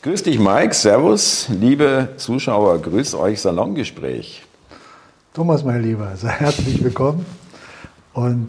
[0.00, 0.74] Grüß dich, Mike.
[0.74, 2.80] Servus, liebe Zuschauer.
[2.80, 4.44] Grüß euch, Salongespräch.
[5.34, 7.26] Thomas, mein Lieber, sehr herzlich willkommen
[8.14, 8.46] und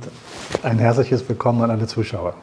[0.62, 2.36] ein herzliches Willkommen an alle Zuschauer.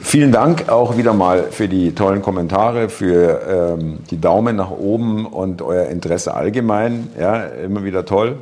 [0.00, 5.24] Vielen Dank auch wieder mal für die tollen Kommentare, für ähm, die Daumen nach oben
[5.24, 7.08] und euer Interesse allgemein.
[7.16, 8.38] Ja, immer wieder toll.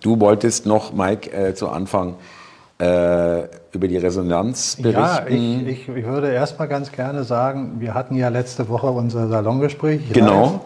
[0.00, 2.14] Du wolltest noch, Mike, äh, zu Anfang
[2.80, 3.42] äh,
[3.72, 5.66] über die Resonanz berichten.
[5.66, 8.88] Ja, ich, ich, ich würde erst mal ganz gerne sagen, wir hatten ja letzte Woche
[8.88, 10.12] unser Salongespräch.
[10.12, 10.42] Genau.
[10.42, 10.60] Live.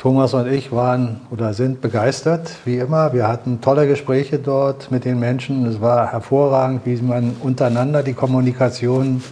[0.00, 3.12] Thomas und ich waren oder sind begeistert, wie immer.
[3.12, 5.66] Wir hatten tolle Gespräche dort mit den Menschen.
[5.66, 9.22] Es war hervorragend, wie man untereinander die Kommunikation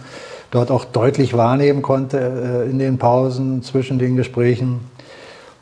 [0.51, 4.81] dort auch deutlich wahrnehmen konnte äh, in den Pausen zwischen den Gesprächen.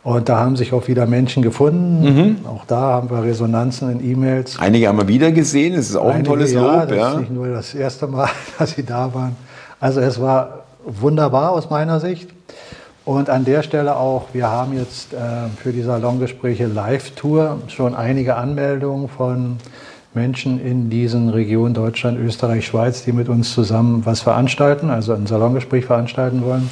[0.07, 2.01] Und da haben sich auch wieder Menschen gefunden.
[2.01, 2.37] Mhm.
[2.45, 4.57] Auch da haben wir Resonanzen in E-Mails.
[4.57, 5.73] Einige haben wir wieder gesehen.
[5.73, 6.63] Es ist auch Einige, ein tolles Lob.
[6.63, 7.11] Ja, das ja.
[7.11, 9.35] ist nicht nur das erste Mal, dass sie da waren.
[9.81, 12.29] Also es war wunderbar aus meiner Sicht.
[13.03, 15.17] Und an der Stelle auch, wir haben jetzt äh,
[15.61, 19.57] für die Salongespräche Live-Tour schon einige Anmeldungen von
[20.13, 25.27] Menschen in diesen Regionen Deutschland, Österreich, Schweiz, die mit uns zusammen was veranstalten, also ein
[25.27, 26.69] Salongespräch veranstalten wollen.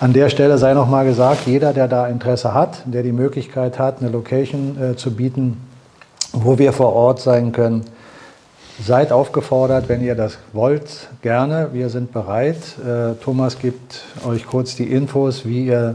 [0.00, 3.78] An der Stelle sei noch mal gesagt, jeder, der da Interesse hat, der die Möglichkeit
[3.78, 5.56] hat, eine Location äh, zu bieten,
[6.32, 7.84] wo wir vor Ort sein können,
[8.82, 11.70] seid aufgefordert, wenn ihr das wollt, gerne.
[11.72, 12.56] Wir sind bereit.
[12.84, 15.94] Äh, Thomas gibt euch kurz die Infos, wie ihr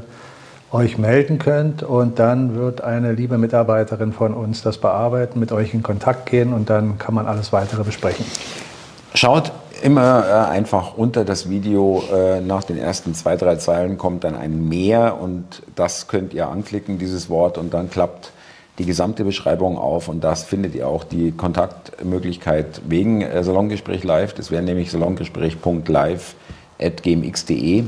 [0.72, 5.74] euch melden könnt und dann wird eine liebe Mitarbeiterin von uns das bearbeiten, mit euch
[5.74, 8.24] in Kontakt gehen und dann kann man alles weitere besprechen.
[9.16, 9.52] Schaut
[9.84, 14.36] immer äh, einfach unter das Video äh, nach den ersten zwei, drei Zeilen kommt dann
[14.36, 18.32] ein Mehr und das könnt ihr anklicken, dieses Wort, und dann klappt
[18.78, 24.34] die gesamte Beschreibung auf und das findet ihr auch die Kontaktmöglichkeit wegen äh, Salongespräch Live.
[24.34, 27.84] Das wäre nämlich salongespräch.live.gmx.de.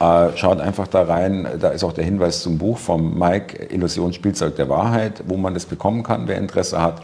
[0.00, 4.12] Äh, schaut einfach da rein, da ist auch der Hinweis zum Buch vom Mike, Illusion
[4.12, 7.02] Spielzeug der Wahrheit, wo man das bekommen kann, wer Interesse hat.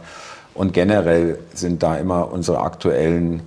[0.53, 3.41] Und generell sind da immer unsere aktuellen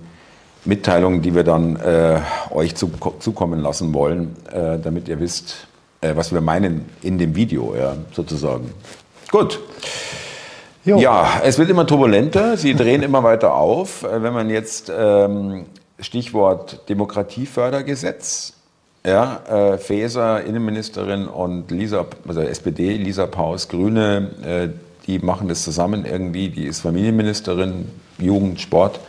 [0.69, 2.21] Mitteilungen, die wir dann äh,
[2.51, 5.67] euch zu, zukommen lassen wollen, äh, damit ihr wisst,
[5.99, 8.71] äh, was wir meinen in dem Video, ja, sozusagen.
[9.31, 9.59] Gut.
[10.85, 10.97] Jo.
[10.97, 14.03] Ja, es wird immer turbulenter, sie drehen immer weiter auf.
[14.03, 15.65] Äh, wenn man jetzt ähm,
[15.99, 18.53] Stichwort Demokratiefördergesetz,
[19.05, 19.41] ja,
[19.73, 24.69] äh, Faeser, Innenministerin und Lisa, also SPD, Lisa Paus, Grüne, äh,
[25.07, 28.99] die machen das zusammen irgendwie, die ist Familienministerin, Jugend, Sport.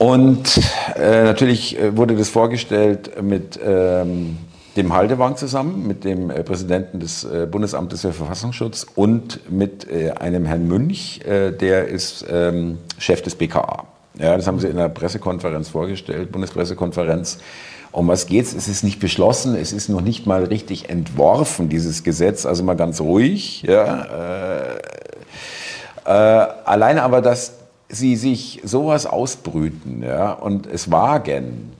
[0.00, 0.58] Und
[0.96, 4.38] äh, natürlich äh, wurde das vorgestellt mit ähm,
[4.74, 10.12] dem Haldewang zusammen, mit dem äh, Präsidenten des äh, Bundesamtes für Verfassungsschutz und mit äh,
[10.12, 13.84] einem Herrn Münch, äh, der ist ähm, Chef des BKA.
[14.18, 17.36] Ja, das haben sie in der Pressekonferenz vorgestellt, Bundespressekonferenz.
[17.92, 18.54] Um was geht's?
[18.54, 22.76] Es ist nicht beschlossen, es ist noch nicht mal richtig entworfen, dieses Gesetz, also mal
[22.76, 23.64] ganz ruhig.
[23.64, 24.78] Ja.
[26.04, 27.59] alleine aber, dass
[27.90, 31.72] sie sich sowas ausbrüten ja, und es wagen,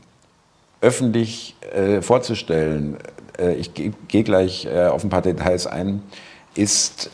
[0.80, 2.96] öffentlich äh, vorzustellen,
[3.38, 6.02] äh, ich gehe geh gleich äh, auf ein paar Details ein,
[6.54, 7.10] ist,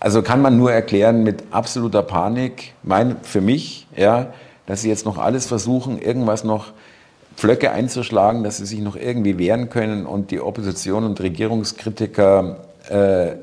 [0.00, 4.32] also kann man nur erklären mit absoluter Panik, mein, für mich, ja,
[4.66, 6.72] dass sie jetzt noch alles versuchen, irgendwas noch
[7.36, 12.56] Pflöcke einzuschlagen, dass sie sich noch irgendwie wehren können und die Opposition und Regierungskritiker
[12.88, 13.36] äh,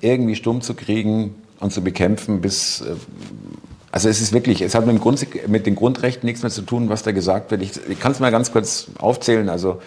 [0.00, 2.94] irgendwie stumm zu kriegen und zu bekämpfen, bis äh,
[3.92, 6.88] also es ist wirklich, es hat mit, Grund, mit, den Grundrechten nichts mehr zu tun,
[6.88, 7.62] was da gesagt wird.
[7.62, 9.48] Ich, ich kann es mal ganz kurz aufzählen.
[9.50, 9.80] Also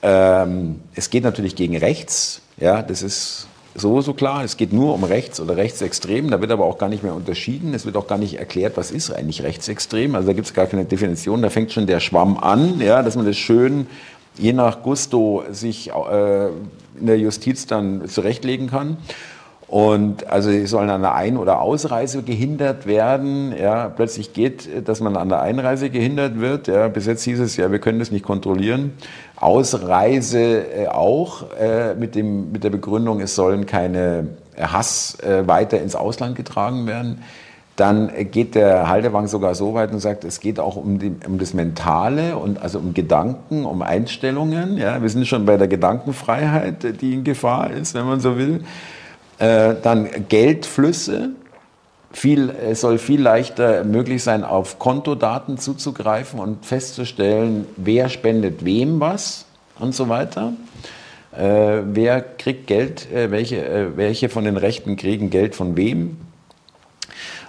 [0.00, 4.44] ähm, es geht natürlich gegen rechts, ja, das ist so so klar.
[4.44, 6.30] Es geht nur um rechts oder rechtsextrem.
[6.30, 7.74] Da wird aber auch gar nicht mehr unterschieden.
[7.74, 10.14] Es wird auch gar nicht erklärt, was ist eigentlich rechtsextrem.
[10.14, 11.42] Also da gibt es gar keine Definition.
[11.42, 13.88] Da fängt schon der Schwamm an, ja, dass man das schön
[14.36, 18.96] je nach Gusto sich äh, in der Justiz dann zurechtlegen kann.
[19.74, 23.52] Und also sie sollen an der Ein- oder Ausreise gehindert werden.
[23.60, 26.68] Ja, plötzlich geht, dass man an der Einreise gehindert wird.
[26.68, 28.92] Ja, bis jetzt hieß es ja, wir können das nicht kontrollieren.
[29.34, 35.80] Ausreise äh, auch äh, mit, dem, mit der Begründung, es sollen keine Hass äh, weiter
[35.80, 37.24] ins Ausland getragen werden.
[37.74, 41.38] Dann geht der Halderwang sogar so weit und sagt, es geht auch um, die, um
[41.38, 44.78] das Mentale und also um Gedanken, um Einstellungen.
[44.78, 48.60] Ja, wir sind schon bei der Gedankenfreiheit, die in Gefahr ist, wenn man so will.
[49.38, 51.30] Äh, dann Geldflüsse.
[52.12, 59.00] Viel, es soll viel leichter möglich sein, auf Kontodaten zuzugreifen und festzustellen, wer spendet wem
[59.00, 59.46] was
[59.80, 60.52] und so weiter.
[61.36, 66.18] Äh, wer kriegt Geld, äh, welche, äh, welche von den Rechten kriegen Geld von wem.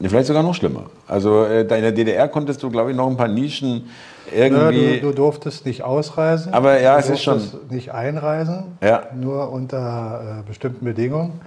[0.00, 0.84] Vielleicht sogar noch schlimmer.
[1.08, 3.90] Also äh, in der DDR konntest du, glaube ich, noch ein paar Nischen
[4.34, 4.94] irgendwie.
[4.94, 6.52] Ja, du, du, durftest nicht ausreisen.
[6.52, 7.40] Aber ja, du es ist schon.
[7.70, 8.64] nicht einreisen.
[8.82, 9.04] Ja.
[9.14, 11.40] Nur unter äh, bestimmten Bedingungen.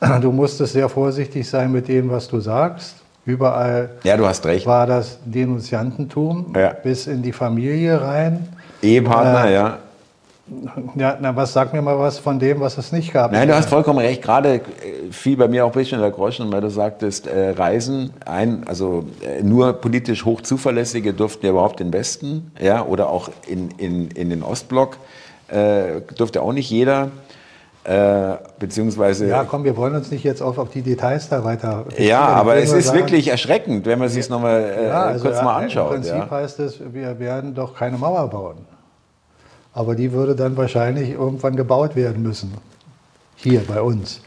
[0.20, 2.96] Du musstest sehr vorsichtig sein mit dem, was du sagst.
[3.24, 4.66] Überall ja, du hast recht.
[4.66, 6.74] war das Denunziantentum ja.
[6.74, 8.46] bis in die Familie rein.
[8.82, 9.78] Ehepartner, äh, ja.
[10.96, 13.32] Ja, na, was sag mir mal was von dem, was es nicht gab.
[13.32, 14.20] Nein, du hast vollkommen recht.
[14.20, 14.60] Gerade äh,
[15.10, 19.04] fiel bei mir auch ein bisschen der Groschen, weil du sagtest, äh, Reisen ein, also
[19.22, 24.08] äh, nur politisch hochzuverlässige durften ja überhaupt in den Westen, ja, oder auch in, in,
[24.08, 24.98] in den Ostblock
[25.48, 27.10] äh, durfte auch nicht jeder.
[27.84, 29.26] Äh, beziehungsweise.
[29.26, 31.84] Ja, komm, wir wollen uns nicht jetzt auf, auf die Details da weiter.
[31.98, 35.26] Ja, aber es ist sagen, wirklich erschreckend, wenn man sich es nochmal äh, ja, also
[35.26, 35.88] kurz mal anschaut.
[35.88, 36.30] Im Prinzip ja.
[36.30, 38.56] heißt es, wir werden doch keine Mauer bauen.
[39.74, 42.54] Aber die würde dann wahrscheinlich irgendwann gebaut werden müssen.
[43.36, 44.20] Hier bei uns.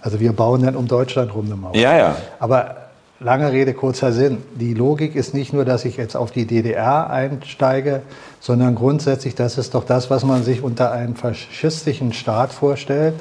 [0.00, 1.76] Also wir bauen dann um Deutschland rum eine Mauer.
[1.76, 2.16] Ja, ja.
[2.38, 2.76] Aber
[3.20, 4.38] lange Rede, kurzer Sinn.
[4.54, 8.02] Die Logik ist nicht nur, dass ich jetzt auf die DDR einsteige,
[8.40, 13.14] sondern grundsätzlich, das ist doch das, was man sich unter einem faschistischen Staat vorstellt,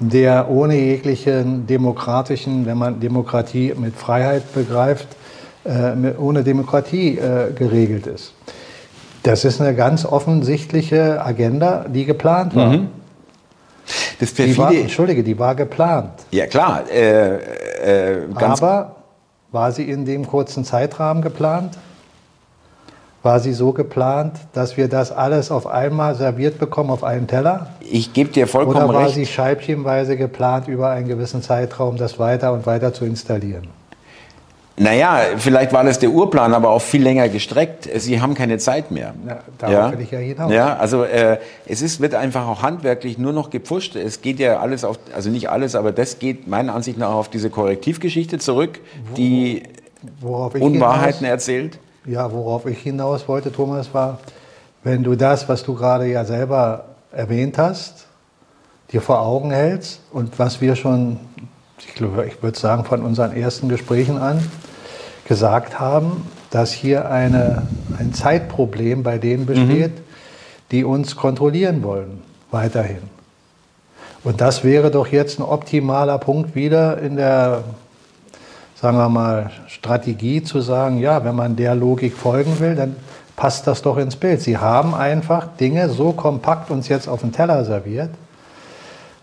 [0.00, 5.08] der ohne jeglichen demokratischen, wenn man Demokratie mit Freiheit begreift,
[5.64, 8.32] äh, ohne Demokratie äh, geregelt ist.
[9.24, 12.68] Das ist eine ganz offensichtliche Agenda, die geplant war.
[12.68, 12.88] Mhm.
[14.20, 16.12] Das die war, Entschuldige, die war geplant.
[16.30, 16.82] Ja klar.
[16.90, 18.96] Äh, äh, Aber
[19.50, 21.78] war sie in dem kurzen Zeitrahmen geplant?
[23.22, 27.68] War sie so geplant, dass wir das alles auf einmal serviert bekommen auf einen Teller?
[27.80, 28.88] Ich gebe dir vollkommen recht.
[28.88, 29.14] Oder war recht.
[29.14, 33.68] sie scheibchenweise geplant, über einen gewissen Zeitraum das weiter und weiter zu installieren?
[34.76, 37.88] Naja, vielleicht war das der Urplan, aber auch viel länger gestreckt.
[37.96, 39.14] Sie haben keine Zeit mehr.
[39.26, 39.92] Ja, darauf ja?
[39.92, 40.52] will ich ja hinaus.
[40.52, 43.94] Ja, also äh, es ist, wird einfach auch handwerklich nur noch gepusht.
[43.94, 47.28] Es geht ja alles auf, also nicht alles, aber das geht meiner Ansicht nach auf
[47.28, 48.80] diese Korrektivgeschichte zurück,
[49.16, 49.62] die
[50.22, 51.78] Unwahrheiten hinaus, erzählt.
[52.04, 54.18] Ja, worauf ich hinaus wollte, Thomas, war,
[54.82, 58.06] wenn du das, was du gerade ja selber erwähnt hast,
[58.90, 61.20] dir vor Augen hältst und was wir schon
[61.78, 64.42] ich, glaube, ich würde sagen, von unseren ersten Gesprächen an
[65.26, 67.62] gesagt haben, dass hier eine,
[67.98, 70.02] ein Zeitproblem bei denen besteht, mhm.
[70.70, 73.02] die uns kontrollieren wollen, weiterhin.
[74.22, 77.64] Und das wäre doch jetzt ein optimaler Punkt wieder in der,
[78.74, 82.96] sagen wir mal, Strategie zu sagen, ja, wenn man der Logik folgen will, dann
[83.36, 84.40] passt das doch ins Bild.
[84.40, 88.10] Sie haben einfach Dinge so kompakt uns jetzt auf den Teller serviert,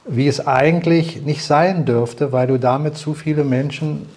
[0.06, 4.08] wie es eigentlich nicht sein dürfte, weil du damit zu viele Menschen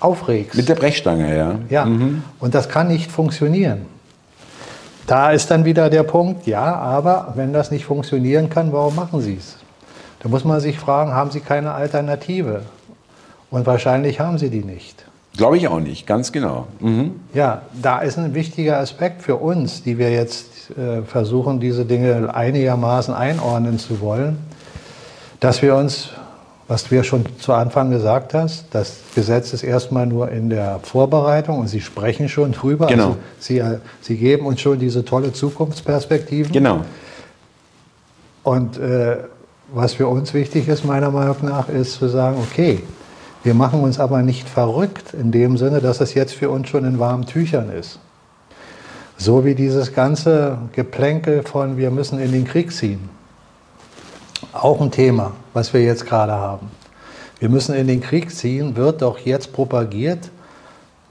[0.00, 0.56] aufregst.
[0.56, 1.58] Mit der Brechstange, ja.
[1.68, 2.22] Ja, mhm.
[2.38, 3.86] und das kann nicht funktionieren.
[5.06, 9.20] Da ist dann wieder der Punkt, ja, aber wenn das nicht funktionieren kann, warum machen
[9.20, 9.56] Sie es?
[10.20, 12.62] Da muss man sich fragen, haben Sie keine Alternative?
[13.50, 15.04] Und wahrscheinlich haben Sie die nicht.
[15.36, 16.66] Glaube ich auch nicht, ganz genau.
[16.80, 17.20] Mhm.
[17.34, 22.34] Ja, da ist ein wichtiger Aspekt für uns, die wir jetzt äh, versuchen, diese Dinge
[22.34, 24.38] einigermaßen einordnen zu wollen
[25.40, 26.10] dass wir uns,
[26.70, 30.78] was du ja schon zu Anfang gesagt hast, das Gesetz ist erstmal nur in der
[30.84, 32.86] Vorbereitung und Sie sprechen schon drüber.
[32.86, 33.06] Genau.
[33.06, 36.52] Also Sie, äh, Sie geben uns schon diese tolle Zukunftsperspektiven.
[36.52, 36.82] Genau.
[38.44, 39.16] Und äh,
[39.72, 42.84] was für uns wichtig ist, meiner Meinung nach, ist zu sagen, okay,
[43.42, 46.84] wir machen uns aber nicht verrückt in dem Sinne, dass es jetzt für uns schon
[46.84, 47.98] in warmen Tüchern ist.
[49.16, 53.08] So wie dieses ganze Geplänkel von wir müssen in den Krieg ziehen.
[54.52, 56.70] Auch ein Thema, was wir jetzt gerade haben.
[57.38, 60.30] Wir müssen in den Krieg ziehen, wird doch jetzt propagiert.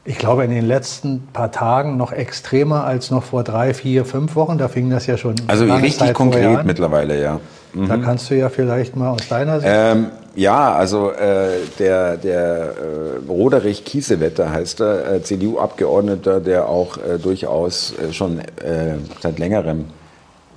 [0.05, 4.35] Ich glaube, in den letzten paar Tagen noch extremer als noch vor drei, vier, fünf
[4.35, 4.57] Wochen.
[4.57, 5.35] Da fing das ja schon.
[5.47, 7.39] Also richtig Zeit konkret mittlerweile, ja.
[7.73, 7.87] Mhm.
[7.87, 9.71] Da kannst du ja vielleicht mal aus deiner Sicht.
[9.71, 16.97] Ähm, ja, also äh, der, der äh, Roderich Kiesewetter heißt er, äh, CDU-Abgeordneter, der auch
[16.97, 19.85] äh, durchaus äh, schon äh, seit längerem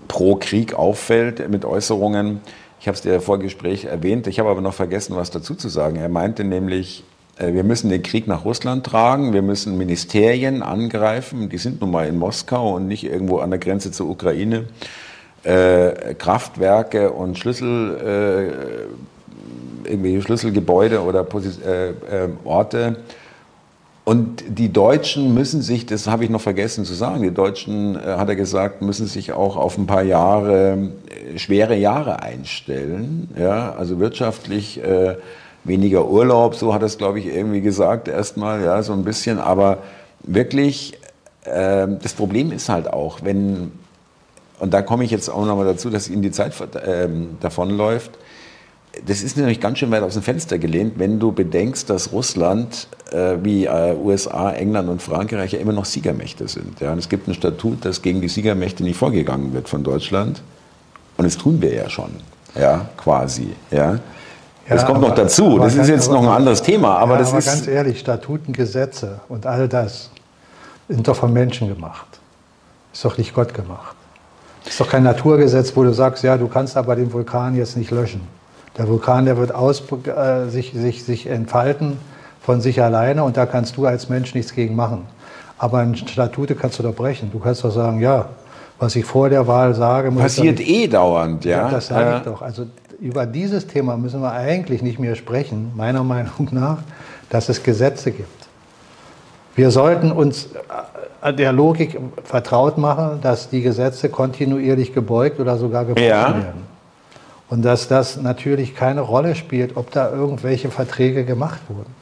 [0.09, 2.41] pro Krieg auffällt mit Äußerungen.
[2.83, 5.69] Ich habe es dir vor Gespräch erwähnt, ich habe aber noch vergessen, was dazu zu
[5.69, 5.95] sagen.
[5.95, 7.05] Er meinte nämlich,
[7.39, 11.93] äh, wir müssen den Krieg nach Russland tragen, wir müssen Ministerien angreifen, die sind nun
[11.93, 14.65] mal in Moskau und nicht irgendwo an der Grenze zur Ukraine.
[15.45, 18.51] Äh, Kraftwerke und Schlüssel,
[19.87, 21.95] äh, irgendwelche Schlüsselgebäude oder Posi äh, äh,
[22.43, 22.97] Orte.
[24.04, 28.16] Und die Deutschen müssen sich, das habe ich noch vergessen zu sagen, die Deutschen, äh,
[28.16, 33.28] hat er gesagt, müssen sich auch auf ein paar Jahre, äh, schwere Jahre einstellen.
[33.38, 35.16] Ja, also wirtschaftlich äh,
[35.62, 39.38] weniger Urlaub, so hat er es, glaube ich, irgendwie gesagt erstmal, ja, so ein bisschen.
[39.38, 39.78] Aber
[40.25, 40.94] wirklich,
[41.44, 43.71] äh, das Problem ist halt auch, wenn,
[44.59, 47.09] und da komme ich jetzt auch nochmal dazu, dass Ihnen die Zeit äh,
[47.40, 48.11] davonläuft,
[49.07, 52.89] das ist nämlich ganz schön weit aus dem Fenster gelehnt, wenn du bedenkst, dass Russland
[53.11, 56.81] äh, wie äh, USA, England und Frankreich ja immer noch Siegermächte sind.
[56.81, 56.93] Ja?
[56.93, 60.43] Und es gibt ein Statut, das gegen die Siegermächte nicht vorgegangen wird von Deutschland.
[61.17, 62.11] Und das tun wir ja schon,
[62.55, 63.55] ja, quasi.
[63.71, 63.99] Ja?
[64.69, 65.59] Das kommt aber, noch dazu.
[65.59, 66.99] Das ist jetzt noch ein anderes Thema.
[66.99, 70.11] Aber, ja, das aber ist ganz ehrlich, Statuten, Gesetze und all das
[70.89, 72.07] sind doch von Menschen gemacht.
[72.93, 73.97] Ist doch nicht Gott gemacht.
[74.67, 77.91] Ist doch kein Naturgesetz, wo du sagst, ja, du kannst aber den Vulkan jetzt nicht
[77.91, 78.21] löschen.
[78.79, 81.99] Der Vulkan, der wird aus, äh, sich, sich, sich entfalten
[82.41, 85.07] von sich alleine und da kannst du als Mensch nichts gegen machen.
[85.59, 87.31] Aber ein Statute kannst du doch brechen.
[87.31, 88.31] Du kannst doch sagen, ja,
[88.79, 91.59] was ich vor der Wahl sage, muss passiert nicht, eh dauernd, ja.
[91.59, 92.17] ja das sage ja.
[92.17, 92.43] ich doch.
[92.43, 92.67] Also
[92.99, 96.79] über dieses Thema müssen wir eigentlich nicht mehr sprechen, meiner Meinung nach,
[97.31, 98.49] dass es Gesetze gibt.
[99.55, 100.49] Wir sollten uns
[101.23, 106.35] äh, der Logik vertraut machen, dass die Gesetze kontinuierlich gebeugt oder sogar gebrochen ja.
[106.35, 106.72] werden.
[107.52, 111.94] Und dass das natürlich keine Rolle spielt, ob da irgendwelche Verträge gemacht wurden.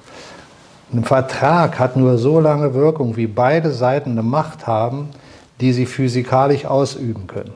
[0.92, 5.08] Ein Vertrag hat nur so lange Wirkung, wie beide Seiten eine Macht haben,
[5.60, 7.50] die sie physikalisch ausüben können.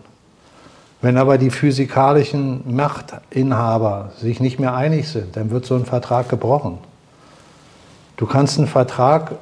[1.03, 6.29] Wenn aber die physikalischen Machtinhaber sich nicht mehr einig sind, dann wird so ein Vertrag
[6.29, 6.79] gebrochen.
[8.17, 9.37] Du kannst einen Vertrag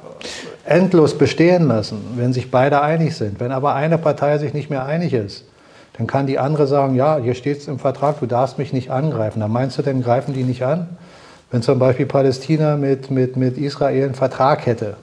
[0.63, 3.39] endlos bestehen lassen, wenn sich beide einig sind.
[3.39, 5.43] Wenn aber eine Partei sich nicht mehr einig ist,
[5.97, 8.89] dann kann die andere sagen, ja, hier steht es im Vertrag, du darfst mich nicht
[8.89, 9.39] angreifen.
[9.39, 10.97] Dann meinst du denn, greifen die nicht an?
[11.51, 14.95] Wenn zum Beispiel Palästina mit, mit, mit Israel einen Vertrag hätte,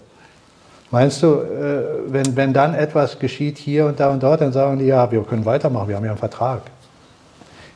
[0.91, 4.81] meinst du, äh, wenn, wenn dann etwas geschieht hier und da und dort, dann sagen
[4.81, 6.63] die, ja, wir können weitermachen, wir haben ja einen Vertrag.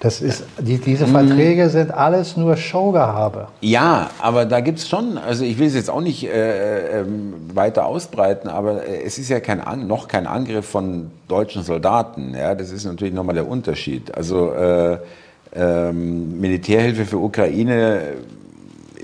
[0.04, 3.48] Das ist, die, diese Verträge sind alles nur Showgehabe.
[3.62, 7.04] Ja, aber da gibt es schon, also ich will es jetzt auch nicht äh, äh,
[7.54, 12.34] weiter ausbreiten, aber äh, es ist ja kein, noch kein Angriff von deutschen Soldaten.
[12.34, 12.54] Ja?
[12.54, 14.14] Das ist natürlich nochmal der Unterschied.
[14.14, 14.98] Also äh,
[15.54, 18.02] ähm, Militärhilfe für Ukraine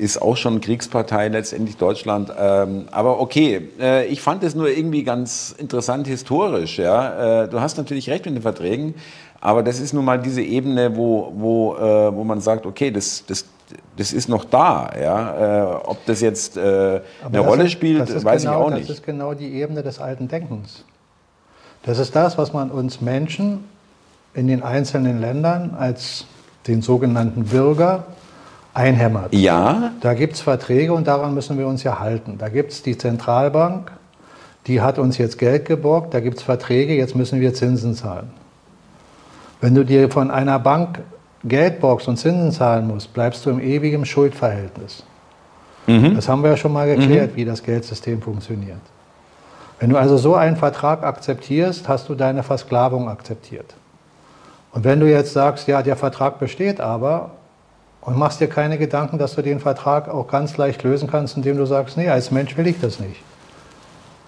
[0.00, 2.30] ist auch schon Kriegspartei letztendlich Deutschland.
[2.38, 6.78] Ähm, aber okay, äh, ich fand es nur irgendwie ganz interessant historisch.
[6.78, 7.44] Ja?
[7.44, 8.94] Äh, du hast natürlich recht mit den Verträgen,
[9.40, 13.24] aber das ist nun mal diese Ebene, wo, wo, äh, wo man sagt, okay, das,
[13.26, 13.46] das,
[13.96, 14.90] das ist noch da.
[15.00, 15.72] Ja?
[15.72, 18.90] Äh, ob das jetzt äh, eine Rolle ist, spielt, weiß genau, ich auch nicht.
[18.90, 20.84] Das ist genau die Ebene des alten Denkens.
[21.84, 23.64] Das ist das, was man uns Menschen
[24.34, 26.26] in den einzelnen Ländern als
[26.66, 28.04] den sogenannten Bürger
[28.74, 29.34] einhämmert.
[29.34, 29.92] Ja.
[30.02, 32.36] Da gibt es Verträge und daran müssen wir uns ja halten.
[32.38, 33.90] Da gibt es die Zentralbank,
[34.66, 38.30] die hat uns jetzt Geld geborgt, da gibt es Verträge, jetzt müssen wir Zinsen zahlen.
[39.60, 41.00] Wenn du dir von einer Bank
[41.44, 45.04] Geld borgst und Zinsen zahlen musst, bleibst du im ewigen Schuldverhältnis.
[45.86, 46.14] Mhm.
[46.14, 47.36] Das haben wir ja schon mal geklärt, mhm.
[47.36, 48.80] wie das Geldsystem funktioniert.
[49.78, 53.74] Wenn du also so einen Vertrag akzeptierst, hast du deine Versklavung akzeptiert.
[54.72, 57.32] Und wenn du jetzt sagst, ja, der Vertrag besteht aber
[58.02, 61.56] und machst dir keine Gedanken, dass du den Vertrag auch ganz leicht lösen kannst, indem
[61.56, 63.22] du sagst, nee, als Mensch will ich das nicht.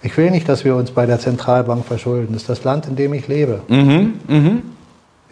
[0.02, 2.32] Ich will nicht, dass wir uns bei der Zentralbank verschulden.
[2.32, 3.60] Das ist das Land, in dem ich lebe.
[3.68, 4.14] Mhm.
[4.26, 4.62] Mhm.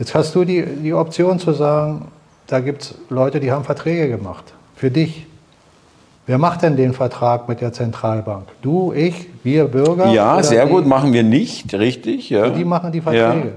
[0.01, 2.09] Jetzt hast du die, die Option zu sagen,
[2.47, 4.45] da gibt es Leute, die haben Verträge gemacht.
[4.75, 5.27] Für dich.
[6.27, 8.47] Wer macht denn den Vertrag mit der Zentralbank?
[8.63, 10.07] Du, ich, wir Bürger?
[10.07, 10.73] Ja, sehr die?
[10.73, 12.31] gut, machen wir nicht, richtig.
[12.31, 12.47] Ja.
[12.47, 13.49] Und die machen die Verträge.
[13.49, 13.55] Ja.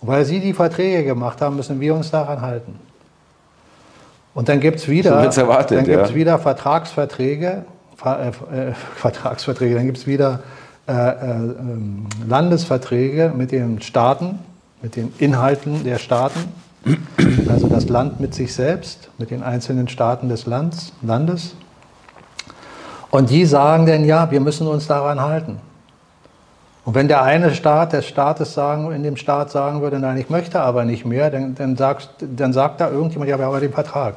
[0.00, 2.78] Weil sie die Verträge gemacht haben, müssen wir uns daran halten.
[4.32, 6.14] Und dann gibt es wieder, erwartet, ja.
[6.14, 7.64] wieder Vertragsverträge,
[8.04, 10.40] äh, äh, Vertragsverträge, dann gibt es wieder
[10.86, 14.38] äh, äh, ähm, Landesverträge mit den Staaten,
[14.84, 16.52] mit den Inhalten der Staaten,
[17.48, 20.92] also das Land mit sich selbst, mit den einzelnen Staaten des Landes.
[21.00, 21.56] Landes.
[23.10, 25.58] Und die sagen dann, ja, wir müssen uns daran halten.
[26.84, 30.28] Und wenn der eine Staat des Staates sagen, in dem Staat sagen würde, nein, ich
[30.28, 33.60] möchte aber nicht mehr, dann, dann, sagst, dann sagt da irgendjemand, ja, wir haben aber
[33.60, 34.16] den Vertrag.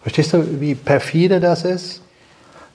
[0.00, 2.00] Verstehst du, wie perfide das ist?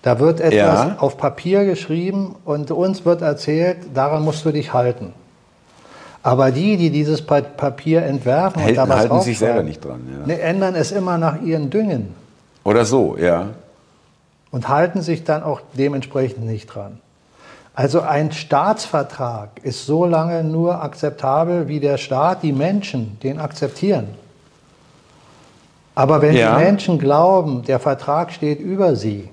[0.03, 0.95] Da wird etwas ja.
[0.99, 5.13] auf Papier geschrieben und uns wird erzählt, daran musst du dich halten.
[6.23, 10.01] Aber die, die dieses Papier entwerfen Hält, und da was halten sich selber nicht dran.
[10.09, 10.25] Ja.
[10.25, 12.15] Ne, ändern es immer nach ihren Düngen.
[12.63, 13.49] Oder so, ja.
[14.49, 16.99] Und halten sich dann auch dementsprechend nicht dran.
[17.75, 24.07] Also ein Staatsvertrag ist so lange nur akzeptabel, wie der Staat, die Menschen den akzeptieren.
[25.95, 26.57] Aber wenn ja.
[26.57, 29.29] die Menschen glauben, der Vertrag steht über sie,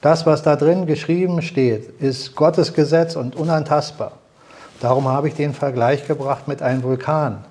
[0.00, 4.12] Das, was da drin geschrieben steht, ist Gottes Gesetz und unantastbar.
[4.80, 7.44] Darum habe ich den Vergleich gebracht mit einem Vulkan.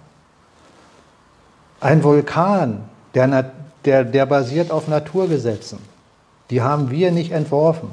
[1.80, 2.82] Ein Vulkan,
[3.14, 3.52] der,
[3.86, 5.80] der, der basiert auf Naturgesetzen.
[6.50, 7.90] Die haben wir nicht entworfen.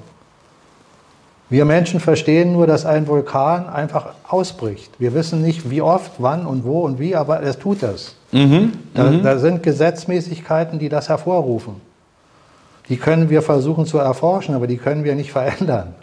[1.49, 4.91] Wir Menschen verstehen nur, dass ein Vulkan einfach ausbricht.
[4.99, 8.17] Wir wissen nicht, wie oft, wann und wo und wie, aber es tut das.
[8.33, 9.23] Mhm, da, mhm.
[9.23, 11.75] da sind Gesetzmäßigkeiten, die das hervorrufen.
[12.89, 15.95] Die können wir versuchen zu erforschen, aber die können wir nicht verändern.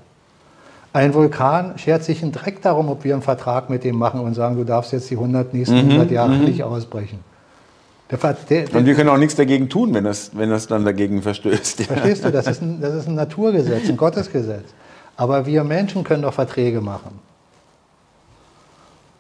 [0.94, 4.36] Ein Vulkan schert sich einen Dreck darum, ob wir einen Vertrag mit dem machen und
[4.36, 6.46] sagen, du darfst jetzt die 100, nächsten 100 mhm, Jahre mhm.
[6.46, 7.20] nicht ausbrechen.
[8.12, 10.86] Der, der, der, und wir können auch nichts dagegen tun, wenn das, wenn das dann
[10.86, 11.84] dagegen verstößt.
[11.84, 14.66] Verstehst du, das ist, ein, das ist ein Naturgesetz, ein Gottesgesetz.
[15.18, 17.20] Aber wir Menschen können doch Verträge machen.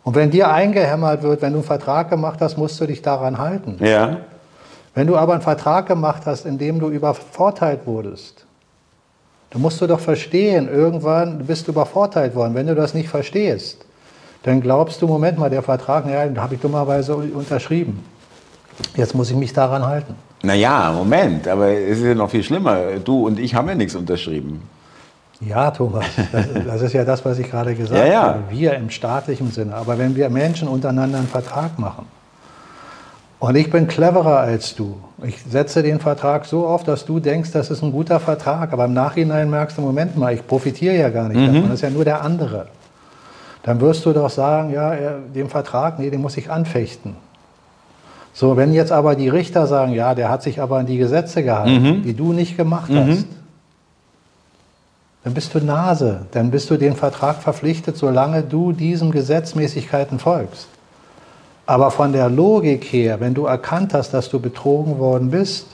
[0.03, 3.39] Und wenn dir eingehämmert wird, wenn du einen Vertrag gemacht hast, musst du dich daran
[3.39, 3.77] halten.
[3.79, 4.17] Ja.
[4.93, 8.42] Wenn du aber einen Vertrag gemacht hast, in dem du übervorteilt wurdest,
[9.53, 12.55] dann musst du doch verstehen, irgendwann bist du übervorteilt worden.
[12.55, 13.85] Wenn du das nicht verstehst,
[14.41, 18.03] dann glaubst du, Moment mal, der Vertrag, naja, den habe ich dummerweise unterschrieben.
[18.95, 20.15] Jetzt muss ich mich daran halten.
[20.41, 22.97] Naja, Moment, aber es ist ja noch viel schlimmer.
[23.03, 24.63] Du und ich haben ja nichts unterschrieben.
[25.39, 28.21] Ja, Thomas, das, das ist ja das, was ich gerade gesagt ja, ja.
[28.23, 28.43] habe.
[28.49, 29.75] Wir im staatlichen Sinne.
[29.75, 32.07] Aber wenn wir Menschen untereinander einen Vertrag machen
[33.43, 37.51] und ich bin cleverer als du, ich setze den Vertrag so auf, dass du denkst,
[37.51, 41.09] das ist ein guter Vertrag, aber im Nachhinein merkst du, Moment mal, ich profitiere ja
[41.09, 41.47] gar nicht mhm.
[41.47, 42.67] davon, das ist ja nur der andere.
[43.63, 44.95] Dann wirst du doch sagen, ja,
[45.35, 47.17] den Vertrag, nee, den muss ich anfechten.
[48.31, 51.43] So, wenn jetzt aber die Richter sagen, ja, der hat sich aber an die Gesetze
[51.43, 52.03] gehalten, mhm.
[52.03, 53.07] die du nicht gemacht mhm.
[53.07, 53.25] hast,
[55.25, 60.69] dann bist du Nase, dann bist du den Vertrag verpflichtet, solange du diesen Gesetzmäßigkeiten folgst.
[61.65, 65.67] Aber von der Logik her, wenn du erkannt hast, dass du betrogen worden bist,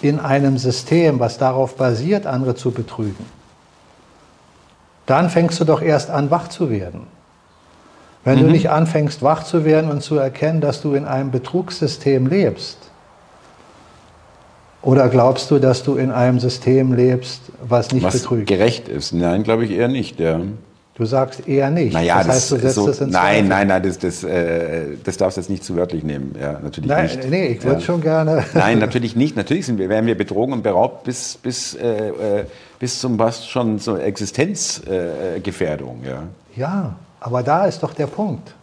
[0.00, 3.24] in einem System, was darauf basiert, andere zu betrügen,
[5.06, 7.06] dann fängst du doch erst an, wach zu werden.
[8.24, 8.42] Wenn mhm.
[8.42, 12.78] du nicht anfängst, wach zu werden und zu erkennen, dass du in einem Betrugssystem lebst,
[14.84, 18.46] oder glaubst du, dass du in einem System lebst, was nicht was betrügt?
[18.46, 19.12] gerecht ist?
[19.12, 20.20] Nein, glaube ich eher nicht.
[20.20, 20.40] Ja.
[20.96, 21.92] Du sagst eher nicht.
[21.92, 24.96] Naja, das, das heißt, du setzt so, das ins Nein, nein, nein, das, das, äh,
[25.02, 26.36] das darfst du jetzt nicht zu wörtlich nehmen.
[26.40, 27.28] Ja, natürlich nein, nicht.
[27.28, 27.84] Nee, ich würde ja.
[27.84, 28.44] schon gerne.
[28.54, 29.34] Nein, natürlich nicht.
[29.36, 32.44] Natürlich sind wir, werden wir betrogen und beraubt bis, bis, äh, äh
[32.78, 36.04] bis zum was schon zur Existenzgefährdung.
[36.04, 36.22] Äh, ja.
[36.54, 38.54] ja, aber da ist doch der Punkt.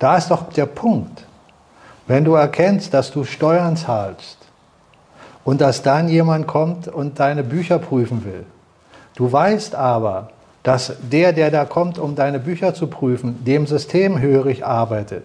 [0.00, 1.24] Da ist doch der Punkt.
[2.08, 4.42] Wenn du erkennst, dass du Steuern zahlst,
[5.44, 8.44] und dass dann jemand kommt und deine Bücher prüfen will.
[9.16, 10.30] Du weißt aber,
[10.62, 15.24] dass der, der da kommt, um deine Bücher zu prüfen, dem System hörig arbeitet,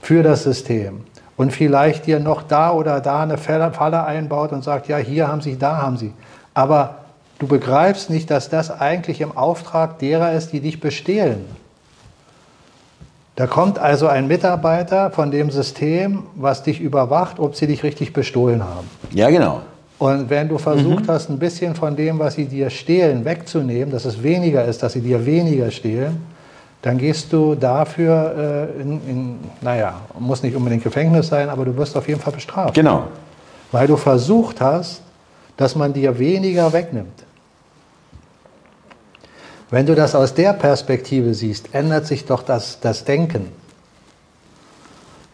[0.00, 1.04] für das System
[1.36, 5.42] und vielleicht dir noch da oder da eine Falle einbaut und sagt, ja, hier haben
[5.42, 6.12] Sie, da haben Sie.
[6.54, 6.96] Aber
[7.38, 11.44] du begreifst nicht, dass das eigentlich im Auftrag derer ist, die dich bestehlen.
[13.34, 18.14] Da kommt also ein Mitarbeiter von dem System, was dich überwacht, ob sie dich richtig
[18.14, 18.88] bestohlen haben.
[19.10, 19.60] Ja, genau.
[19.98, 21.08] Und wenn du versucht mhm.
[21.08, 24.92] hast, ein bisschen von dem, was sie dir stehlen, wegzunehmen, dass es weniger ist, dass
[24.92, 26.20] sie dir weniger stehlen,
[26.82, 31.76] dann gehst du dafür äh, in, in, naja, muss nicht unbedingt Gefängnis sein, aber du
[31.76, 32.74] wirst auf jeden Fall bestraft.
[32.74, 33.04] Genau.
[33.72, 35.00] Weil du versucht hast,
[35.56, 37.24] dass man dir weniger wegnimmt.
[39.70, 43.50] Wenn du das aus der Perspektive siehst, ändert sich doch das, das Denken.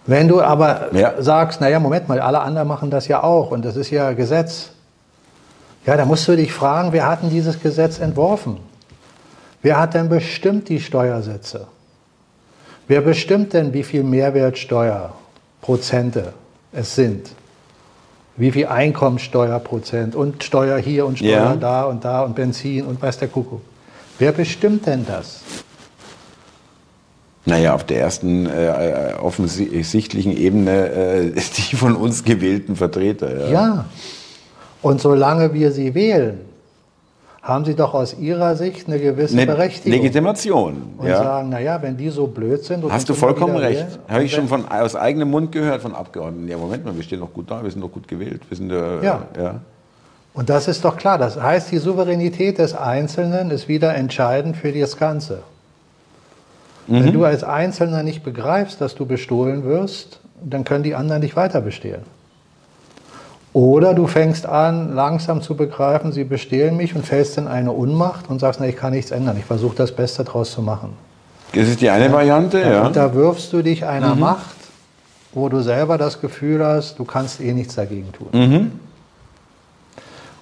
[0.06, 1.22] Wenn du aber ja.
[1.22, 4.70] sagst, naja, Moment mal, alle anderen machen das ja auch und das ist ja Gesetz,
[5.86, 8.58] ja, da musst du dich fragen, wer hat denn dieses Gesetz entworfen?
[9.62, 11.66] Wer hat denn bestimmt die Steuersätze?
[12.88, 16.32] Wer bestimmt denn, wie viel Mehrwertsteuerprozente
[16.72, 17.30] es sind?
[18.36, 21.56] Wie viel Einkommensteuerprozent und Steuer hier und Steuer ja.
[21.56, 23.62] da und da und Benzin und weiß der Kuckuck?
[24.18, 25.42] Wer bestimmt denn das?
[27.44, 33.48] Naja, auf der ersten äh, offensichtlichen Ebene äh, die von uns gewählten Vertreter.
[33.48, 33.50] Ja.
[33.50, 33.84] ja.
[34.80, 36.40] Und solange wir sie wählen,
[37.42, 39.98] haben sie doch aus ihrer Sicht eine gewisse eine Berechtigung.
[39.98, 40.82] Legitimation.
[40.96, 41.16] Und ja.
[41.16, 42.84] sagen, naja, wenn die so blöd sind...
[42.88, 43.98] Hast du vollkommen recht.
[44.08, 46.46] Habe ich schon von, aus eigenem Mund gehört von Abgeordneten.
[46.46, 48.42] Ja, Moment mal, wir stehen doch gut da, wir sind doch gut gewählt.
[48.48, 49.22] Wir sind, äh, ja.
[49.36, 49.60] ja.
[50.34, 51.18] Und das ist doch klar.
[51.18, 55.40] Das heißt, die Souveränität des Einzelnen ist wieder entscheidend für das Ganze.
[56.86, 57.04] Mhm.
[57.04, 61.36] Wenn du als Einzelner nicht begreifst, dass du bestohlen wirst, dann können die anderen dich
[61.36, 62.02] weiter bestehlen.
[63.52, 68.30] Oder du fängst an, langsam zu begreifen, sie bestehlen mich und fällst in eine Unmacht
[68.30, 70.94] und sagst, na, ich kann nichts ändern, ich versuche das Beste daraus zu machen.
[71.54, 72.86] Das ist die eine ja, Variante, ja.
[72.86, 74.20] Und da wirfst du dich einer mhm.
[74.20, 74.56] Macht,
[75.32, 78.28] wo du selber das Gefühl hast, du kannst eh nichts dagegen tun.
[78.32, 78.72] Mhm.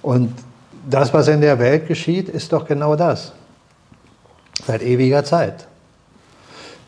[0.01, 0.33] Und
[0.89, 3.33] das, was in der Welt geschieht, ist doch genau das.
[4.65, 5.67] Seit ewiger Zeit.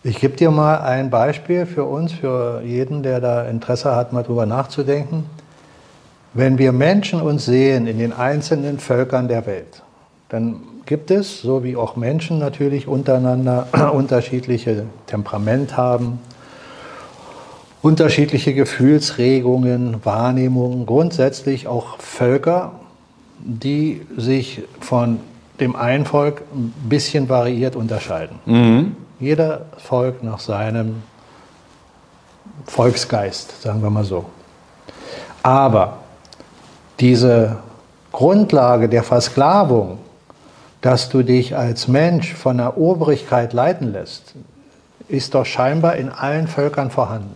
[0.05, 4.23] Ich gebe dir mal ein Beispiel für uns, für jeden, der da Interesse hat, mal
[4.23, 5.25] drüber nachzudenken.
[6.33, 9.81] Wenn wir Menschen uns sehen in den einzelnen Völkern der Welt,
[10.27, 16.19] dann gibt es, so wie auch Menschen natürlich untereinander unterschiedliche Temperament haben,
[17.81, 22.73] unterschiedliche Gefühlsregungen, Wahrnehmungen, grundsätzlich auch Völker,
[23.39, 25.19] die sich von
[25.61, 28.39] dem einen Volk ein bisschen variiert unterscheiden.
[28.45, 28.95] Mhm.
[29.23, 31.01] Jeder Volk nach seinem
[32.65, 34.25] Volksgeist, sagen wir mal so.
[35.41, 35.99] Aber
[36.99, 37.55] diese
[38.11, 39.99] Grundlage der Versklavung,
[40.81, 44.33] dass du dich als Mensch von der Obrigkeit leiten lässt,
[45.07, 47.33] ist doch scheinbar in allen Völkern vorhanden.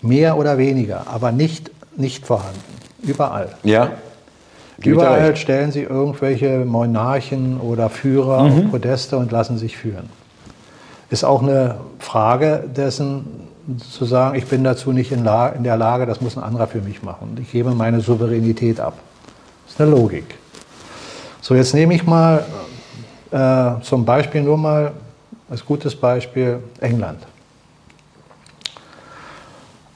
[0.00, 2.62] Mehr oder weniger, aber nicht, nicht vorhanden.
[3.02, 3.48] Überall.
[3.64, 3.90] Ja.
[4.78, 8.66] Überall stellen sie irgendwelche Monarchen oder Führer mhm.
[8.66, 10.08] auf Podeste und lassen sich führen.
[11.10, 13.48] Ist auch eine Frage dessen,
[13.90, 16.80] zu sagen, ich bin dazu nicht in, in der Lage, das muss ein anderer für
[16.80, 17.36] mich machen.
[17.40, 18.94] Ich gebe meine Souveränität ab.
[19.64, 20.36] Das ist eine Logik.
[21.40, 22.44] So, jetzt nehme ich mal
[23.30, 24.92] äh, zum Beispiel nur mal
[25.50, 27.20] als gutes Beispiel England.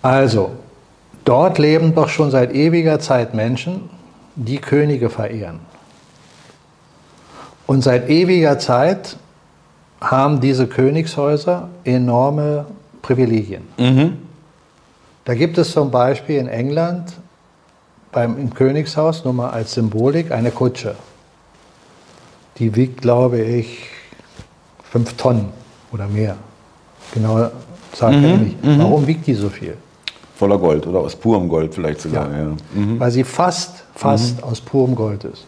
[0.03, 0.53] Also,
[1.25, 3.89] dort leben doch schon seit ewiger Zeit Menschen,
[4.35, 5.61] die Könige verehren.
[7.67, 9.17] Und seit ewiger Zeit
[10.03, 12.67] haben diese Königshäuser enorme
[13.01, 13.63] Privilegien.
[13.79, 14.19] Mhm.
[15.25, 17.13] Da gibt es zum Beispiel in England
[18.11, 20.97] beim, im Königshaus nur mal als Symbolik eine Kutsche.
[22.59, 23.87] Die wiegt, glaube ich,
[24.91, 25.49] fünf Tonnen
[25.93, 26.37] oder mehr.
[27.15, 27.51] Genau
[27.95, 28.25] sagt mhm.
[28.25, 28.65] er nicht.
[28.65, 28.79] Mhm.
[28.79, 29.77] Warum wiegt die so viel?
[30.37, 32.31] Voller Gold oder aus purem Gold vielleicht sogar.
[32.31, 32.39] Ja.
[32.39, 32.57] Ja.
[32.75, 33.01] Mhm.
[33.01, 34.45] Weil sie fast, fast mhm.
[34.45, 35.47] aus purem Gold ist.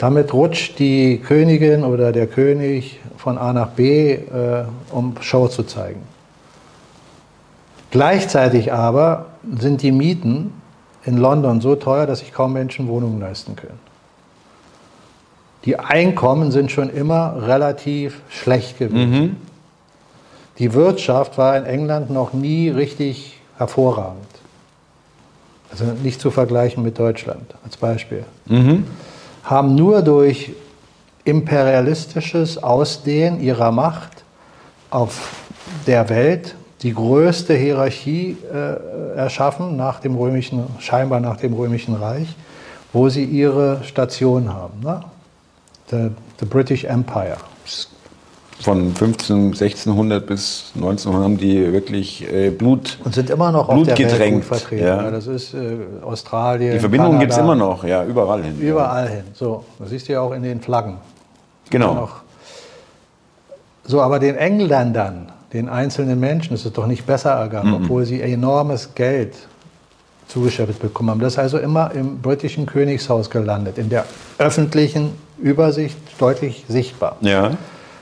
[0.00, 5.62] Damit rutscht die Königin oder der König von A nach B, äh, um Show zu
[5.62, 6.00] zeigen.
[7.90, 9.26] Gleichzeitig aber
[9.58, 10.54] sind die Mieten
[11.04, 13.78] in London so teuer, dass sich kaum Menschen Wohnungen leisten können.
[15.66, 19.10] Die Einkommen sind schon immer relativ schlecht gewesen.
[19.10, 19.36] Mhm.
[20.58, 24.24] Die Wirtschaft war in England noch nie richtig hervorragend.
[25.70, 28.24] Also nicht zu vergleichen mit Deutschland als Beispiel.
[28.46, 28.84] Mhm.
[29.44, 30.52] Haben nur durch
[31.24, 34.24] imperialistisches Ausdehnen ihrer Macht
[34.90, 35.32] auf
[35.86, 42.34] der Welt die größte Hierarchie äh, erschaffen nach dem römischen, scheinbar nach dem römischen Reich,
[42.92, 44.80] wo sie ihre Station haben.
[44.80, 45.02] Ne?
[45.90, 47.36] The, the British Empire.
[48.60, 53.88] Von 15, 1600 bis 1900 haben die wirklich äh, Blut und sind immer noch Blut
[53.90, 54.50] auf der getränkt.
[54.50, 54.86] Welt vertreten.
[54.86, 55.10] Ja.
[55.10, 56.72] Das ist äh, Australien.
[56.72, 58.58] Die Verbindung gibt es immer noch, ja, überall hin.
[58.60, 59.10] Überall ja.
[59.12, 59.24] hin.
[59.32, 60.98] So, das siehst du ja auch in den Flaggen.
[61.70, 62.10] Genau.
[63.84, 67.84] So, aber den Engländern, den einzelnen Menschen, ist es doch nicht besser ergangen, mhm.
[67.84, 69.34] obwohl sie enormes Geld
[70.28, 71.20] zugeschüttet bekommen haben.
[71.20, 74.04] Das ist also immer im britischen Königshaus gelandet, in der
[74.38, 77.16] öffentlichen Übersicht deutlich sichtbar.
[77.20, 77.52] Ja.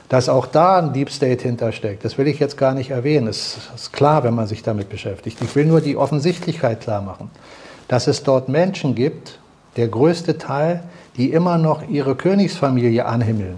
[0.09, 3.27] Dass auch da ein Deep State hintersteckt, das will ich jetzt gar nicht erwähnen.
[3.27, 5.37] Das ist klar, wenn man sich damit beschäftigt.
[5.41, 7.29] Ich will nur die Offensichtlichkeit klar machen,
[7.87, 9.39] dass es dort Menschen gibt,
[9.77, 10.83] der größte Teil,
[11.15, 13.57] die immer noch ihre Königsfamilie anhimmeln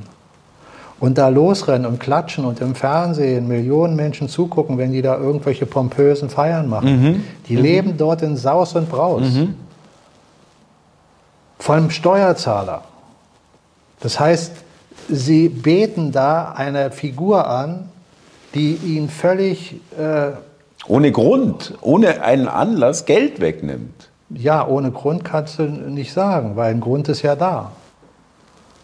[1.02, 5.66] und da losrennen und klatschen und im Fernsehen Millionen Menschen zugucken, wenn die da irgendwelche
[5.66, 7.02] pompösen Feiern machen.
[7.02, 7.24] Mhm.
[7.48, 7.62] Die mhm.
[7.62, 9.24] leben dort in Saus und Braus.
[9.24, 9.56] Mhm.
[11.58, 12.84] Von Steuerzahler.
[14.00, 14.52] Das heißt,
[15.12, 17.90] sie beten da eine Figur an,
[18.56, 19.76] die ihnen völlig...
[19.98, 20.32] Äh,
[20.88, 24.10] ohne Grund, ohne einen Anlass Geld wegnimmt.
[24.30, 27.72] Ja, ohne Grund kannst du nicht sagen, weil ein Grund ist ja da.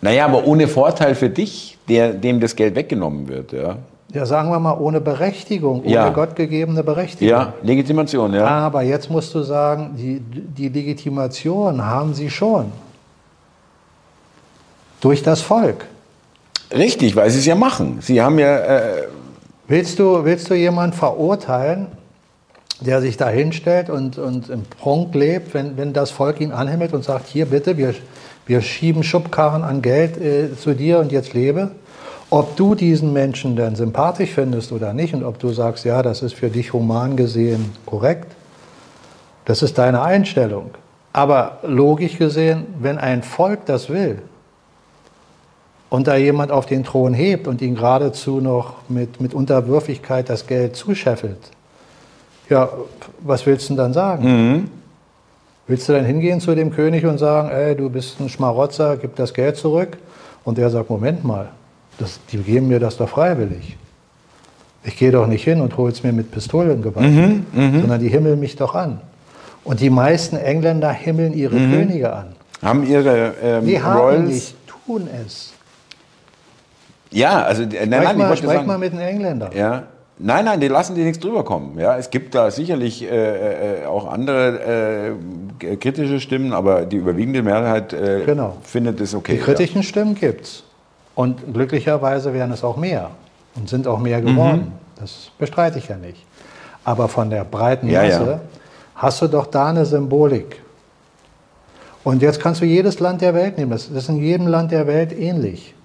[0.02, 3.52] Naja, aber ohne Vorteil für dich, der, dem das Geld weggenommen wird.
[3.52, 3.78] Ja.
[4.14, 6.10] Ja, sagen wir mal, ohne Berechtigung, ohne ja.
[6.10, 7.28] gottgegebene Berechtigung.
[7.28, 8.46] Ja, Legitimation, ja.
[8.46, 12.72] Aber jetzt musst du sagen, die, die Legitimation haben sie schon.
[15.02, 15.88] Durch das Volk.
[16.72, 18.00] Richtig, weil sie es ja machen.
[18.02, 18.58] Sie haben ja.
[18.58, 19.08] Äh
[19.68, 21.88] willst, du, willst du jemanden verurteilen,
[22.80, 26.94] der sich da hinstellt und, und im Prunk lebt, wenn, wenn das Volk ihn anhimmelt
[26.94, 27.94] und sagt: Hier bitte, wir
[28.48, 31.72] wir schieben Schubkarren an Geld äh, zu dir und jetzt lebe.
[32.30, 36.22] Ob du diesen Menschen denn sympathisch findest oder nicht und ob du sagst, ja, das
[36.22, 38.32] ist für dich human gesehen korrekt,
[39.46, 40.72] das ist deine Einstellung.
[41.14, 44.22] Aber logisch gesehen, wenn ein Volk das will
[45.90, 50.48] und da jemand auf den Thron hebt und ihn geradezu noch mit, mit Unterwürfigkeit das
[50.48, 51.40] Geld zuscheffelt,
[52.50, 52.70] ja,
[53.20, 54.24] was willst du denn dann sagen?
[54.24, 54.70] Mhm.
[55.68, 59.16] Willst du dann hingehen zu dem König und sagen, ey, du bist ein Schmarotzer, gib
[59.18, 59.98] das Geld zurück?
[60.46, 61.50] Und der sagt, Moment mal,
[61.98, 63.76] das, die geben mir das doch freiwillig.
[64.84, 68.08] Ich gehe doch nicht hin und hole es mir mit Pistolen gewaschen, mhm, sondern die
[68.08, 69.02] himmeln mich doch an.
[69.66, 71.74] Und die meisten Engländer himmeln ihre mhm.
[71.74, 72.28] Könige an.
[72.62, 75.54] Haben ihre ähm, die haben Royals nicht, tun es.
[77.12, 79.52] Ja, also äh, nein, nein, mal, ich sprech sagen, mal mit den Engländern.
[79.56, 79.84] Ja.
[80.20, 81.78] Nein, nein, die lassen dir nichts drüber kommen.
[81.78, 85.14] Ja, es gibt da sicherlich äh, äh, auch andere
[85.62, 88.58] äh, kritische Stimmen, aber die überwiegende Mehrheit äh, genau.
[88.64, 89.34] findet es okay.
[89.34, 89.88] Die kritischen ja.
[89.88, 90.64] Stimmen gibt's
[91.14, 93.12] und glücklicherweise werden es auch mehr
[93.56, 94.74] und sind auch mehr geworden.
[94.96, 95.00] Mhm.
[95.00, 96.26] Das bestreite ich ja nicht.
[96.84, 98.42] Aber von der breiten Masse ja, ja.
[98.96, 100.62] hast du doch da eine Symbolik.
[102.04, 103.72] Und jetzt kannst du jedes Land der Welt nehmen.
[103.72, 105.76] Das ist in jedem Land der Welt ähnlich.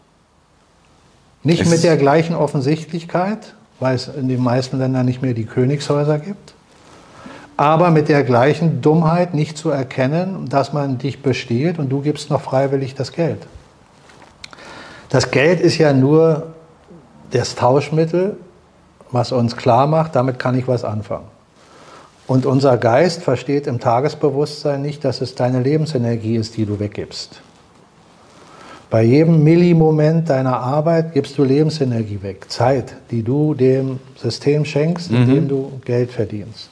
[1.43, 5.45] Nicht es mit der gleichen Offensichtlichkeit, weil es in den meisten Ländern nicht mehr die
[5.45, 6.55] Königshäuser gibt,
[7.57, 12.31] aber mit der gleichen Dummheit nicht zu erkennen, dass man dich bestiehlt und du gibst
[12.31, 13.47] noch freiwillig das Geld.
[15.09, 16.55] Das Geld ist ja nur
[17.33, 18.37] das Tauschmittel,
[19.11, 21.27] was uns klar macht, damit kann ich was anfangen.
[22.27, 27.43] Und unser Geist versteht im Tagesbewusstsein nicht, dass es deine Lebensenergie ist, die du weggibst.
[28.93, 35.11] Bei jedem Millimoment deiner Arbeit gibst du Lebensenergie weg, Zeit, die du dem System schenkst,
[35.11, 35.17] mhm.
[35.17, 36.69] indem du Geld verdienst.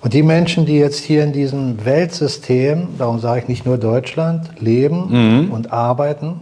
[0.00, 4.60] Und die Menschen, die jetzt hier in diesem Weltsystem, darum sage ich nicht nur Deutschland,
[4.60, 5.52] leben mhm.
[5.52, 6.40] und arbeiten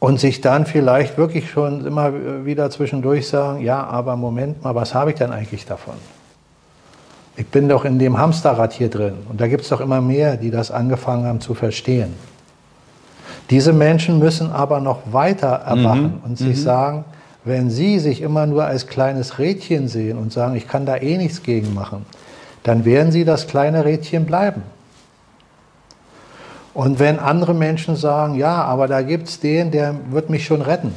[0.00, 4.94] und sich dann vielleicht wirklich schon immer wieder zwischendurch sagen, ja, aber Moment mal, was
[4.94, 5.94] habe ich denn eigentlich davon?
[7.36, 9.14] Ich bin doch in dem Hamsterrad hier drin.
[9.28, 12.14] Und da gibt es doch immer mehr, die das angefangen haben zu verstehen.
[13.50, 16.20] Diese Menschen müssen aber noch weiter erwachen mhm.
[16.24, 16.62] und sich mhm.
[16.62, 17.04] sagen,
[17.44, 21.16] wenn sie sich immer nur als kleines Rädchen sehen und sagen, ich kann da eh
[21.16, 22.06] nichts gegen machen,
[22.62, 24.62] dann werden sie das kleine Rädchen bleiben.
[26.74, 30.62] Und wenn andere Menschen sagen, ja, aber da gibt es den, der wird mich schon
[30.62, 30.94] retten,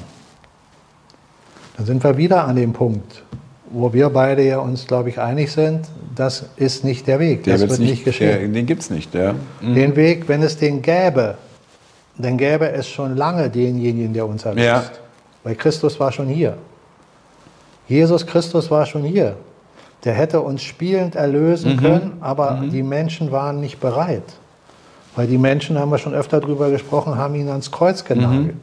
[1.76, 3.24] dann sind wir wieder an dem Punkt,
[3.70, 7.44] wo wir beide ja uns, glaube ich, einig sind, das ist nicht der Weg.
[7.44, 8.40] Der das wird nicht, nicht geschehen.
[8.40, 9.14] Der, den gibt es nicht.
[9.14, 9.34] Ja.
[9.62, 9.76] Mhm.
[9.76, 11.36] Den Weg, wenn es den gäbe,
[12.18, 14.66] dann gäbe es schon lange denjenigen, der uns erlöst.
[14.66, 14.84] Ja.
[15.44, 16.58] Weil Christus war schon hier.
[17.88, 19.36] Jesus Christus war schon hier.
[20.04, 21.80] Der hätte uns spielend erlösen mhm.
[21.80, 22.70] können, aber mhm.
[22.70, 24.24] die Menschen waren nicht bereit.
[25.16, 28.56] Weil die Menschen, haben wir schon öfter darüber gesprochen, haben ihn ans Kreuz genagelt.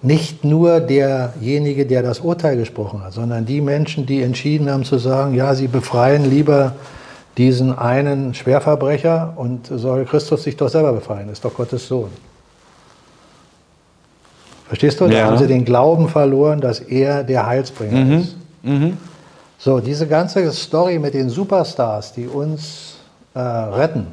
[0.00, 4.98] Nicht nur derjenige, der das Urteil gesprochen hat, sondern die Menschen, die entschieden haben zu
[4.98, 6.74] sagen, ja, sie befreien lieber
[7.36, 12.10] diesen einen Schwerverbrecher und soll Christus sich doch selber befreien, ist doch Gottes Sohn.
[14.66, 15.06] Verstehst du?
[15.06, 15.10] Ja.
[15.10, 18.12] Da haben sie den Glauben verloren, dass er der Heilsbringer mhm.
[18.12, 18.36] ist.
[18.62, 18.96] Mhm.
[19.58, 22.98] So, diese ganze Story mit den Superstars, die uns
[23.34, 24.06] äh, retten,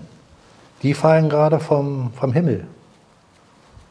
[0.81, 2.65] die fallen gerade vom, vom Himmel.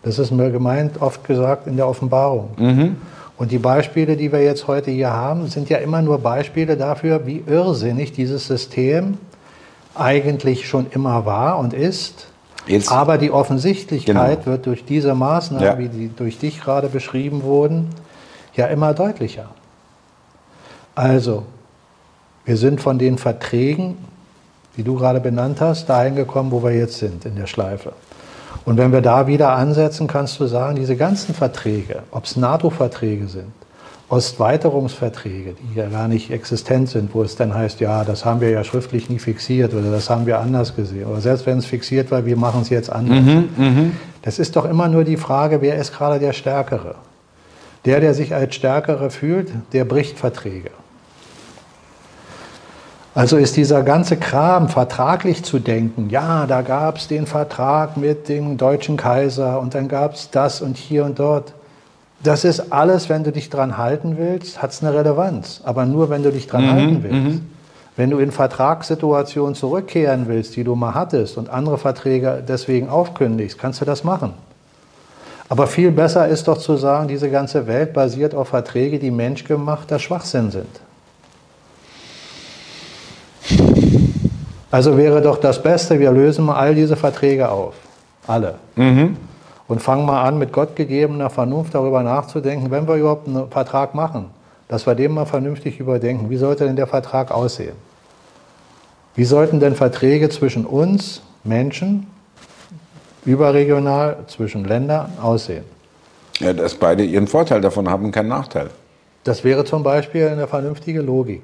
[0.05, 2.51] Das ist mir gemeint, oft gesagt in der Offenbarung.
[2.59, 2.97] Mhm.
[3.37, 7.27] Und die Beispiele, die wir jetzt heute hier haben, sind ja immer nur Beispiele dafür,
[7.27, 9.19] wie irrsinnig dieses System
[9.95, 12.29] eigentlich schon immer war und ist.
[12.67, 12.93] Jetzt.
[12.93, 14.47] Aber die Offensichtlichkeit genau.
[14.47, 15.79] wird durch diese Maßnahmen, ja.
[15.79, 17.89] wie die durch dich gerade beschrieben wurden,
[18.55, 19.51] ja immer deutlicher.
[20.95, 21.45] Also,
[22.45, 23.97] wir sind von den Verträgen,
[24.77, 27.93] die du gerade benannt hast, dahin gekommen, wo wir jetzt sind in der Schleife.
[28.65, 33.29] Und wenn wir da wieder ansetzen, kannst du sagen, diese ganzen Verträge, ob es NATO-Verträge
[33.29, 33.53] sind,
[34.09, 38.51] Ostweiterungsverträge, die ja gar nicht existent sind, wo es dann heißt, ja, das haben wir
[38.51, 41.07] ja schriftlich nie fixiert oder das haben wir anders gesehen.
[41.07, 43.25] Oder selbst wenn es fixiert war, wir machen es jetzt anders.
[43.25, 43.91] Mhm, mh.
[44.23, 46.95] Das ist doch immer nur die Frage, wer ist gerade der Stärkere?
[47.87, 50.71] Der, der sich als Stärkere fühlt, der bricht Verträge.
[53.15, 58.29] Also ist dieser ganze Kram vertraglich zu denken, ja, da gab es den Vertrag mit
[58.29, 61.53] dem deutschen Kaiser und dann gab es das und hier und dort.
[62.25, 66.11] Das ist alles, wenn du dich dran halten willst, hat es eine Relevanz, aber nur,
[66.11, 67.17] wenn du dich dran mhm, halten willst.
[67.17, 67.47] Mhm.
[67.97, 73.59] Wenn du in Vertragssituationen zurückkehren willst, die du mal hattest und andere Verträge deswegen aufkündigst,
[73.59, 74.33] kannst du das machen.
[75.49, 80.01] Aber viel besser ist doch zu sagen, diese ganze Welt basiert auf Verträge, die menschgemachter
[80.01, 80.81] Schwachsinn sind.
[84.75, 87.75] Also wäre doch das Beste, wir lösen mal all diese Verträge auf.
[88.27, 88.57] Alle.
[88.75, 89.17] Mhm.
[89.69, 94.31] Und fangen mal an, mit gottgegebener Vernunft darüber nachzudenken, wenn wir überhaupt einen Vertrag machen,
[94.67, 96.29] dass wir den mal vernünftig überdenken.
[96.29, 97.77] Wie sollte denn der Vertrag aussehen?
[99.15, 102.09] Wie sollten denn Verträge zwischen uns, Menschen,
[103.25, 105.63] überregional, zwischen Ländern aussehen?
[106.41, 108.71] Ja, dass beide ihren Vorteil davon haben, keinen Nachteil.
[109.23, 111.43] Das wäre zum Beispiel eine vernünftige Logik.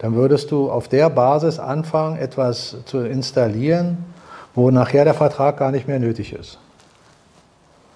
[0.00, 3.98] Dann würdest du auf der Basis anfangen, etwas zu installieren,
[4.54, 6.58] wo nachher der Vertrag gar nicht mehr nötig ist.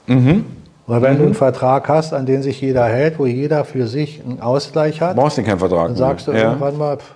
[0.06, 0.44] Mhm.
[0.86, 1.18] Weil wenn mhm.
[1.18, 5.00] du einen Vertrag hast, an den sich jeder hält, wo jeder für sich einen Ausgleich
[5.00, 5.88] hat, brauchst du keinen Vertrag.
[5.88, 6.42] Dann sagst du ja.
[6.42, 7.14] irgendwann mal, pff,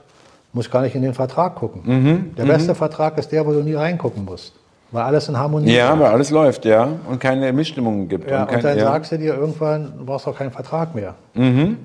[0.54, 1.82] muss gar nicht in den Vertrag gucken.
[1.84, 2.34] Mhm.
[2.36, 2.76] Der beste mhm.
[2.76, 4.54] Vertrag ist der, wo du nie reingucken musst.
[4.90, 5.76] Weil alles in Harmonie ist.
[5.76, 6.88] Ja, weil alles läuft, ja.
[7.10, 8.30] Und keine Missstimmungen gibt.
[8.30, 8.84] Ja, und, kein, und dann ja.
[8.84, 11.14] sagst du dir irgendwann, du brauchst auch keinen Vertrag mehr.
[11.34, 11.76] Mhm.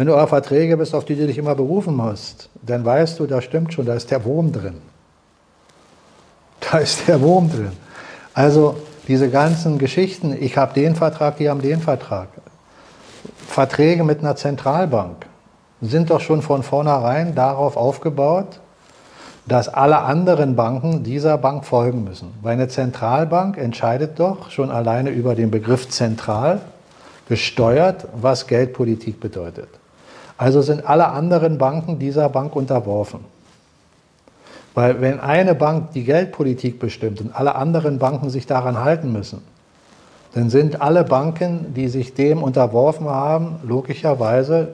[0.00, 3.26] Wenn du aber Verträge bist, auf die du dich immer berufen musst, dann weißt du,
[3.26, 4.76] da stimmt schon, da ist der Wurm drin.
[6.58, 7.72] Da ist der Wurm drin.
[8.32, 8.76] Also
[9.08, 12.28] diese ganzen Geschichten, ich habe den Vertrag, die haben den Vertrag.
[13.46, 15.26] Verträge mit einer Zentralbank
[15.82, 18.58] sind doch schon von vornherein darauf aufgebaut,
[19.44, 22.32] dass alle anderen Banken dieser Bank folgen müssen.
[22.40, 26.62] Weil eine Zentralbank entscheidet doch schon alleine über den Begriff zentral
[27.28, 29.79] gesteuert, was Geldpolitik bedeutet.
[30.40, 33.20] Also sind alle anderen Banken dieser Bank unterworfen.
[34.74, 39.42] Weil wenn eine Bank die Geldpolitik bestimmt und alle anderen Banken sich daran halten müssen,
[40.32, 44.68] dann sind alle Banken, die sich dem unterworfen haben, logischerweise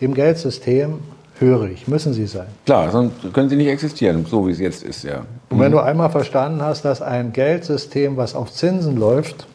[0.00, 0.98] dem Geldsystem
[1.38, 1.86] hörig.
[1.86, 2.48] Müssen sie sein.
[2.66, 5.20] Klar, sonst können sie nicht existieren, so wie es jetzt ist, ja.
[5.48, 9.46] Und wenn du einmal verstanden hast, dass ein Geldsystem, was auf Zinsen läuft,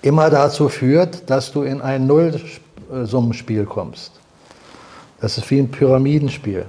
[0.00, 4.19] immer dazu führt, dass du in ein Nullsummenspiel kommst.
[5.20, 6.66] Das ist wie ein Pyramidenspiel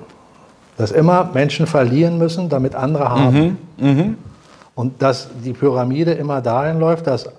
[0.81, 3.57] dass immer Menschen verlieren müssen, damit andere haben.
[3.77, 4.05] Mhm, mh.
[4.73, 7.29] Und dass die Pyramide immer dahin läuft, dass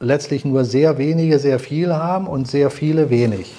[0.00, 3.54] letztlich nur sehr wenige sehr viel haben und sehr viele wenig.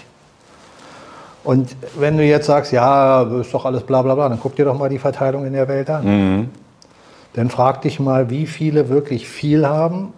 [1.44, 4.66] Und wenn du jetzt sagst, ja, ist doch alles bla bla bla, dann guck dir
[4.66, 6.06] doch mal die Verteilung in der Welt an.
[6.06, 6.50] Mhm.
[7.34, 10.14] Dann frag dich mal, wie viele wirklich viel haben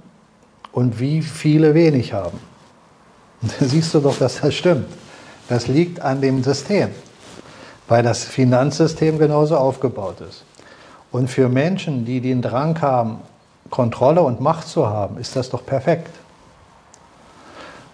[0.72, 2.40] und wie viele wenig haben.
[3.42, 4.86] Und dann siehst du doch, dass das stimmt.
[5.50, 6.90] Das liegt an dem System
[7.90, 10.46] weil das Finanzsystem genauso aufgebaut ist.
[11.12, 13.20] Und für Menschen, die den Drang haben,
[13.70, 16.12] Kontrolle und Macht zu haben, ist das doch perfekt.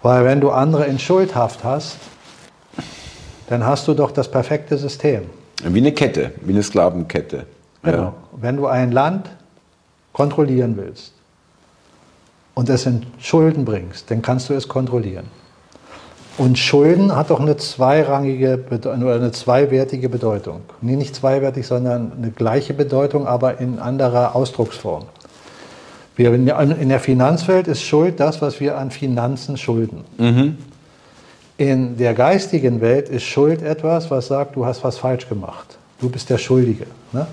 [0.02, 1.96] Weil wenn du andere in Schuldhaft hast,
[3.48, 5.22] dann hast du doch das perfekte System.
[5.64, 7.46] Wie eine Kette, wie eine Sklavenkette.
[7.82, 7.98] Genau.
[7.98, 8.14] Ja.
[8.32, 9.30] Wenn du ein Land
[10.12, 11.12] kontrollieren willst
[12.54, 15.26] und es in Schulden bringst, dann kannst du es kontrollieren.
[16.38, 20.60] Und Schulden hat doch eine zweirangige oder eine zweiwertige Bedeutung.
[20.82, 25.04] Nee, nicht zweiwertig, sondern eine gleiche Bedeutung, aber in anderer Ausdrucksform.
[26.14, 30.04] Wir, in der Finanzwelt ist Schuld das, was wir an Finanzen schulden.
[30.18, 30.58] Mhm.
[31.58, 35.78] In der geistigen Welt ist Schuld etwas, was sagt, du hast was falsch gemacht.
[35.98, 36.86] Du bist der Schuldige.
[37.12, 37.26] Ne?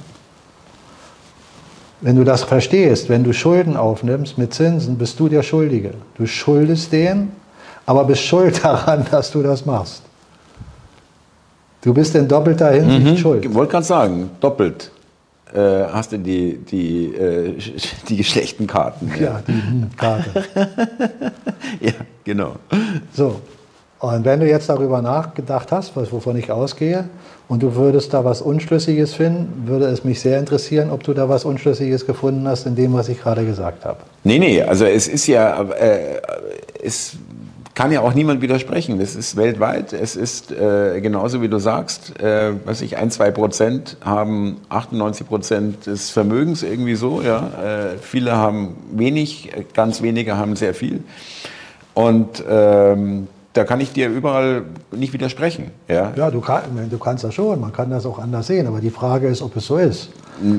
[1.99, 5.91] Wenn du das verstehst, wenn du Schulden aufnimmst mit Zinsen, bist du der Schuldige.
[6.15, 7.33] Du schuldest denen
[7.85, 10.01] aber bist schuld daran, dass du das machst.
[11.81, 13.17] Du bist in doppelter Hinsicht mhm.
[13.17, 13.45] schuld.
[13.45, 14.89] Ich wollte gerade sagen, doppelt
[15.53, 17.57] äh, hast du die, die, äh,
[18.09, 19.11] die schlechten Karten.
[19.19, 20.43] Ja, ja die hm, Karte.
[21.79, 21.93] ja,
[22.23, 22.53] genau.
[23.13, 23.41] So,
[23.99, 27.05] und wenn du jetzt darüber nachgedacht hast, wovon ich ausgehe,
[27.47, 31.29] und du würdest da was Unschlüssiges finden, würde es mich sehr interessieren, ob du da
[31.29, 33.99] was Unschlüssiges gefunden hast in dem, was ich gerade gesagt habe.
[34.23, 36.19] Nee, nee, also es ist ja, äh,
[36.83, 37.15] es
[37.75, 38.99] kann ja auch niemand widersprechen.
[38.99, 39.93] Das ist weltweit.
[39.93, 45.27] Es ist äh, genauso wie du sagst, äh, was ich, ein, zwei Prozent haben 98
[45.27, 47.21] Prozent des Vermögens irgendwie so.
[47.21, 51.03] Ja, äh, viele haben wenig, ganz wenige haben sehr viel.
[51.93, 55.71] Und ähm, da kann ich dir überall nicht widersprechen.
[55.87, 57.61] Ja, ja du, kann, du kannst das schon.
[57.61, 58.65] Man kann das auch anders sehen.
[58.65, 60.09] Aber die Frage ist, ob es so ist.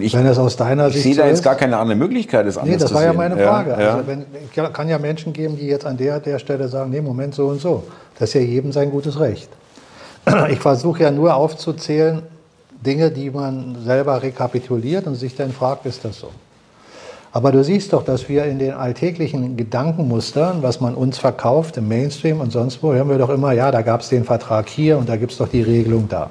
[0.01, 0.99] Ich, wenn es aus deiner Sicht.
[0.99, 3.37] Ich sehe da jetzt gar keine andere Möglichkeit, es anders Nee, das war ja meine
[3.37, 3.73] Frage.
[3.73, 3.95] Ja, ja.
[3.97, 7.35] Also wenn, kann ja Menschen geben, die jetzt an der, der Stelle sagen, nee, Moment,
[7.35, 7.83] so und so.
[8.17, 9.49] Das ist ja jedem sein gutes Recht.
[10.49, 12.23] Ich versuche ja nur aufzuzählen,
[12.85, 16.31] Dinge, die man selber rekapituliert und sich dann fragt, ist das so?
[17.35, 21.89] Aber du siehst doch, dass wir in den alltäglichen Gedankenmustern, was man uns verkauft, im
[21.89, 24.97] Mainstream und sonst wo, hören wir doch immer, ja, da gab es den Vertrag hier
[24.97, 26.31] und da gibt es doch die Regelung da.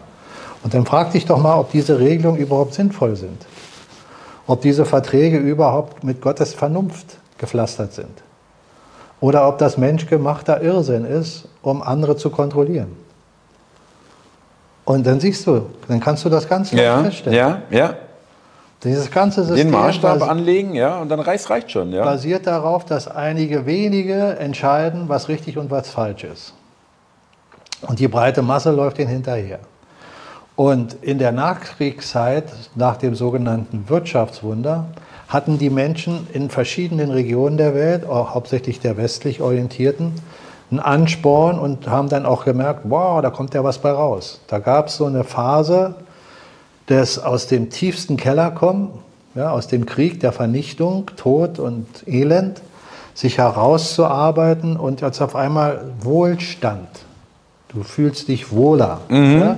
[0.64, 3.45] Und dann frag dich doch mal, ob diese Regelungen überhaupt sinnvoll sind.
[4.47, 8.24] Ob diese Verträge überhaupt mit Gottes Vernunft gepflastert sind.
[9.20, 12.95] Oder ob das menschgemachter Irrsinn ist, um andere zu kontrollieren.
[14.86, 17.38] Und dann siehst du, dann kannst du das Ganze ja, feststellen.
[17.38, 17.95] Ja, ja.
[18.84, 22.04] Dieses ganze System den Maßstab anlegen, ja, und dann reicht, reicht schon, ja.
[22.04, 26.54] Basiert darauf, dass einige wenige entscheiden, was richtig und was falsch ist.
[27.88, 29.60] Und die breite Masse läuft ihnen hinterher.
[30.56, 34.86] Und in der Nachkriegszeit, nach dem sogenannten Wirtschaftswunder,
[35.28, 40.14] hatten die Menschen in verschiedenen Regionen der Welt, auch hauptsächlich der westlich orientierten,
[40.72, 44.42] ein Ansporn und haben dann auch gemerkt, wow, da kommt ja was bei raus.
[44.48, 45.96] Da gab es so eine Phase
[46.90, 48.90] des aus dem tiefsten Keller kommen,
[49.36, 52.62] ja, aus dem Krieg, der Vernichtung, Tod und Elend,
[53.14, 56.88] sich herauszuarbeiten und jetzt auf einmal Wohlstand.
[57.70, 59.40] Du fühlst dich wohler mhm.
[59.40, 59.58] ja,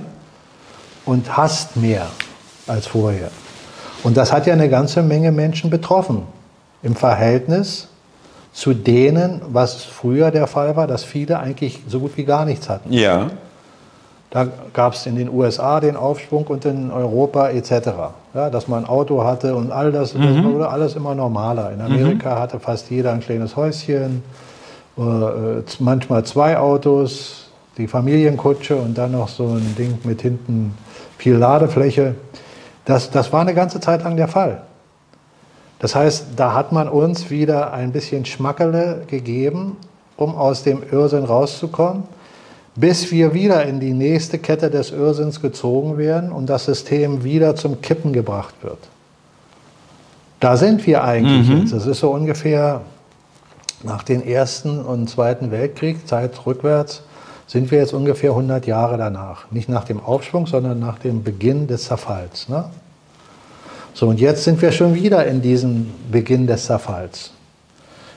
[1.04, 2.06] und hast mehr
[2.66, 3.30] als vorher.
[4.02, 6.22] Und das hat ja eine ganze Menge Menschen betroffen
[6.82, 7.88] im Verhältnis
[8.52, 12.68] zu denen, was früher der Fall war, dass viele eigentlich so gut wie gar nichts
[12.68, 12.92] hatten.
[12.92, 13.30] Ja.
[14.36, 17.88] Da gab es in den USA den Aufschwung und in Europa etc.
[18.34, 20.20] Ja, dass man ein Auto hatte und all das, mhm.
[20.24, 21.72] das wurde alles immer normaler.
[21.72, 22.38] In Amerika mhm.
[22.40, 24.22] hatte fast jeder ein kleines Häuschen,
[24.98, 25.00] äh,
[25.78, 30.74] manchmal zwei Autos, die Familienkutsche und dann noch so ein Ding mit hinten
[31.16, 32.14] viel Ladefläche.
[32.84, 34.60] Das, das war eine ganze Zeit lang der Fall.
[35.78, 39.78] Das heißt, da hat man uns wieder ein bisschen Schmackele gegeben,
[40.18, 42.02] um aus dem Irrsinn rauszukommen,
[42.76, 47.56] bis wir wieder in die nächste Kette des Irrsinns gezogen werden und das System wieder
[47.56, 48.78] zum Kippen gebracht wird.
[50.40, 51.60] Da sind wir eigentlich mhm.
[51.60, 51.72] jetzt.
[51.72, 52.82] Das ist so ungefähr
[53.82, 57.02] nach dem Ersten und Zweiten Weltkrieg, Zeit rückwärts,
[57.46, 59.50] sind wir jetzt ungefähr 100 Jahre danach.
[59.50, 62.48] Nicht nach dem Aufschwung, sondern nach dem Beginn des Zerfalls.
[62.48, 62.64] Ne?
[63.94, 67.30] So, und jetzt sind wir schon wieder in diesem Beginn des Zerfalls.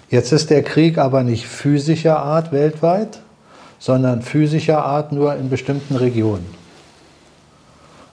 [0.09, 3.19] Jetzt ist der Krieg aber nicht physischer Art weltweit,
[3.79, 6.45] sondern physischer Art nur in bestimmten Regionen.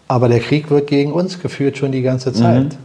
[0.09, 2.65] Aber der Krieg wird gegen uns geführt schon die ganze Zeit.
[2.65, 2.79] Mhm.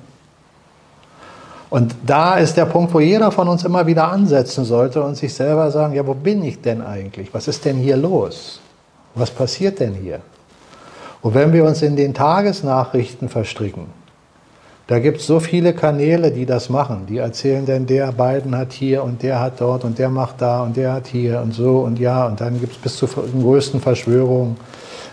[1.69, 5.33] Und da ist der Punkt, wo jeder von uns immer wieder ansetzen sollte und sich
[5.33, 7.33] selber sagen, ja, wo bin ich denn eigentlich?
[7.33, 8.59] Was ist denn hier los?
[9.15, 10.19] Was passiert denn hier?
[11.21, 13.85] Und wenn wir uns in den Tagesnachrichten verstricken,
[14.91, 17.05] da gibt es so viele Kanäle, die das machen.
[17.07, 20.63] Die erzählen denn, der Biden hat hier und der hat dort und der macht da
[20.63, 22.27] und der hat hier und so und ja.
[22.27, 24.57] Und dann gibt es bis zur größten Verschwörung.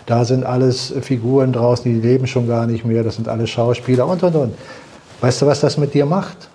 [0.05, 3.05] Da sind alles Figuren draußen, die leben schon gar nicht mehr.
[3.05, 4.53] Das sind alles Schauspieler und und und.
[5.21, 6.49] Weißt du, was das mit dir macht?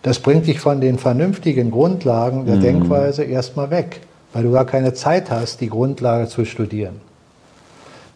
[0.00, 2.62] Das bringt dich von den vernünftigen Grundlagen der mhm.
[2.62, 4.00] Denkweise erstmal weg,
[4.32, 7.02] weil du gar keine Zeit hast, die Grundlage zu studieren.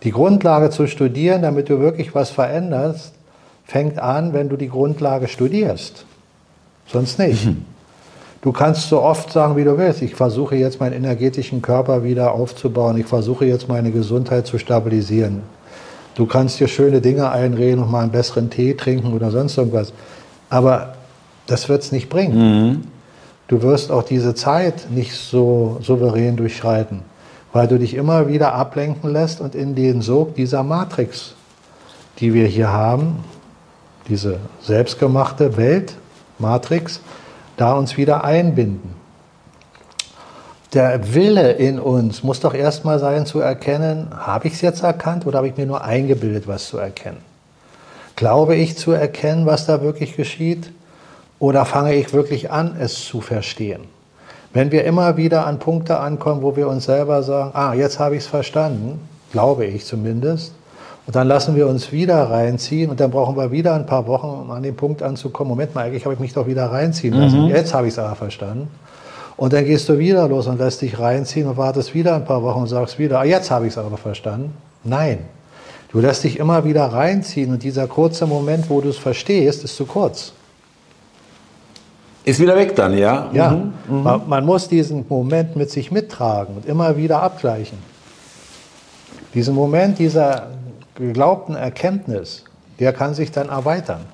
[0.03, 3.13] Die Grundlage zu studieren, damit du wirklich was veränderst,
[3.71, 6.05] fängt an, wenn du die Grundlage studierst.
[6.89, 7.47] Sonst nicht.
[7.47, 7.65] Mhm.
[8.43, 10.03] Du kannst so oft sagen, wie du willst.
[10.03, 12.97] Ich versuche jetzt meinen energetischen Körper wieder aufzubauen.
[12.97, 15.43] Ich versuche jetzt meine Gesundheit zu stabilisieren.
[16.17, 19.93] Du kannst dir schöne Dinge einreden und mal einen besseren Tee trinken oder sonst irgendwas.
[20.49, 20.95] Aber
[21.47, 22.39] das wird es nicht bringen.
[22.39, 22.81] Mhm.
[23.47, 27.03] Du wirst auch diese Zeit nicht so souverän durchschreiten,
[27.53, 31.35] weil du dich immer wieder ablenken lässt und in den Sog dieser Matrix,
[32.19, 33.23] die wir hier haben,
[34.09, 35.97] diese selbstgemachte Welt,
[36.39, 37.01] Matrix,
[37.57, 38.95] da uns wieder einbinden.
[40.73, 45.27] Der Wille in uns muss doch erstmal sein zu erkennen, habe ich es jetzt erkannt
[45.27, 47.19] oder habe ich mir nur eingebildet, was zu erkennen?
[48.15, 50.73] Glaube ich zu erkennen, was da wirklich geschieht?
[51.41, 53.85] Oder fange ich wirklich an, es zu verstehen?
[54.53, 58.17] Wenn wir immer wieder an Punkte ankommen, wo wir uns selber sagen, ah, jetzt habe
[58.17, 59.01] ich es verstanden,
[59.33, 60.55] glaube ich zumindest,
[61.11, 64.29] und dann lassen wir uns wieder reinziehen und dann brauchen wir wieder ein paar Wochen,
[64.29, 67.47] um an den Punkt anzukommen, Moment mal, eigentlich habe ich mich doch wieder reinziehen lassen.
[67.47, 67.49] Mhm.
[67.49, 68.69] Jetzt habe ich es aber verstanden.
[69.37, 72.45] Und dann gehst du wieder los und lässt dich reinziehen und wartest wieder ein paar
[72.45, 74.55] Wochen und sagst wieder, ah, jetzt habe ich es aber verstanden.
[74.85, 75.19] Nein.
[75.91, 79.75] Du lässt dich immer wieder reinziehen und dieser kurze Moment, wo du es verstehst, ist
[79.75, 80.33] zu kurz.
[82.23, 83.29] Ist wieder weg dann, ja?
[83.33, 83.51] Ja.
[83.51, 83.73] Mhm.
[83.89, 84.03] Mhm.
[84.05, 87.79] Man, man muss diesen Moment mit sich mittragen und immer wieder abgleichen.
[89.35, 90.49] Diesen Moment dieser,
[91.01, 92.45] geglaubten Erkenntnis,
[92.79, 94.05] der kann sich dann erweitern.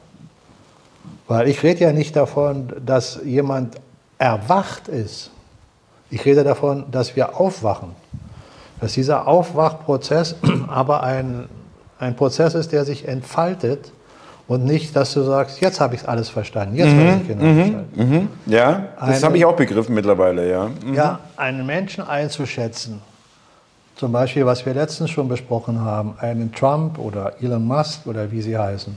[1.28, 3.76] Weil ich rede ja nicht davon, dass jemand
[4.18, 5.30] erwacht ist.
[6.10, 7.90] Ich rede davon, dass wir aufwachen.
[8.80, 10.36] Dass dieser Aufwachprozess
[10.68, 11.48] aber ein,
[11.98, 13.92] ein Prozess ist, der sich entfaltet
[14.46, 17.56] und nicht, dass du sagst, jetzt habe ich alles verstanden, jetzt mhm, ich genau mhm,
[17.56, 18.10] verstanden.
[18.46, 18.52] Mhm.
[18.52, 20.70] Ja, das habe ich auch begriffen mittlerweile, ja.
[20.84, 20.94] Mhm.
[20.94, 23.02] Ja, einen Menschen einzuschätzen
[23.96, 28.42] zum Beispiel, was wir letztens schon besprochen haben, einen Trump oder Elon Musk oder wie
[28.42, 28.96] sie heißen.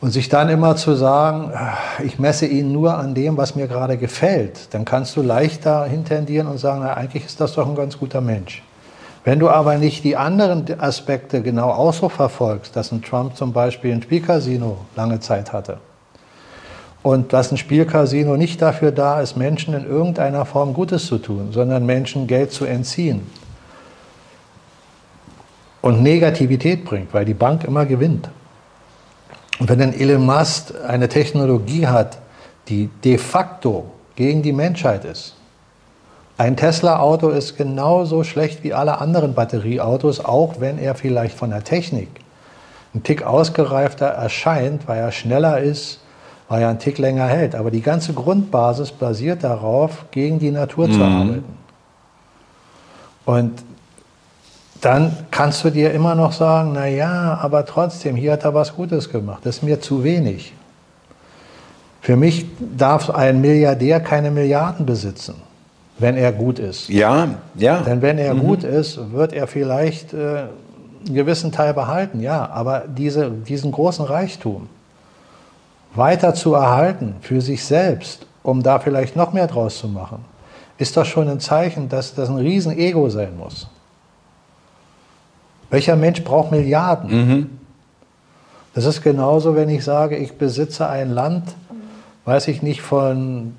[0.00, 1.52] Und sich dann immer zu sagen,
[2.04, 6.46] ich messe ihn nur an dem, was mir gerade gefällt, dann kannst du leichter hintendieren
[6.46, 8.62] und sagen, na, eigentlich ist das doch ein ganz guter Mensch.
[9.24, 13.52] Wenn du aber nicht die anderen Aspekte genau auch so verfolgst, dass ein Trump zum
[13.52, 15.78] Beispiel ein Spielcasino lange Zeit hatte
[17.02, 21.48] und dass ein Spielcasino nicht dafür da ist, Menschen in irgendeiner Form Gutes zu tun,
[21.50, 23.22] sondern Menschen Geld zu entziehen,
[25.86, 28.28] und Negativität bringt, weil die Bank immer gewinnt.
[29.58, 32.18] Und wenn ein Elon Musk eine Technologie hat,
[32.68, 35.36] die de facto gegen die Menschheit ist,
[36.38, 41.64] Ein Tesla-Auto ist genauso schlecht wie alle anderen Batterieautos, auch wenn er vielleicht von der
[41.64, 42.08] Technik
[42.94, 46.00] ein Tick ausgereifter erscheint, weil er schneller ist,
[46.48, 47.54] weil er einen Tick länger hält.
[47.54, 50.92] Aber die ganze Grundbasis basiert darauf, gegen die Natur mhm.
[50.92, 51.44] zu arbeiten.
[53.24, 53.52] Und
[54.86, 58.76] dann kannst du dir immer noch sagen, na ja, aber trotzdem, hier hat er was
[58.76, 59.40] Gutes gemacht.
[59.42, 60.52] Das ist mir zu wenig.
[62.00, 62.46] Für mich
[62.78, 65.34] darf ein Milliardär keine Milliarden besitzen,
[65.98, 66.88] wenn er gut ist.
[66.88, 67.80] Ja, ja.
[67.80, 68.46] Denn wenn er mhm.
[68.46, 70.44] gut ist, wird er vielleicht äh,
[71.04, 72.48] einen gewissen Teil behalten, ja.
[72.48, 74.68] Aber diese, diesen großen Reichtum
[75.96, 80.24] weiter zu erhalten für sich selbst, um da vielleicht noch mehr draus zu machen,
[80.78, 83.66] ist doch schon ein Zeichen, dass das ein Riesen-Ego sein muss.
[85.70, 87.10] Welcher Mensch braucht Milliarden?
[87.10, 87.50] Mhm.
[88.74, 91.44] Das ist genauso, wenn ich sage, ich besitze ein Land,
[92.24, 93.56] weiß ich nicht, von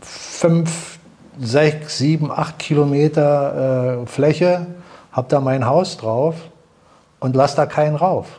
[0.00, 0.98] fünf,
[1.40, 4.66] sechs, sieben, acht Kilometer äh, Fläche,
[5.10, 6.36] habe da mein Haus drauf
[7.20, 8.38] und lasse da keinen rauf.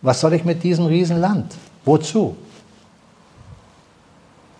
[0.00, 1.54] Was soll ich mit diesem Riesenland?
[1.84, 2.36] Wozu?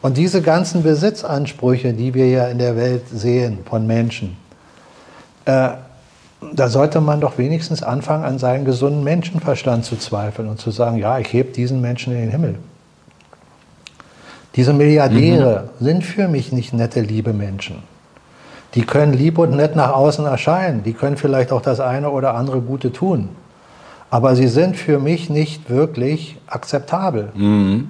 [0.03, 4.37] Und diese ganzen Besitzansprüche, die wir ja in der Welt sehen von Menschen,
[5.45, 5.71] äh,
[6.41, 10.97] da sollte man doch wenigstens anfangen, an seinen gesunden Menschenverstand zu zweifeln und zu sagen,
[10.97, 12.55] ja, ich hebe diesen Menschen in den Himmel.
[14.55, 15.85] Diese Milliardäre mhm.
[15.85, 17.83] sind für mich nicht nette, liebe Menschen.
[18.75, 20.83] Die können lieb und nett nach außen erscheinen.
[20.83, 23.31] Die können vielleicht auch das eine oder andere Gute tun.
[24.11, 27.31] Aber sie sind für mich nicht wirklich akzeptabel.
[27.35, 27.89] Mhm.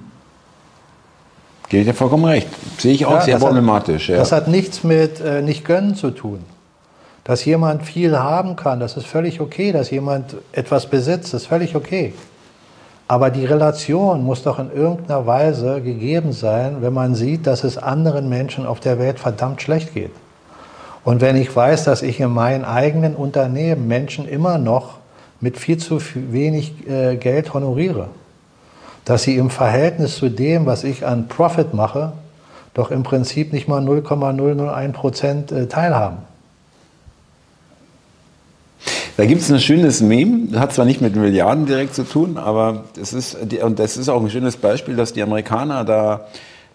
[1.69, 2.47] Gebe ich dir vollkommen recht.
[2.77, 4.03] Sehe ich auch ja, sehr problematisch.
[4.03, 4.17] Hat, ja.
[4.17, 6.39] Das hat nichts mit äh, nicht gönnen zu tun.
[7.29, 9.71] Dass jemand viel haben kann, das ist völlig okay.
[9.71, 12.15] Dass jemand etwas besitzt, ist völlig okay.
[13.07, 17.77] Aber die Relation muss doch in irgendeiner Weise gegeben sein, wenn man sieht, dass es
[17.77, 20.09] anderen Menschen auf der Welt verdammt schlecht geht.
[21.03, 24.97] Und wenn ich weiß, dass ich in meinen eigenen Unternehmen Menschen immer noch
[25.39, 26.01] mit viel zu
[26.31, 28.07] wenig äh, Geld honoriere,
[29.05, 32.11] dass sie im Verhältnis zu dem, was ich an Profit mache,
[32.73, 36.28] doch im Prinzip nicht mal 0,001 Prozent äh, teilhaben.
[39.19, 42.37] Da gibt es ein schönes Meme, das hat zwar nicht mit Milliarden direkt zu tun,
[42.37, 46.27] aber das ist, und das ist auch ein schönes Beispiel, dass die Amerikaner da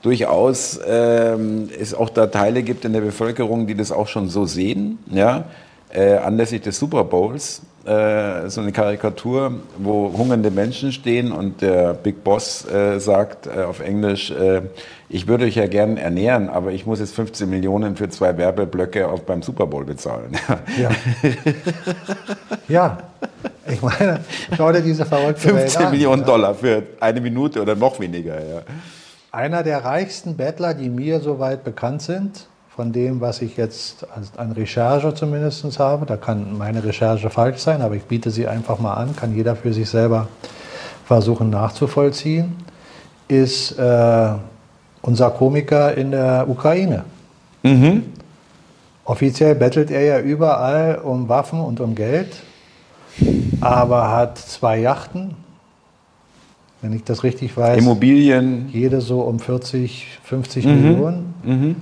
[0.02, 4.44] durchaus ähm, es auch da Teile gibt in der Bevölkerung, die das auch schon so
[4.44, 5.44] sehen, ja,
[5.88, 11.94] äh, anlässlich des Super Bowls äh, so eine Karikatur, wo hungernde Menschen stehen und der
[11.94, 14.62] Big Boss äh, sagt äh, auf Englisch, äh,
[15.08, 19.06] ich würde euch ja gern ernähren, aber ich muss jetzt 15 Millionen für zwei Werbeblöcke
[19.08, 20.36] auf, beim Super Bowl bezahlen.
[20.80, 20.90] Ja.
[22.68, 22.98] ja.
[23.70, 24.20] Ich meine,
[24.56, 28.34] schau dir diese verrückte 15 Welt Millionen an, Dollar für eine Minute oder noch weniger.
[28.34, 28.62] Ja.
[29.30, 34.04] Einer der reichsten Bettler, die mir soweit bekannt sind, von dem, was ich jetzt
[34.36, 36.06] an Recherche zumindest habe.
[36.06, 39.54] Da kann meine Recherche falsch sein, aber ich biete sie einfach mal an, kann jeder
[39.54, 40.26] für sich selber
[41.04, 42.56] versuchen nachzuvollziehen,
[43.28, 44.32] ist äh,
[45.02, 47.04] unser Komiker in der Ukraine.
[47.62, 48.06] Mhm.
[49.04, 52.42] Offiziell bettelt er ja überall um Waffen und um Geld,
[53.60, 55.36] aber hat zwei Yachten,
[56.82, 57.78] wenn ich das richtig weiß.
[57.78, 58.68] Immobilien.
[58.72, 60.72] Jede so um 40, 50 mhm.
[60.72, 61.34] Millionen.
[61.44, 61.76] Mhm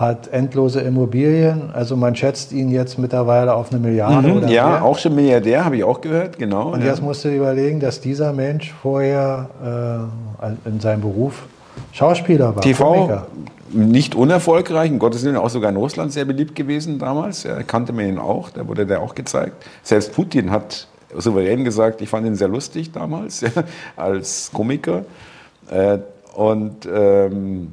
[0.00, 1.70] hat endlose Immobilien.
[1.74, 4.84] Also man schätzt ihn jetzt mittlerweile auf eine Milliarde mhm, oder Ja, mehr.
[4.84, 6.72] auch schon Milliardär, habe ich auch gehört, genau.
[6.72, 6.86] Und ja.
[6.86, 10.08] jetzt musst du überlegen, dass dieser Mensch vorher
[10.42, 11.46] äh, in seinem Beruf
[11.92, 12.62] Schauspieler war.
[12.62, 13.26] TV, Komiker.
[13.72, 17.42] nicht unerfolgreich, in Gottes Willen auch sogar in Russland sehr beliebt gewesen damals.
[17.42, 19.66] Ja, kannte man ihn auch, da wurde der auch gezeigt.
[19.82, 23.50] Selbst Putin hat souverän gesagt, ich fand ihn sehr lustig damals, ja,
[23.96, 25.04] als Komiker.
[25.70, 25.98] Äh,
[26.34, 27.72] und ähm,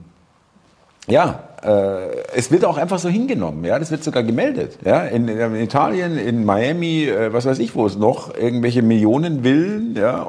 [1.07, 3.63] ja, äh, es wird auch einfach so hingenommen.
[3.63, 4.77] Ja, das wird sogar gemeldet.
[4.83, 9.43] Ja, in, in Italien, in Miami, äh, was weiß ich, wo es noch irgendwelche Millionen
[9.43, 9.95] Villen.
[9.95, 10.27] Ja.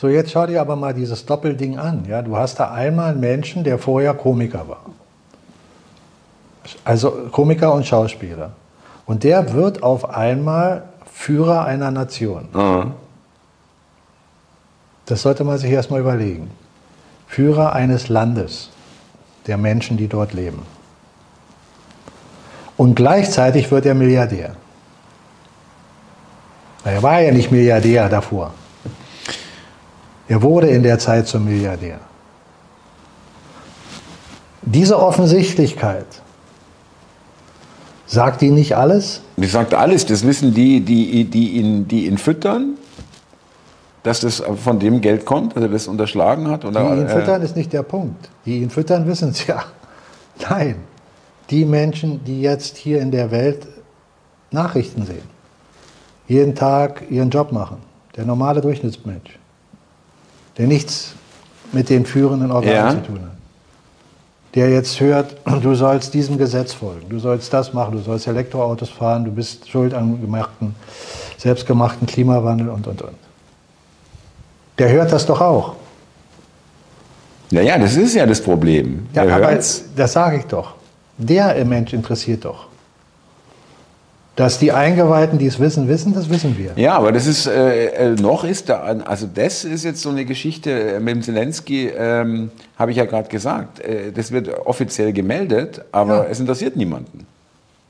[0.00, 2.06] so jetzt schau dir aber mal dieses Doppelding an.
[2.08, 4.80] Ja, du hast da einmal einen Menschen, der vorher Komiker war.
[6.82, 8.52] Also Komiker und Schauspieler.
[9.04, 12.48] Und der wird auf einmal Führer einer Nation.
[12.52, 12.92] Mhm.
[15.04, 16.50] Das sollte man sich erstmal überlegen.
[17.28, 18.70] Führer eines Landes
[19.46, 20.62] der Menschen, die dort leben.
[22.76, 24.56] Und gleichzeitig wird er Milliardär.
[26.84, 28.52] Er war ja nicht Milliardär davor.
[30.28, 32.00] Er wurde in der Zeit zum Milliardär.
[34.62, 36.06] Diese Offensichtlichkeit
[38.06, 39.22] sagt ihn nicht alles?
[39.36, 40.06] Die sagt alles.
[40.06, 42.76] Das wissen die, die, die, ihn, die ihn füttern,
[44.06, 46.64] dass das von dem Geld kommt, dass er das unterschlagen hat?
[46.64, 48.30] Oder, die ihn äh, füttern ist nicht der Punkt.
[48.44, 49.64] Die ihn füttern, wissen es ja.
[50.48, 50.76] Nein.
[51.50, 53.66] die Menschen, die jetzt hier in der Welt
[54.52, 55.28] Nachrichten sehen,
[56.28, 57.78] jeden Tag ihren Job machen,
[58.16, 59.38] der normale Durchschnittsmensch,
[60.56, 61.14] der nichts
[61.72, 62.90] mit den führenden Organen Ja.
[62.90, 63.36] zu tun hat,
[64.54, 68.88] der jetzt hört, du sollst diesem Gesetz folgen, du sollst das machen, du sollst Elektroautos
[68.90, 70.74] fahren, du bist schuld am gemachten,
[71.38, 73.25] selbstgemachten Klimawandel und, und, und.
[74.78, 75.74] Der hört das doch auch.
[77.50, 79.06] Naja, das ist ja das Problem.
[79.14, 79.84] Ja, Er aber hört's.
[79.94, 80.74] das sage ich doch.
[81.18, 82.66] Der Mensch interessiert doch.
[84.34, 86.72] Dass die Eingeweihten, die es wissen, wissen, das wissen wir.
[86.76, 90.26] Ja, aber das ist, äh, äh, noch ist da, also das ist jetzt so eine
[90.26, 93.80] Geschichte äh, mit dem Zelensky, ähm, habe ich ja gerade gesagt.
[93.80, 96.26] Äh, das wird offiziell gemeldet, aber Ja.
[96.30, 97.26] es interessiert niemanden.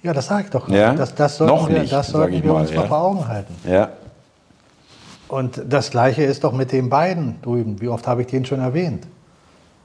[0.05, 0.69] Ja, das sage ich doch.
[0.69, 2.77] Ja, Das, das sollten noch wir, nicht, das sollten wir mal, uns ja.
[2.83, 3.55] mal vor Augen halten.
[3.69, 3.89] Ja.
[5.29, 7.81] Und das Gleiche ist doch mit den beiden drüben.
[7.81, 9.07] Wie oft habe ich den schon erwähnt?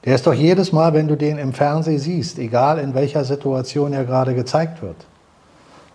[0.04, 3.92] Der ist doch jedes Mal, wenn du den im Fernsehen siehst, egal in welcher Situation
[3.92, 4.96] er gerade gezeigt wird,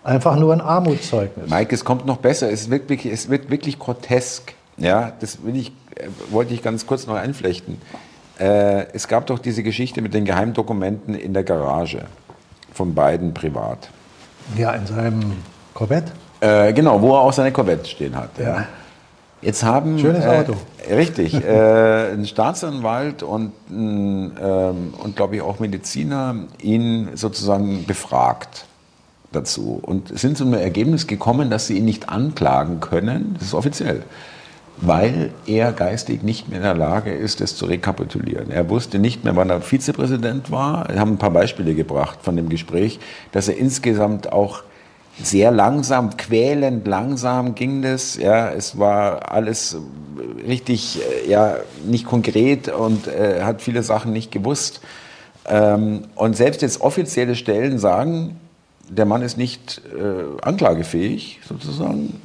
[0.03, 1.49] einfach nur ein Armutszeugnis.
[1.49, 2.49] Mike, es kommt noch besser.
[2.49, 4.53] Es wird wirklich, es wird wirklich grotesk.
[4.77, 7.81] Ja, das ich, äh, wollte ich ganz kurz noch einflechten.
[8.39, 12.05] Äh, es gab doch diese Geschichte mit den Geheimdokumenten in der Garage
[12.71, 13.89] von beiden privat.
[14.55, 15.33] Ja, in seinem
[15.73, 16.11] Corvette.
[16.39, 18.29] Äh, genau, wo er auch seine Corvette stehen hat.
[18.37, 18.65] Ja.
[19.41, 20.55] Jetzt haben Schönes äh, Auto.
[20.89, 28.65] richtig äh, ein Staatsanwalt und ähm, und glaube ich auch Mediziner ihn sozusagen befragt
[29.31, 33.35] dazu und sind zu einem Ergebnis gekommen, dass sie ihn nicht anklagen können.
[33.37, 34.03] Das ist offiziell.
[34.79, 38.51] Weil er geistig nicht mehr in der Lage ist, das zu rekapitulieren.
[38.51, 40.87] Er wusste nicht mehr, wann er Vizepräsident war.
[40.89, 42.99] Wir haben ein paar Beispiele gebracht von dem Gespräch,
[43.31, 44.61] dass er insgesamt auch
[45.21, 48.17] sehr langsam, quälend langsam ging das.
[48.17, 49.77] Ja, es war alles
[50.45, 54.81] richtig, äh, ja, nicht konkret und äh, hat viele Sachen nicht gewusst.
[55.45, 58.39] Ähm, und selbst jetzt offizielle Stellen sagen,
[58.89, 62.21] der Mann ist nicht äh, anklagefähig, sozusagen.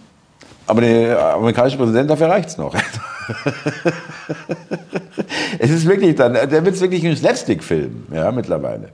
[0.67, 2.75] Aber der amerikanische Präsident, dafür reicht es noch.
[5.59, 8.91] es ist wirklich dann, der wird wirklich ein Slapstick-Film, ja, mittlerweile.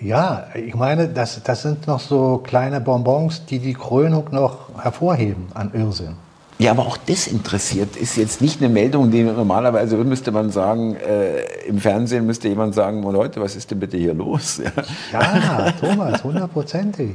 [0.00, 5.46] Ja, ich meine, das, das sind noch so kleine Bonbons, die die Krönung noch hervorheben
[5.54, 6.16] an Irrsinn.
[6.58, 10.94] Ja, aber auch das interessiert, ist jetzt nicht eine Meldung, die normalerweise müsste man sagen,
[10.94, 14.60] äh, im Fernsehen müsste jemand sagen, oh Leute, was ist denn bitte hier los?
[14.62, 14.70] Ja.
[15.12, 17.14] Ja, Thomas, hundertprozentig.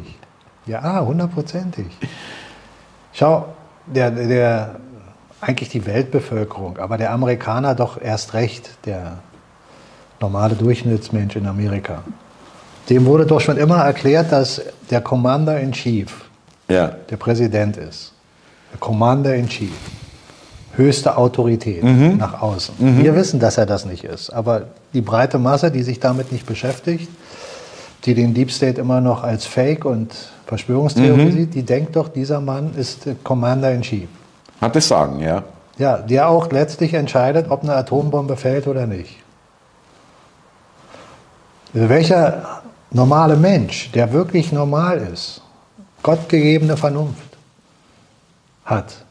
[0.66, 1.88] Ja, hundertprozentig.
[3.14, 3.46] Schau,
[3.86, 4.76] der, der,
[5.42, 9.20] eigentlich die Weltbevölkerung, aber der Amerikaner doch erst recht, der
[10.20, 12.04] normale Durchschnittsmensch in Amerika.
[12.90, 16.08] Dem wurde doch schon immer erklärt, dass der Commander in Chief
[16.68, 16.92] ja.
[17.10, 18.14] der Präsident ist.
[18.72, 19.72] Der Commander in Chief.
[20.76, 22.18] Höchste Autorität Mhm.
[22.18, 22.76] nach außen.
[23.04, 24.30] Wir wissen, dass er das nicht ist.
[24.30, 24.64] Aber
[24.94, 27.10] die breite Masse, die sich damit nicht beschäftigt,
[28.06, 30.14] die den Deep State immer noch als Fake und
[30.46, 31.32] Verschwörungstheorie Mhm.
[31.32, 34.08] sieht, die denkt doch, dieser Mann ist der Commander in Chief.
[34.62, 35.44] Hat das Sagen, ja.
[35.78, 39.18] Ja, der auch letztlich entscheidet, ob eine Atombombe fällt oder nicht.
[41.74, 42.62] Also welcher
[42.92, 45.42] normale Mensch, der wirklich normal ist,
[46.04, 47.38] gottgegebene Vernunft
[48.66, 49.06] hat,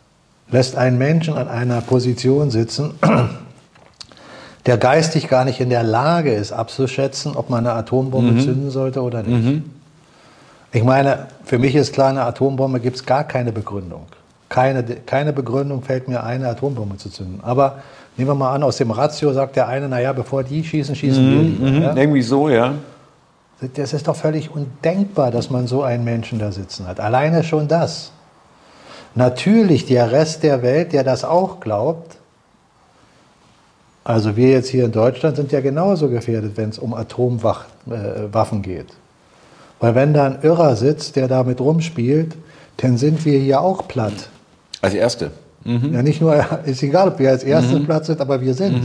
[0.50, 2.94] lässt einen Menschen an einer Position sitzen,
[4.66, 9.02] der geistig gar nicht in der Lage ist, abzuschätzen, ob man eine Atombombe zünden sollte
[9.02, 9.62] oder nicht.
[10.72, 14.06] Ich meine, für mich ist klar, eine Atombombe gibt es gar keine Begründung.
[14.50, 17.40] Keine, keine Begründung fällt mir ein, eine Atombombe zu zünden.
[17.42, 17.78] Aber
[18.16, 21.30] nehmen wir mal an, aus dem Ratio sagt der eine, naja, bevor die schießen, schießen
[21.30, 21.86] wir lieber.
[21.86, 21.96] Ja?
[21.96, 22.74] Irgendwie so, ja.
[23.74, 27.00] Das ist doch völlig undenkbar, dass man so einen Menschen da sitzen hat.
[27.00, 28.12] Alleine schon das.
[29.14, 32.18] Natürlich der Rest der Welt, der das auch glaubt,
[34.08, 38.86] also wir jetzt hier in Deutschland sind ja genauso gefährdet, wenn es um Atomwaffen geht.
[39.80, 42.34] Weil wenn da ein Irrer sitzt, der damit rumspielt,
[42.78, 44.30] dann sind wir hier auch platt.
[44.80, 45.30] Als Erste.
[45.92, 48.76] Ja, nicht nur, ist egal, ob wir als Erste Platz sind, aber wir sind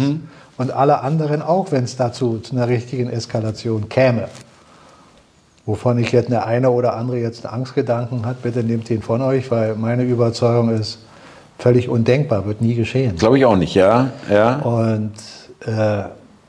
[0.57, 4.27] Und alle anderen auch, wenn es dazu zu einer richtigen Eskalation käme.
[5.65, 9.21] Wovon ich jetzt der eine oder andere jetzt einen Angstgedanken hat, bitte nehmt den von
[9.21, 10.99] euch, weil meine Überzeugung ist,
[11.57, 13.15] völlig undenkbar, wird nie geschehen.
[13.15, 14.09] Glaube ich auch nicht, ja.
[14.29, 14.57] ja.
[14.57, 15.13] Und
[15.65, 16.03] äh,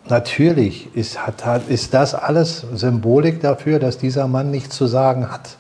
[0.09, 5.31] natürlich ist, hat, hat, ist das alles Symbolik dafür, dass dieser Mann nichts zu sagen
[5.31, 5.57] hat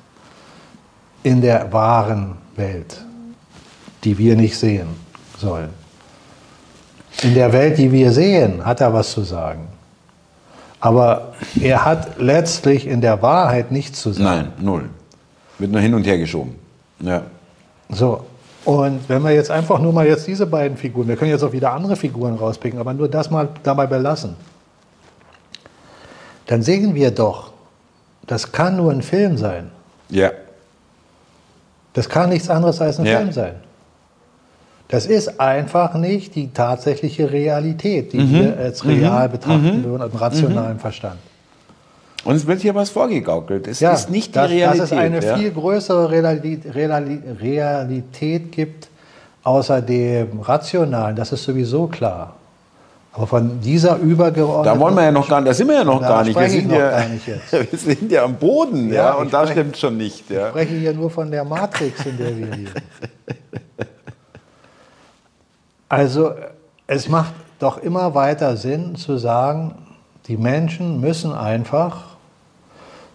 [1.22, 3.02] in der wahren Welt,
[4.02, 4.88] die wir nicht sehen
[5.38, 5.70] sollen.
[7.22, 9.68] In der Welt, die wir sehen, hat er was zu sagen.
[10.84, 11.32] Aber
[11.62, 14.24] er hat letztlich in der Wahrheit nichts zu sagen.
[14.24, 14.90] Nein, null.
[15.58, 16.56] Wird nur hin und her geschoben.
[17.00, 17.22] Ja.
[17.88, 18.22] So,
[18.66, 21.52] und wenn wir jetzt einfach nur mal jetzt diese beiden Figuren, wir können jetzt auch
[21.52, 24.36] wieder andere Figuren rauspicken, aber nur das mal dabei belassen,
[26.48, 27.52] dann sehen wir doch,
[28.26, 29.70] das kann nur ein Film sein.
[30.10, 30.32] Ja.
[31.94, 33.16] Das kann nichts anderes als ein Ja.
[33.16, 33.54] Film sein.
[34.88, 40.78] Das ist einfach nicht die tatsächliche Realität, die wir als real betrachten würden, im rationalen
[40.78, 41.18] Verstand.
[42.24, 43.66] Uns wird hier was vorgegaukelt.
[43.66, 44.82] Es ist nicht die dass, Realität.
[44.82, 45.36] Dass es eine ja.
[45.36, 48.88] viel größere Realität, Realität gibt,
[49.42, 52.34] außer dem Rationalen, das ist sowieso klar.
[53.12, 54.74] Aber von dieser übergeordneten...
[54.74, 56.38] Da wollen wir ja noch gar nicht, da sind wir ja noch gar nicht.
[56.38, 57.52] Wir sind, ja, gar nicht jetzt.
[57.72, 60.28] wir sind ja am Boden, ja, Ja, und da stimmt schon nicht.
[60.30, 60.46] Ja.
[60.46, 62.72] Ich spreche hier nur von der Matrix, in der wir leben.
[65.94, 66.32] Also
[66.88, 69.76] es macht doch immer weiter Sinn zu sagen,
[70.26, 72.16] die Menschen müssen einfach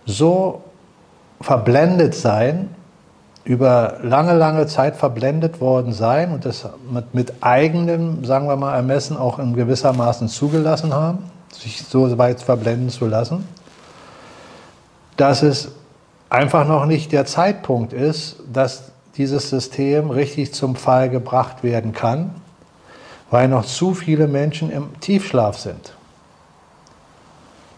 [0.06, 0.62] so
[1.42, 2.74] verblendet sein,
[3.44, 8.74] über lange, lange Zeit verblendet worden sein und das mit, mit eigenem, sagen wir mal,
[8.74, 13.46] Ermessen auch in gewissermaßen zugelassen haben, sich so weit verblenden zu lassen,
[15.18, 15.74] dass es
[16.30, 22.36] einfach noch nicht der Zeitpunkt ist, dass dieses System richtig zum Fall gebracht werden kann,
[23.32, 25.94] weil noch zu viele Menschen im Tiefschlaf sind.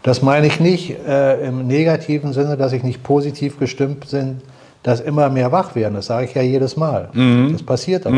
[0.04, 4.42] Das meine ich nicht äh, im negativen Sinne, dass ich nicht positiv gestimmt bin,
[4.82, 5.94] dass immer mehr wach werden.
[5.94, 7.10] Das sage ich ja jedes Mal.
[7.52, 8.16] Das passiert aber.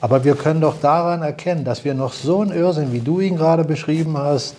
[0.00, 3.36] Aber wir können doch daran erkennen, dass wir noch so einen Irrsinn, wie du ihn
[3.36, 4.54] gerade beschrieben hast,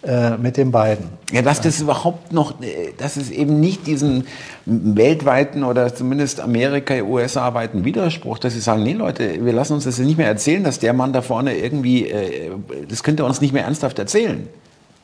[0.00, 1.06] äh, mit den beiden.
[1.32, 4.28] Ja, dass das überhaupt noch, äh, dass es eben nicht diesen
[4.64, 9.84] weltweiten oder zumindest Amerika, USA weiten Widerspruch, dass sie sagen, nee Leute, wir lassen uns
[9.84, 12.52] das nicht mehr erzählen, dass der Mann da vorne irgendwie, äh,
[12.88, 14.48] das könnt ihr uns nicht mehr ernsthaft erzählen.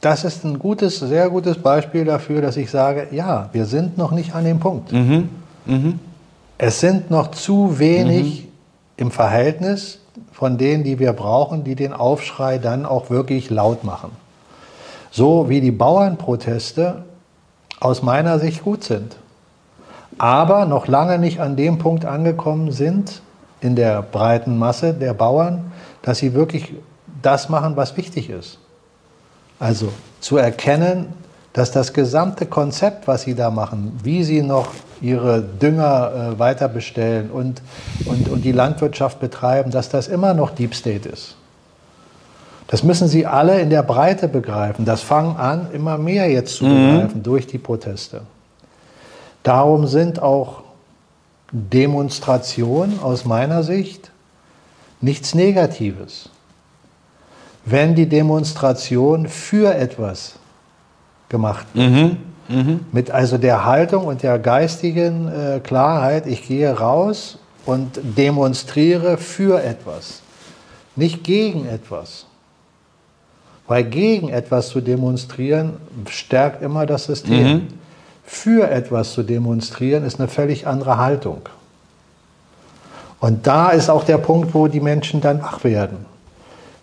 [0.01, 4.13] Das ist ein gutes, sehr gutes Beispiel dafür, dass ich sage, ja, wir sind noch
[4.13, 4.93] nicht an dem Punkt.
[6.57, 8.47] Es sind noch zu wenig
[8.97, 9.99] im Verhältnis
[10.31, 14.11] von denen, die wir brauchen, die den Aufschrei dann auch wirklich laut machen.
[15.15, 17.05] So wie die Bauernproteste
[17.79, 19.15] aus meiner Sicht gut sind,
[20.19, 23.23] aber noch lange nicht an dem Punkt angekommen sind
[23.61, 25.71] in der breiten Masse der Bauern,
[26.03, 26.75] dass sie wirklich
[27.23, 28.59] das machen, was wichtig ist.
[29.61, 31.12] Also zu erkennen,
[31.53, 34.67] dass das gesamte Konzept, was sie da machen, wie sie noch
[35.01, 37.62] ihre Dünger äh, weiter bestellen und,
[38.07, 41.37] und, und die Landwirtschaft betreiben, dass das immer noch Deep State ist.
[42.75, 44.85] Das müssen sie alle in der Breite begreifen.
[44.85, 48.22] Das fangen an, immer mehr jetzt zu begreifen durch die Proteste.
[49.45, 50.64] Darum sind auch
[51.53, 54.11] Demonstrationen aus meiner Sicht
[55.01, 56.31] nichts Negatives
[57.64, 60.35] wenn die Demonstration für etwas
[61.29, 62.16] gemacht wird.
[62.91, 69.62] Mit also der Haltung und der geistigen äh, Klarheit, ich gehe raus und demonstriere für
[69.62, 70.22] etwas,
[70.97, 72.27] nicht gegen etwas.
[73.67, 75.75] Weil gegen etwas zu demonstrieren
[76.09, 77.69] stärkt immer das System.
[78.25, 81.43] Für etwas zu demonstrieren ist eine völlig andere Haltung.
[83.21, 86.05] Und da ist auch der Punkt, wo die Menschen dann wach werden.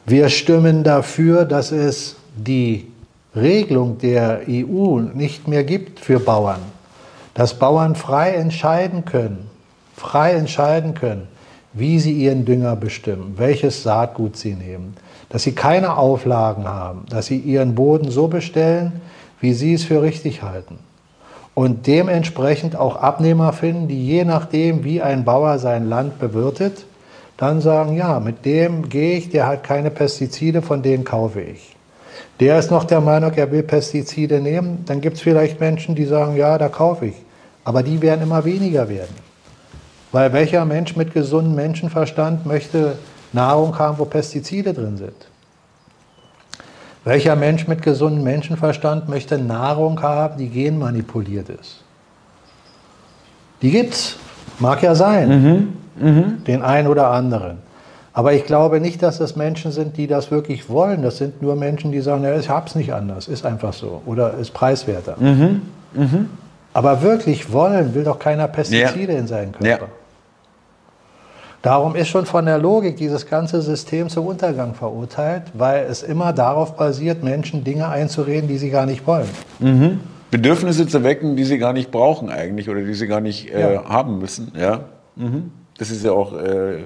[0.05, 2.88] Wir stimmen dafür, dass es die
[3.36, 6.61] Regelung der EU nicht mehr gibt für Bauern.
[7.34, 9.49] Dass Bauern frei entscheiden können,
[9.95, 11.27] frei entscheiden können,
[11.73, 14.95] wie sie ihren Dünger bestimmen, welches Saatgut sie nehmen,
[15.32, 19.01] dass sie keine Auflagen haben, dass sie ihren Boden so bestellen,
[19.39, 20.77] wie sie es für richtig halten.
[21.53, 26.86] Und dementsprechend auch Abnehmer finden, die je nachdem, wie ein Bauer sein Land bewirtet,
[27.38, 31.75] dann sagen, ja, mit dem gehe ich, der hat keine Pestizide, von denen kaufe ich.
[32.39, 36.05] Der ist noch der Meinung, er will Pestizide nehmen, dann gibt es vielleicht Menschen, die
[36.05, 37.15] sagen, ja, da kaufe ich.
[37.63, 39.15] Aber die werden immer weniger werden.
[40.11, 42.97] Weil welcher Mensch mit gesundem Menschenverstand möchte
[43.34, 45.13] Nahrung haben, wo Pestizide drin sind?
[47.03, 51.84] Welcher Mensch mit gesundem Menschenverstand möchte Nahrung haben, die genmanipuliert ist?
[53.61, 54.17] Die gibt's.
[54.59, 55.73] Mag ja sein.
[55.95, 57.57] Den einen oder anderen.
[58.13, 61.01] Aber ich glaube nicht, dass das Menschen sind, die das wirklich wollen.
[61.01, 64.01] Das sind nur Menschen, die sagen, ja, ich hab's nicht anders, ist einfach so.
[64.05, 65.15] Oder ist preiswerter.
[66.73, 69.19] Aber wirklich wollen will doch keiner Pestizide Ja.
[69.19, 69.86] in seinen Körper.
[69.86, 69.91] Ja.
[71.62, 76.34] Darum ist schon von der Logik dieses ganze System zum Untergang verurteilt, weil es immer
[76.34, 79.30] darauf basiert, Menschen Dinge einzureden, die sie gar nicht wollen.
[80.32, 83.76] Bedürfnisse zu wecken, die sie gar nicht brauchen eigentlich oder die sie gar nicht äh,
[83.76, 83.84] Ja.
[83.86, 84.51] haben müssen.
[84.57, 84.86] Ja?
[85.16, 85.51] Mhm.
[85.78, 86.86] Das ist ja auch äh, äh,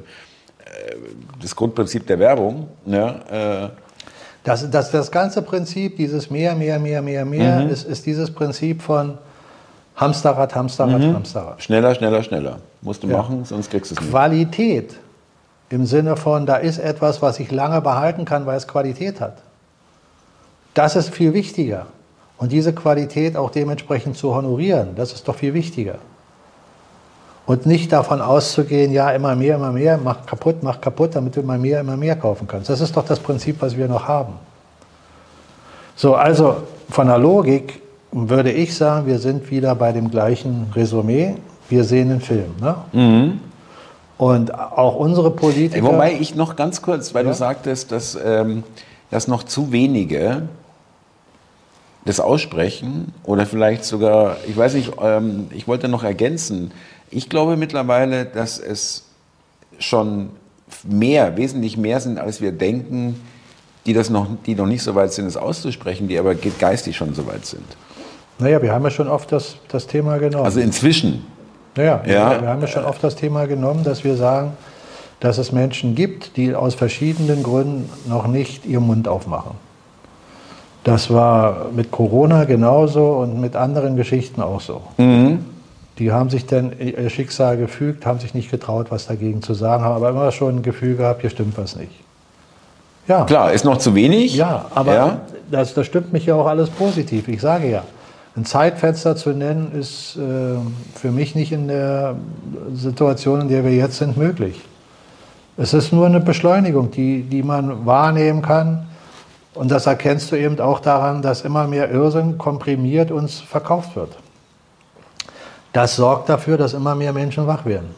[1.42, 2.68] das Grundprinzip der Werbung.
[2.86, 3.66] Ja?
[3.66, 3.70] Äh,
[4.44, 7.70] Das, das, das ganze Prinzip, dieses mehr, mehr, mehr, mehr, mehr, Mhm.
[7.70, 9.18] ist, ist dieses Prinzip von
[9.96, 11.14] Hamsterrad, Hamsterrad, Mhm.
[11.16, 11.62] Hamsterrad.
[11.62, 12.58] schneller, schneller, schneller.
[12.82, 13.18] Musst du Ja.
[13.18, 14.10] machen, sonst kriegst du es nicht.
[14.12, 14.96] Qualität
[15.70, 19.38] im Sinne von, da ist etwas, was ich lange behalten kann, weil es Qualität hat.
[20.74, 21.86] Das ist viel wichtiger.
[22.38, 25.96] Und diese Qualität auch dementsprechend zu honorieren, das ist doch viel wichtiger.
[27.46, 31.39] Und nicht davon auszugehen, ja, immer mehr, immer mehr, mach kaputt, mach kaputt, damit du
[31.41, 32.70] immer mehr, immer mehr kaufen kannst.
[32.70, 34.34] Das ist doch das Prinzip, was wir noch haben.
[35.96, 36.58] So, also
[36.89, 37.82] von der Logik
[38.16, 41.36] würde ich sagen, wir sind wieder bei dem gleichen Resümee.
[41.68, 42.55] Wir sehen den Film.
[42.61, 42.76] Ne?
[42.93, 43.39] Mhm.
[44.18, 45.84] Und auch unsere Politiker.
[45.84, 47.32] Wobei ich noch ganz kurz, weil ja?
[47.32, 48.63] du sagtest, dass, ähm,
[49.11, 50.43] dass noch zu wenige
[52.05, 56.72] das aussprechen oder vielleicht sogar, ich weiß nicht, ähm, ich wollte noch ergänzen,
[57.09, 59.05] ich glaube mittlerweile, dass es
[59.80, 60.30] schon
[60.84, 63.20] mehr, wesentlich mehr sind, als wir denken,
[63.86, 67.13] die, das noch, die noch nicht so weit sind, es auszusprechen, die aber geistig schon
[67.13, 67.66] so weit sind.
[68.40, 70.46] Naja, wir haben ja schon oft das, das Thema genommen.
[70.46, 71.26] Also inzwischen.
[71.76, 72.42] Naja, ja.
[72.42, 74.54] wir, haben ja schon oft das Thema genommen, dass wir sagen,
[75.20, 79.52] dass es Menschen gibt, die aus verschiedenen Gründen noch nicht ihren Mund aufmachen.
[80.84, 84.82] Das war mit Corona genauso und mit anderen Geschichten auch so.
[84.98, 85.46] Mhm.
[85.98, 89.84] Die haben sich dann ihr Schicksal gefügt, haben sich nicht getraut, was dagegen zu sagen,
[89.84, 91.92] haben aber immer schon ein Gefühl gehabt, hier stimmt was nicht.
[93.08, 93.24] Ja.
[93.24, 94.36] Klar, ist noch zu wenig.
[94.36, 95.22] Ja, aber ja.
[95.50, 97.28] Das, das stimmt mich ja auch alles positiv.
[97.28, 97.84] Ich sage ja,
[98.36, 100.58] ein Zeitfenster zu nennen, ist äh,
[100.94, 102.16] für mich nicht in der
[102.74, 104.62] Situation, in der wir jetzt sind, möglich.
[105.58, 108.88] Es ist nur eine Beschleunigung, die, die man wahrnehmen kann.
[109.54, 114.18] Und das erkennst du eben auch daran, dass immer mehr Irrsinn komprimiert uns verkauft wird.
[115.72, 117.90] Das sorgt dafür, dass immer mehr Menschen wach werden.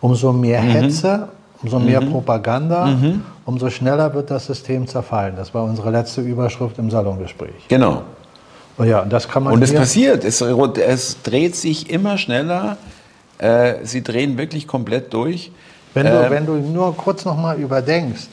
[0.00, 0.68] Umso mehr mhm.
[0.68, 1.28] Hetze,
[1.62, 2.12] umso mehr mhm.
[2.12, 3.24] Propaganda, mhm.
[3.44, 5.34] umso schneller wird das System zerfallen.
[5.36, 7.68] Das war unsere letzte Überschrift im Salongespräch.
[7.68, 8.02] Genau.
[8.78, 12.76] Ja, das kann man und es passiert, es, es, dreht sich immer schneller.
[13.38, 15.50] Äh, sie drehen wirklich komplett durch.
[15.94, 18.28] Wenn du, ähm, wenn du nur kurz noch mal überdenkst,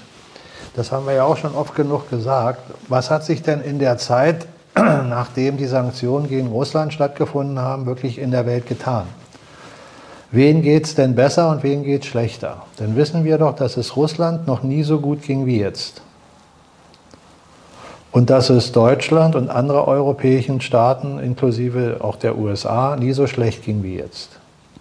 [0.76, 3.98] das haben wir ja auch schon oft genug gesagt, was hat sich denn in der
[3.98, 9.06] Zeit, nachdem die Sanktionen gegen Russland stattgefunden haben, wirklich in der Welt getan?
[10.32, 12.64] Wen geht es denn besser und wen geht es schlechter?
[12.78, 16.02] Dann wissen wir doch, dass es Russland noch nie so gut ging wie jetzt
[18.16, 23.66] und dass es Deutschland und andere europäischen Staaten, inklusive auch der USA, nie so schlecht
[23.66, 24.30] ging wie jetzt.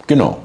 [0.06, 0.38] Genau.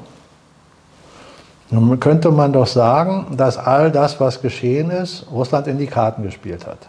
[1.70, 6.24] Nun könnte man doch sagen, dass all das, was geschehen ist, Russland in die Karten
[6.24, 6.88] gespielt hat.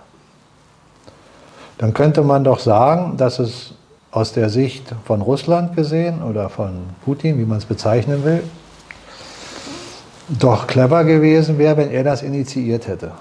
[1.78, 3.76] Dann könnte man doch sagen, dass es
[4.10, 8.42] aus der Sicht von Russland gesehen oder von Putin, wie man es bezeichnen will,
[10.30, 13.12] doch clever gewesen wäre, wenn er das initiiert hätte.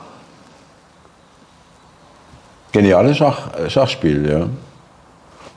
[2.73, 4.47] Geniales Schach, äh, Schachspiel, ja.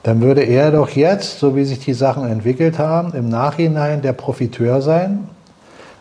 [0.02, 4.12] Dann würde er doch jetzt, so wie sich die Sachen entwickelt haben, im Nachhinein der
[4.12, 5.28] Profiteur sein.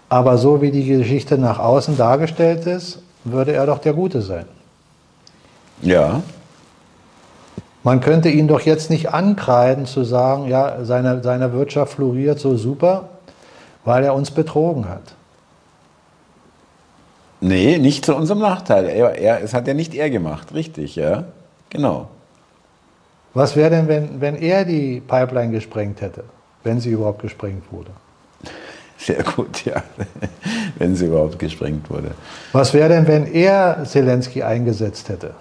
[0.10, 4.46] Aber so wie die Geschichte nach außen dargestellt ist, würde er doch der Gute sein.
[5.82, 6.22] Ja.
[7.84, 12.58] Man könnte ihn doch jetzt nicht ankreiden zu sagen, ja, seine, seine Wirtschaft floriert so
[12.58, 13.10] super,
[13.86, 15.16] weil er uns betrogen hat.
[17.44, 18.88] Nee, nicht zu unserem Nachteil.
[18.88, 21.26] Er, er, es hat ja nicht er gemacht, richtig, ja.
[21.70, 22.08] Genau.
[23.34, 26.24] Was wäre denn, wenn, wenn er die Pipeline gesprengt hätte,
[26.64, 27.92] wenn sie überhaupt gesprengt wurde?
[28.98, 29.84] Sehr gut, ja,
[30.78, 32.12] wenn sie überhaupt gesprengt wurde.
[32.54, 35.34] Was wäre denn, wenn er Zelensky eingesetzt hätte?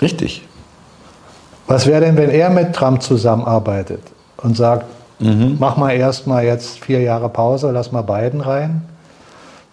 [0.00, 0.46] Richtig.
[1.66, 4.02] Was wäre denn, wenn er mit Trump zusammenarbeitet
[4.36, 4.86] und sagt,
[5.18, 5.56] Mhm.
[5.58, 8.82] Mach mal erstmal jetzt vier Jahre Pause, lass mal Biden rein,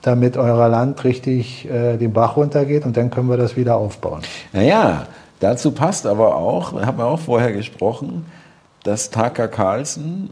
[0.01, 4.21] damit euer Land richtig äh, den Bach runtergeht und dann können wir das wieder aufbauen.
[4.53, 5.07] Naja,
[5.39, 8.25] dazu passt aber auch, haben wir auch vorher gesprochen,
[8.83, 10.29] dass Tucker Carlson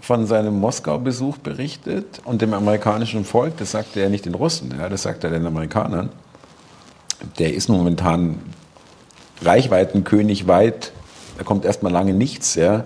[0.00, 4.88] von seinem Moskau-Besuch berichtet und dem amerikanischen Volk, das sagt er nicht den Russen, ja,
[4.88, 6.10] das sagt er den Amerikanern,
[7.38, 8.40] der ist momentan
[9.42, 10.92] Reichweitenkönig weit,
[11.38, 12.84] da kommt erstmal lange nichts, ja,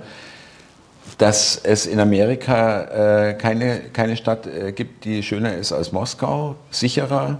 [1.18, 6.56] dass es in Amerika äh, keine, keine Stadt äh, gibt, die schöner ist als Moskau,
[6.70, 7.38] sicherer,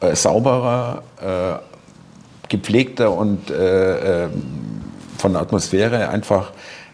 [0.00, 4.42] äh, sauberer, äh, gepflegter und äh, ähm,
[5.18, 6.52] von der Atmosphäre einfach.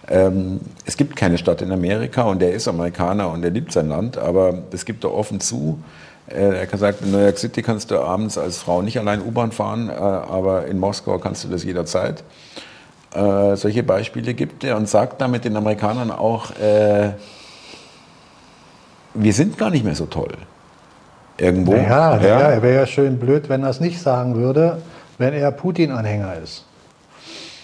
[0.08, 3.88] Ähm, es gibt keine Stadt in Amerika und er ist Amerikaner und er liebt sein
[3.88, 5.78] Land, aber das gibt er offen zu.
[6.26, 9.22] Äh, er hat gesagt, in New York City kannst du abends als Frau nicht allein
[9.22, 12.24] U-Bahn fahren, aber in Moskau kannst du das jederzeit
[13.14, 17.12] äh, solche Beispiele gibt er und sagt damit den Amerikanern auch, äh,
[19.14, 20.32] wir sind gar nicht mehr so toll.
[21.38, 21.74] Irgendwo.
[21.74, 22.22] Ja, ja.
[22.22, 24.82] ja er wäre ja schön blöd, wenn er es nicht sagen würde,
[25.18, 26.64] wenn er Putin-Anhänger ist.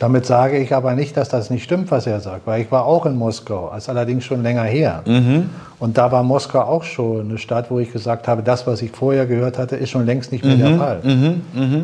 [0.01, 2.87] Damit sage ich aber nicht, dass das nicht stimmt, was er sagt, weil ich war
[2.87, 5.03] auch in Moskau, ist allerdings schon länger her.
[5.05, 5.51] Mhm.
[5.79, 8.93] Und da war Moskau auch schon eine Stadt, wo ich gesagt habe, das, was ich
[8.93, 10.59] vorher gehört hatte, ist schon längst nicht mehr Mhm.
[10.61, 11.01] der Fall.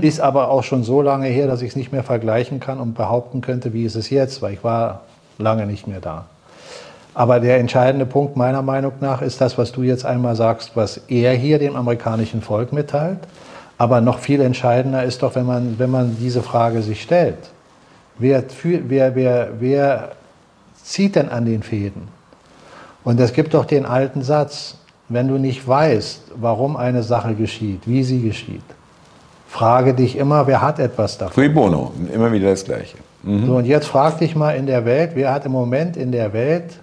[0.01, 2.95] Ist aber auch schon so lange her, dass ich es nicht mehr vergleichen kann und
[2.95, 5.03] behaupten könnte, wie ist es jetzt, weil ich war
[5.37, 6.25] lange nicht mehr da.
[7.13, 11.03] Aber der entscheidende Punkt meiner Meinung nach ist das, was du jetzt einmal sagst, was
[11.09, 13.19] er hier dem amerikanischen Volk mitteilt.
[13.77, 17.37] Aber noch viel entscheidender ist doch, wenn man, wenn man diese Frage sich stellt.
[18.19, 20.13] Wer, wer, wer, wer
[20.83, 22.09] zieht denn an den Fäden?
[23.05, 24.77] Und es gibt doch den alten Satz,
[25.09, 28.65] wenn du nicht weißt, warum eine Sache geschieht, wie sie geschieht,
[29.49, 31.35] frage dich immer, wer hat etwas davon.
[31.35, 32.97] Cui bono, immer wieder das Gleiche.
[33.23, 36.33] So, und jetzt frag dich mal in der Welt, wer hat im Moment in der
[36.33, 36.79] Welt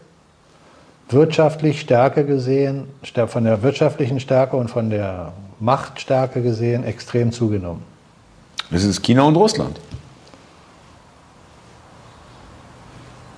[1.09, 2.85] wirtschaftlich Stärke gesehen,
[3.27, 5.31] von der wirtschaftlichen Stärke und von der
[5.61, 7.83] Machtstärke gesehen, extrem zugenommen?
[8.71, 9.79] Das ist China und Russland.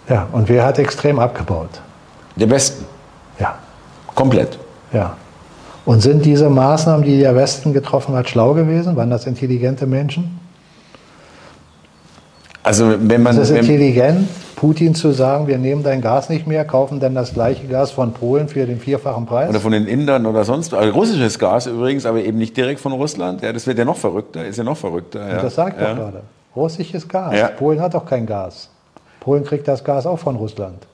[0.10, 1.82] Ja, und wer hat extrem abgebaut?
[2.36, 2.86] Der Westen.
[3.40, 3.56] Ja,
[4.14, 4.58] Komplett.
[4.94, 5.16] ja.
[5.86, 8.96] Und sind diese Maßnahmen, die der Westen getroffen hat, schlau gewesen?
[8.96, 10.40] Waren das intelligente Menschen?
[12.64, 13.38] Also wenn man.
[13.38, 17.36] Ist es intelligent, Putin zu sagen, wir nehmen dein Gas nicht mehr, kaufen dann das
[17.36, 19.50] gleiche Gas von Polen für den vierfachen Preis?
[19.50, 20.74] oder von den Indern oder sonst.
[20.74, 23.44] Also russisches Gas übrigens, aber eben nicht direkt von Russland.
[23.44, 25.28] Ja, das wird ja noch verrückter, ist ja noch verrückter.
[25.30, 25.42] Ja.
[25.44, 25.90] Das sagt ja.
[25.90, 26.22] doch gerade.
[26.56, 27.38] Russisches Gas.
[27.38, 27.50] Ja.
[27.50, 28.70] Polen hat doch kein Gas.
[29.26, 30.86] Polen kriegt das Gas auch von Russland.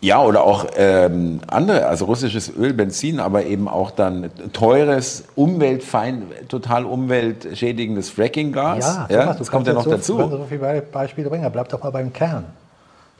[0.00, 6.24] Ja, oder auch ähm, andere, also russisches Öl, Benzin, aber eben auch dann teures, umweltfein,
[6.48, 9.06] total umweltschädigendes Fracking-Gas.
[9.08, 10.16] Thomas, das kommt ja noch so, dazu.
[10.18, 11.48] so viele Be- Beispiele bringen.
[11.52, 12.46] Bleib doch mal beim Kern.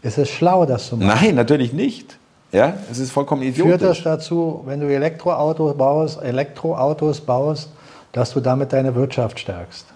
[0.03, 1.09] Ist es schlau, das zu machen?
[1.23, 2.17] Nein, natürlich nicht.
[2.51, 4.03] Ja, es ist vollkommen Führt das idiotisch.
[4.03, 7.69] dazu, wenn du Elektroautos baust, Elektroautos baust,
[8.11, 9.87] dass du damit deine Wirtschaft stärkst?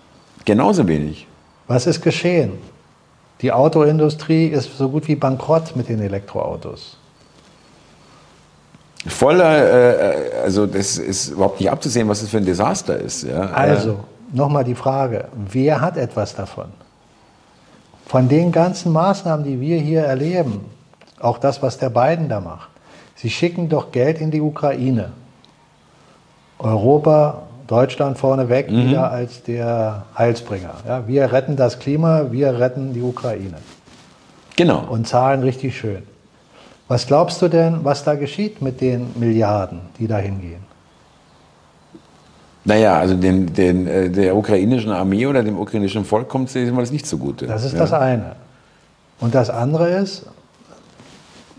[0.45, 1.27] Genauso wenig.
[1.67, 2.53] Was ist geschehen?
[3.43, 6.97] Die Autoindustrie ist so gut wie bankrott mit den Elektroautos.
[9.07, 13.22] Voller, äh, also das ist überhaupt nicht abzusehen, was das für ein Desaster ist.
[13.22, 13.41] Ja.
[13.51, 14.01] Also,
[14.32, 16.66] nochmal die Frage, wer hat etwas davon?
[18.07, 20.64] Von den ganzen Maßnahmen, die wir hier erleben,
[21.20, 22.68] auch das, was der Biden da macht,
[23.16, 25.12] sie schicken doch Geld in die Ukraine.
[26.59, 30.75] Europa, Deutschland vorneweg wieder als der Heilsbringer.
[30.87, 33.57] Ja, wir retten das Klima, wir retten die Ukraine
[34.57, 34.85] Genau.
[34.89, 36.03] und zahlen richtig schön.
[36.89, 40.64] Was glaubst du denn, was da geschieht mit den Milliarden, die da hingehen?
[42.64, 47.07] Naja, also den, den, äh, der ukrainischen Armee oder dem ukrainischen Volk kommt das nicht
[47.07, 47.47] zugute.
[47.47, 47.79] Das ist ja.
[47.79, 48.37] das eine.
[49.21, 50.27] Und das andere ist,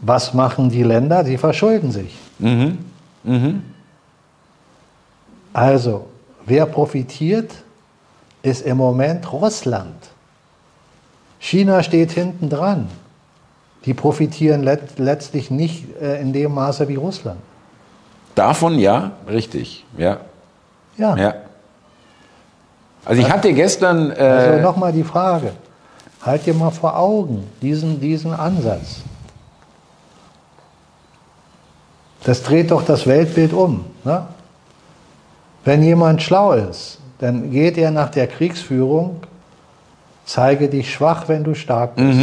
[0.01, 1.23] was machen die Länder?
[1.23, 2.15] Sie verschulden sich.
[2.39, 2.77] Mhm.
[5.57, 6.05] Also,
[6.45, 7.51] wer profitiert,
[8.43, 9.95] ist im Moment Russland.
[11.39, 12.87] China steht hinten dran.
[13.85, 17.39] Die profitieren let letztlich nicht äh, in dem Maße wie Russland.
[18.35, 19.83] Davon ja, richtig.
[19.97, 20.19] Ja.
[20.95, 21.17] Ja.
[21.17, 21.33] ja.
[23.03, 24.11] Also ich hatte gestern.
[24.11, 25.53] Äh, Also nochmal die Frage.
[26.21, 28.97] Halt dir mal vor Augen diesen, diesen Ansatz.
[32.23, 33.85] Das dreht doch das Weltbild um.
[34.03, 34.27] Ne?
[35.67, 39.19] Wenn jemand schlau ist, dann geht er nach der Kriegsführung,
[40.23, 42.19] zeige dich schwach, wenn du stark bist.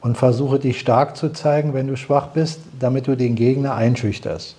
[0.00, 4.56] Und versuche dich stark zu zeigen, wenn du schwach bist, damit du den Gegner einschüchterst.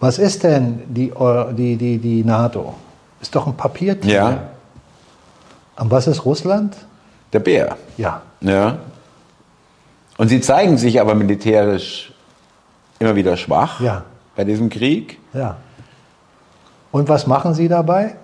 [0.00, 1.12] Was ist denn die,
[1.56, 2.72] die, die, die NATO?
[3.20, 4.14] Ist doch ein Papiertiger.
[4.14, 4.48] ja,
[5.78, 6.74] Und was ist Russland?
[7.34, 7.76] der Bär.
[7.98, 8.22] Ja.
[8.40, 8.78] Ja.
[10.16, 12.14] Und sie zeigen sich aber militärisch
[12.98, 14.04] immer wieder schwach Ja.
[14.34, 15.18] bei diesem Krieg.
[15.34, 15.58] Ja.
[16.92, 18.14] Und was machen sie dabei?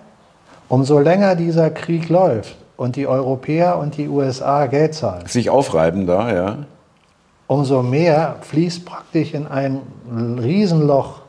[0.67, 6.07] Umso länger dieser Krieg läuft und die Europäer und die USA Geld zahlen, Sich aufreiben
[6.07, 6.57] da, ja.
[7.47, 9.81] umso mehr fließt praktisch in ein
[10.41, 11.21] Riesenloch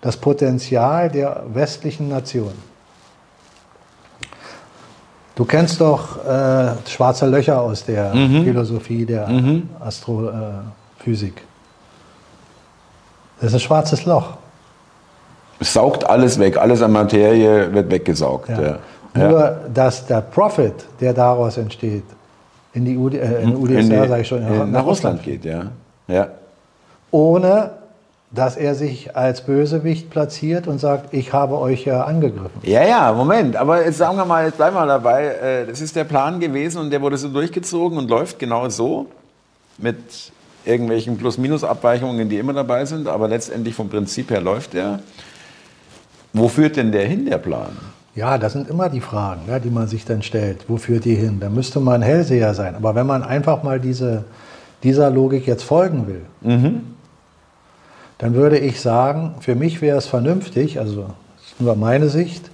[0.00, 2.74] das Potenzial der westlichen Nationen.
[5.36, 9.28] Du kennst doch äh, schwarze Löcher aus der Philosophie der
[9.80, 11.42] Astrophysik.
[13.40, 14.36] Das ist ein schwarzes Loch.
[15.64, 18.48] Saugt alles weg, alles an Materie wird weggesaugt.
[18.50, 18.78] Ja.
[19.16, 19.28] Ja.
[19.28, 22.02] Nur, dass der Profit, der daraus entsteht,
[22.72, 25.66] in die, UD, äh, in die- sage ich schon, in, nach Russland geht, ja.
[26.08, 26.28] ja.
[27.10, 27.70] ohne
[28.32, 32.50] dass er sich als Bösewicht platziert und sagt, ich habe euch ja angegriffen.
[32.64, 35.26] Ja, ja, Moment, aber jetzt sagen wir mal, jetzt bleiben wir dabei.
[35.26, 39.06] Äh, Das ist der Plan gewesen und der wurde so durchgezogen und läuft genau so
[39.78, 39.96] mit
[40.64, 44.98] irgendwelchen Plus-Minus-Abweichungen, die immer dabei sind, aber letztendlich vom Prinzip her läuft der.
[46.34, 47.70] Wo führt denn der hin, der Plan?
[48.16, 50.64] Ja, das sind immer die Fragen, ja, die man sich dann stellt.
[50.68, 51.38] Wo führt die hin?
[51.40, 52.74] Da müsste man Hellseher sein.
[52.74, 54.24] Aber wenn man einfach mal diese,
[54.82, 56.82] dieser Logik jetzt folgen will, mhm.
[58.18, 61.06] dann würde ich sagen, für mich wäre es vernünftig, also
[61.60, 62.50] nur meine Sicht,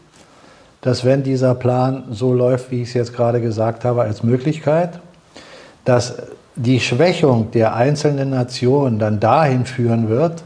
[0.83, 5.01] dass wenn dieser Plan so läuft, wie ich es jetzt gerade gesagt habe, als Möglichkeit,
[5.85, 6.15] dass
[6.57, 10.43] die Schwächung der einzelnen Nationen dann dahin führen wird,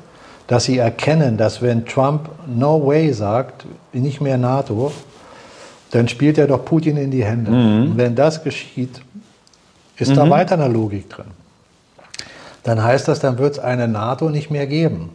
[0.46, 4.92] dass sie erkennen, dass wenn Trump No way sagt, nicht mehr NATO,
[5.90, 7.50] dann spielt er doch Putin in die Hände.
[7.50, 7.82] Mhm.
[7.90, 9.00] Und wenn das geschieht,
[9.96, 10.16] ist mhm.
[10.16, 11.26] da weiter eine Logik drin.
[12.64, 15.10] Dann heißt das, dann wird es eine NATO nicht mehr geben.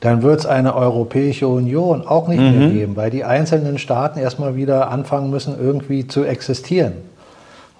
[0.00, 2.58] Dann wird es eine Europäische Union auch nicht mhm.
[2.58, 6.92] mehr geben, weil die einzelnen Staaten erstmal wieder anfangen müssen, irgendwie zu existieren.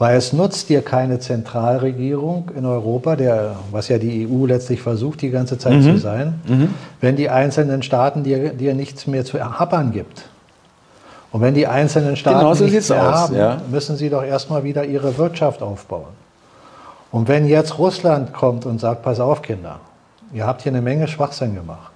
[0.04, 5.22] Weil es nutzt dir keine Zentralregierung in Europa, der, was ja die EU letztlich versucht,
[5.22, 5.82] die ganze Zeit mhm.
[5.82, 6.68] zu sein, mhm.
[7.00, 10.24] wenn die einzelnen Staaten dir, dir nichts mehr zu erhappern gibt.
[11.32, 13.62] Und wenn die einzelnen Staaten genau so nichts mehr aus, haben, ja.
[13.70, 16.12] müssen sie doch erstmal wieder ihre Wirtschaft aufbauen.
[17.10, 19.80] Und wenn jetzt Russland kommt und sagt, pass auf Kinder,
[20.34, 21.92] ihr habt hier eine Menge Schwachsinn gemacht,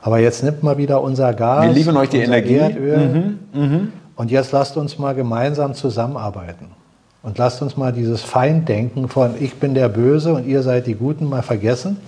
[0.00, 3.38] aber jetzt nimmt mal wieder unser Gas, wir liefern euch die Energie, Erdöl, mhm.
[3.52, 3.92] Mhm.
[4.16, 6.78] und jetzt lasst uns mal gemeinsam zusammenarbeiten.
[7.22, 10.94] Und lasst uns mal dieses Feinddenken von ich bin der Böse und ihr seid die
[10.94, 11.98] Guten mal vergessen.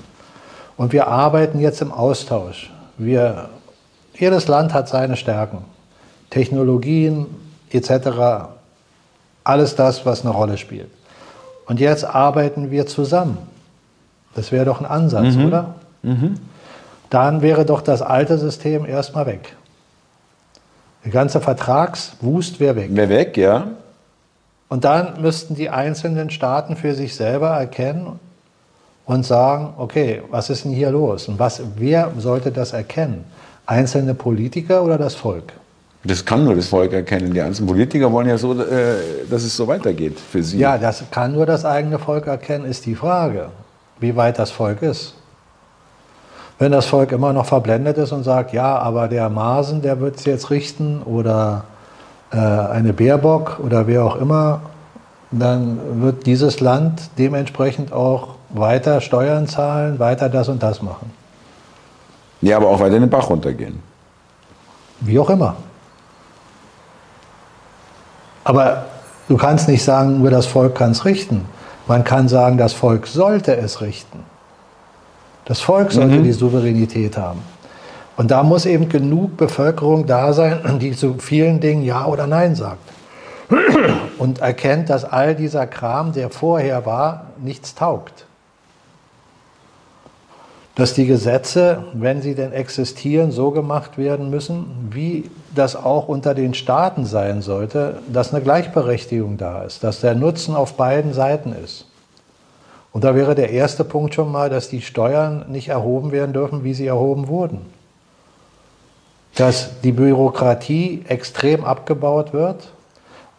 [0.77, 2.73] Und wir arbeiten jetzt im Austausch.
[2.97, 3.51] Wir,
[4.15, 5.59] jedes Land hat seine Stärken.
[6.31, 7.27] Technologien
[7.71, 8.49] etc.
[9.45, 10.91] Alles das, was eine Rolle spielt.
[11.67, 13.39] Und jetzt arbeiten wir zusammen.
[14.35, 15.47] Das wäre doch ein Ansatz, mhm.
[15.47, 15.75] oder?
[16.03, 16.35] Mhm.
[17.11, 19.57] Dann wäre doch das alte System erstmal weg.
[21.05, 22.91] Der ganze Vertragswust wäre weg.
[22.93, 23.69] Wäre weg, ja.
[24.71, 28.21] Und dann müssten die einzelnen Staaten für sich selber erkennen
[29.05, 31.27] und sagen, okay, was ist denn hier los?
[31.27, 33.25] Und was, wer sollte das erkennen?
[33.67, 35.53] Einzelne Politiker oder das Volk?
[36.05, 37.35] Das kann nur das Volk erkennen.
[37.35, 38.95] Die einzelnen Politiker wollen ja so, äh,
[39.29, 40.59] dass es so weitergeht für sie.
[40.59, 43.49] Ja, das kann nur das eigene Volk erkennen, ist die Frage,
[43.99, 45.15] wie weit das Volk ist.
[46.61, 50.17] Wenn das Volk immer noch verblendet ist und sagt, ja, aber der Masen, der wird
[50.17, 51.65] es jetzt richten oder
[52.31, 54.63] eine Baerbock oder wer auch immer,
[55.31, 61.13] dann wird dieses Land dementsprechend auch weiter Steuern zahlen, weiter das und das machen.
[62.41, 63.83] Ja, aber auch weiter in den Bach runtergehen.
[65.01, 65.57] Wie auch immer.
[68.45, 68.87] Aber
[69.29, 71.45] du kannst nicht sagen, nur das Volk kann es richten.
[71.87, 74.25] Man kann sagen, das Volk sollte es richten.
[75.45, 76.25] Das Volk sollte mhm.
[76.25, 77.41] die Souveränität haben.
[78.17, 82.55] Und da muss eben genug Bevölkerung da sein, die zu vielen Dingen Ja oder Nein
[82.55, 82.91] sagt.
[84.19, 88.27] Und erkennt, dass all dieser Kram, der vorher war, nichts taugt.
[90.75, 96.35] Dass die Gesetze, wenn sie denn existieren, so gemacht werden müssen, wie das auch unter
[96.35, 101.53] den Staaten sein sollte, dass eine Gleichberechtigung da ist, dass der Nutzen auf beiden Seiten
[101.53, 101.87] ist.
[102.93, 106.65] Und da wäre der erste Punkt schon mal, dass die Steuern nicht erhoben werden dürfen,
[106.65, 107.80] wie sie erhoben wurden
[109.37, 112.73] dass die Bürokratie extrem abgebaut wird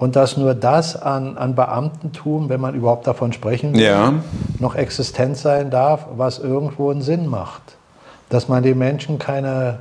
[0.02, 4.14] und dass nur das an, an Beamtentum, wenn man überhaupt davon sprechen will, ja.
[4.60, 7.62] noch existent sein darf, was irgendwo einen Sinn macht.
[8.30, 9.80] Dass man den Menschen keine,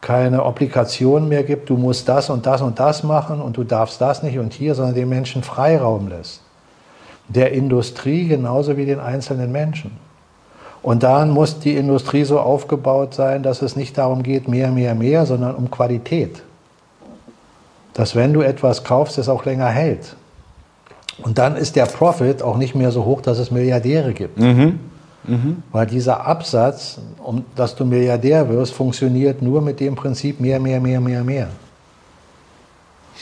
[0.00, 4.00] keine Obligation mehr gibt, du musst das und das und das machen und du darfst
[4.00, 6.42] das nicht und hier, sondern den Menschen Freiraum lässt.
[7.28, 9.92] Der Industrie genauso wie den einzelnen Menschen.
[10.84, 14.94] Und dann muss die Industrie so aufgebaut sein, dass es nicht darum geht, mehr, mehr,
[14.94, 16.42] mehr, sondern um Qualität.
[17.94, 20.14] Dass wenn du etwas kaufst, es auch länger hält.
[21.22, 24.38] Und dann ist der Profit auch nicht mehr so hoch, dass es Milliardäre gibt.
[24.38, 24.78] Mhm.
[25.26, 25.62] Mhm.
[25.72, 30.80] Weil dieser Absatz, um dass du Milliardär wirst, funktioniert nur mit dem Prinzip mehr, mehr,
[30.80, 31.48] mehr, mehr, mehr.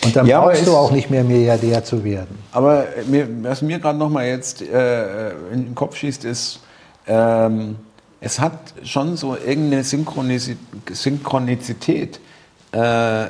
[0.05, 2.37] Und dann ja, brauchst du auch nicht mehr Milliardär zu werden.
[2.51, 6.59] Aber mir, was mir gerade noch mal jetzt äh, in den Kopf schießt, ist,
[7.07, 7.77] ähm,
[8.21, 12.21] es hat schon so irgendeine Synchronizität.
[12.71, 13.27] Äh,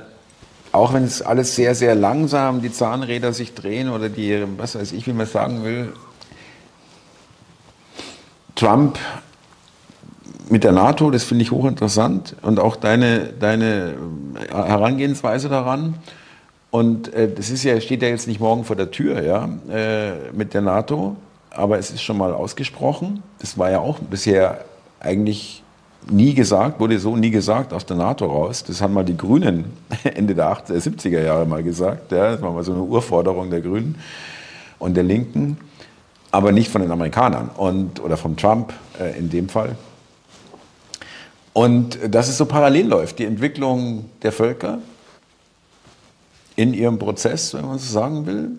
[0.72, 4.92] auch wenn es alles sehr, sehr langsam, die Zahnräder sich drehen oder die, was weiß
[4.92, 5.92] ich, wie man sagen will.
[8.54, 8.98] Trump
[10.48, 13.94] mit der NATO, das finde ich hochinteressant und auch deine, deine
[14.50, 15.94] Herangehensweise daran.
[16.70, 20.32] Und äh, das ist ja, steht ja jetzt nicht morgen vor der Tür, ja, äh,
[20.32, 21.16] mit der NATO
[21.54, 23.22] aber es ist schon mal ausgesprochen.
[23.38, 24.64] Das war ja auch bisher
[25.00, 25.62] eigentlich
[26.10, 28.64] nie gesagt, wurde so nie gesagt aus der NATO raus.
[28.64, 29.64] Das haben mal die Grünen
[30.04, 32.12] Ende der 80er, 70er Jahre mal gesagt.
[32.12, 33.96] Ja, das war mal so eine Urforderung der Grünen
[34.78, 35.58] und der Linken,
[36.30, 39.76] aber nicht von den Amerikanern und, oder von Trump äh, in dem Fall.
[41.52, 44.78] Und dass es so parallel läuft, die Entwicklung der Völker
[46.56, 48.50] in ihrem Prozess, wenn man so sagen will.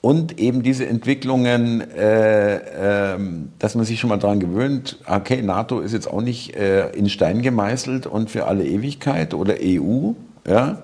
[0.00, 3.18] Und eben diese Entwicklungen, äh, äh,
[3.58, 7.08] dass man sich schon mal daran gewöhnt, okay, NATO ist jetzt auch nicht äh, in
[7.08, 10.12] Stein gemeißelt und für alle Ewigkeit oder EU.
[10.46, 10.78] Ja?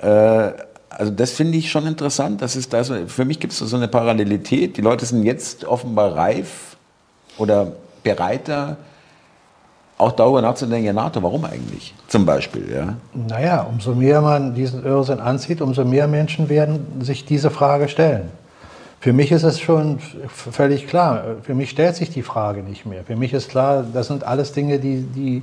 [0.00, 0.52] Äh,
[0.88, 2.42] also das finde ich schon interessant.
[2.42, 4.76] Das ist da so, für mich gibt es so eine Parallelität.
[4.76, 6.76] Die Leute sind jetzt offenbar reif
[7.38, 7.72] oder
[8.04, 8.76] bereiter,
[9.98, 11.94] auch darüber nachzudenken, ja, NATO, warum eigentlich?
[12.08, 12.96] Zum Beispiel, ja.
[13.14, 18.30] Naja, umso mehr man diesen Irrsinn anzieht, umso mehr Menschen werden sich diese Frage stellen.
[19.04, 19.98] Für mich ist es schon
[20.28, 21.24] völlig klar.
[21.42, 23.04] Für mich stellt sich die Frage nicht mehr.
[23.04, 25.42] Für mich ist klar, das sind alles Dinge, die, die,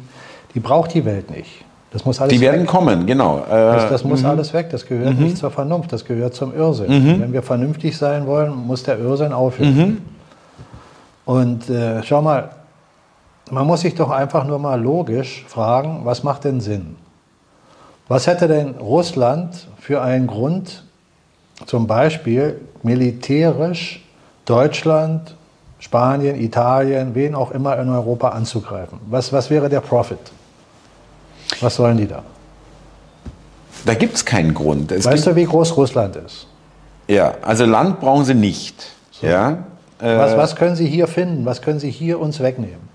[0.55, 1.63] die braucht die Welt nicht.
[1.91, 2.67] Das muss alles die werden weg.
[2.67, 3.45] kommen, genau.
[3.47, 4.29] Das, das muss mhm.
[4.29, 4.71] alles weg.
[4.71, 5.25] Das gehört mhm.
[5.25, 5.93] nicht zur Vernunft.
[5.93, 6.87] Das gehört zum Irrsinn.
[6.87, 7.21] Mhm.
[7.21, 9.77] Wenn wir vernünftig sein wollen, muss der Irrsinn aufhören.
[9.77, 9.97] Mhm.
[11.25, 12.49] Und äh, schau mal,
[13.51, 16.95] man muss sich doch einfach nur mal logisch fragen, was macht denn Sinn?
[18.07, 20.83] Was hätte denn Russland für einen Grund,
[21.65, 24.03] zum Beispiel militärisch
[24.45, 25.35] Deutschland,
[25.79, 28.99] Spanien, Italien, wen auch immer in Europa anzugreifen?
[29.09, 30.19] Was, was wäre der Profit?
[31.59, 32.23] Was sollen die da?
[33.85, 34.91] Da gibt es keinen Grund.
[34.91, 36.47] Es weißt du, wie groß Russland ist?
[37.07, 38.91] Ja, also Land brauchen sie nicht.
[39.11, 39.27] So.
[39.27, 39.65] Ja,
[39.99, 41.45] äh, was, was können sie hier finden?
[41.45, 42.89] Was können sie hier uns wegnehmen?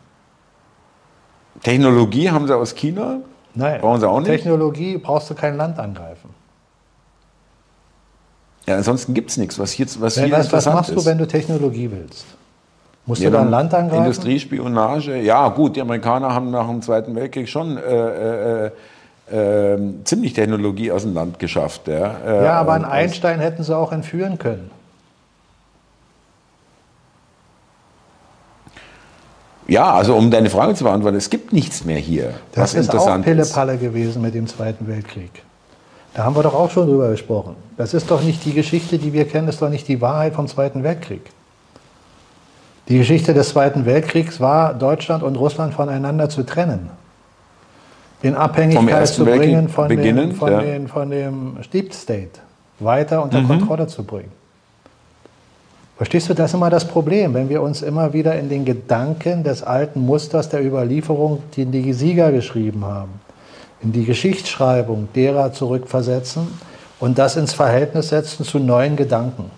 [1.62, 3.18] Technologie haben sie aus China?
[3.54, 3.80] Nein.
[3.80, 4.30] Brauchen sie auch nicht?
[4.30, 6.30] Technologie brauchst du kein Land angreifen.
[8.66, 10.96] Ja, ansonsten gibt es nichts, was hier, was hier was, was machst ist.
[10.96, 12.26] du, wenn du Technologie willst?
[13.06, 14.04] Musst ja, du da ein Land angreifen?
[14.04, 15.18] Industriespionage.
[15.18, 18.70] Ja, gut, die Amerikaner haben nach dem Zweiten Weltkrieg schon äh, äh,
[19.32, 21.86] äh, ziemlich Technologie aus dem Land geschafft.
[21.86, 24.72] Ja, äh, ja aber einen Einstein hätten sie auch entführen können.
[29.68, 32.34] Ja, also um deine Frage zu beantworten, es gibt nichts mehr hier.
[32.52, 35.42] Das ist auch Pillepalle gewesen mit dem Zweiten Weltkrieg.
[36.16, 37.56] Da haben wir doch auch schon drüber gesprochen.
[37.76, 40.32] Das ist doch nicht die Geschichte, die wir kennen, das ist doch nicht die Wahrheit
[40.32, 41.20] vom Zweiten Weltkrieg.
[42.88, 46.88] Die Geschichte des Zweiten Weltkriegs war, Deutschland und Russland voneinander zu trennen.
[48.22, 50.60] In Abhängigkeit zu bringen von, den, von, ja.
[50.60, 52.40] den, von dem Deep State.
[52.80, 53.48] Weiter unter mhm.
[53.48, 54.32] Kontrolle zu bringen.
[55.98, 59.44] Verstehst du, das ist immer das Problem, wenn wir uns immer wieder in den Gedanken
[59.44, 63.20] des alten Musters der Überlieferung, die die Sieger geschrieben haben,
[63.82, 66.46] in die Geschichtsschreibung derer zurückversetzen
[66.98, 69.50] und das ins Verhältnis setzen zu neuen Gedanken.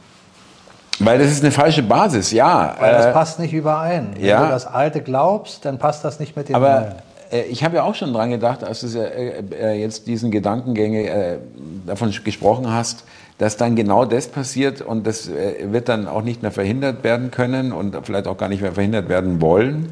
[1.00, 2.74] Weil das ist eine falsche Basis, ja.
[2.80, 4.10] Weil das äh, passt nicht überein.
[4.16, 4.44] Wenn ja.
[4.44, 6.92] du das Alte glaubst, dann passt das nicht mit dem Aber Neuen.
[7.30, 11.08] Äh, ich habe ja auch schon dran gedacht, als du äh, äh, jetzt diesen Gedankengänge
[11.08, 11.38] äh,
[11.86, 13.04] davon gesprochen hast,
[13.38, 17.70] dass dann genau das passiert und das wird dann auch nicht mehr verhindert werden können
[17.70, 19.90] und vielleicht auch gar nicht mehr verhindert werden wollen,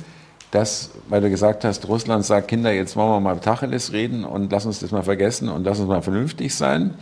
[0.56, 4.50] dass, weil du gesagt hast, Russland sagt, Kinder, jetzt wollen wir mal Tacheles reden und
[4.50, 6.94] lass uns das mal vergessen und lass uns mal vernünftig sein,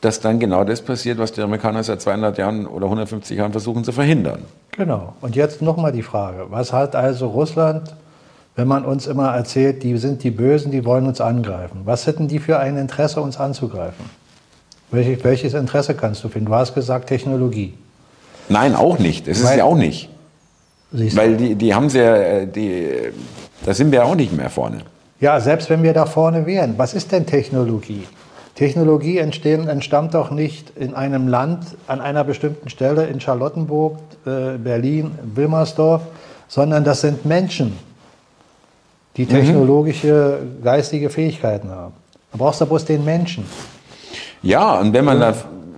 [0.00, 3.84] dass dann genau das passiert, was die Amerikaner seit 200 Jahren oder 150 Jahren versuchen
[3.84, 4.44] zu verhindern.
[4.70, 5.12] Genau.
[5.20, 7.94] Und jetzt nochmal die Frage, was hat also Russland,
[8.56, 11.82] wenn man uns immer erzählt, die sind die Bösen, die wollen uns angreifen.
[11.84, 14.06] Was hätten die für ein Interesse, uns anzugreifen?
[14.90, 16.48] Welches, Interesse kannst du finden?
[16.48, 17.74] Du hast gesagt Technologie.
[18.48, 19.28] Nein, auch nicht.
[19.28, 20.08] Das ist ja auch nicht.
[20.92, 23.12] Weil die, die haben sehr, die,
[23.64, 24.78] da sind wir auch nicht mehr vorne.
[25.20, 26.74] Ja, selbst wenn wir da vorne wären.
[26.78, 28.06] Was ist denn Technologie?
[28.54, 34.58] Technologie entstehen, entstammt doch nicht in einem Land an einer bestimmten Stelle in Charlottenburg, äh,
[34.58, 36.02] Berlin, Wilmersdorf,
[36.48, 37.78] sondern das sind Menschen,
[39.16, 39.28] die mhm.
[39.30, 41.94] technologische, geistige Fähigkeiten haben.
[42.32, 43.44] Da brauchst du bloß den Menschen.
[44.42, 45.34] Ja, und wenn man da,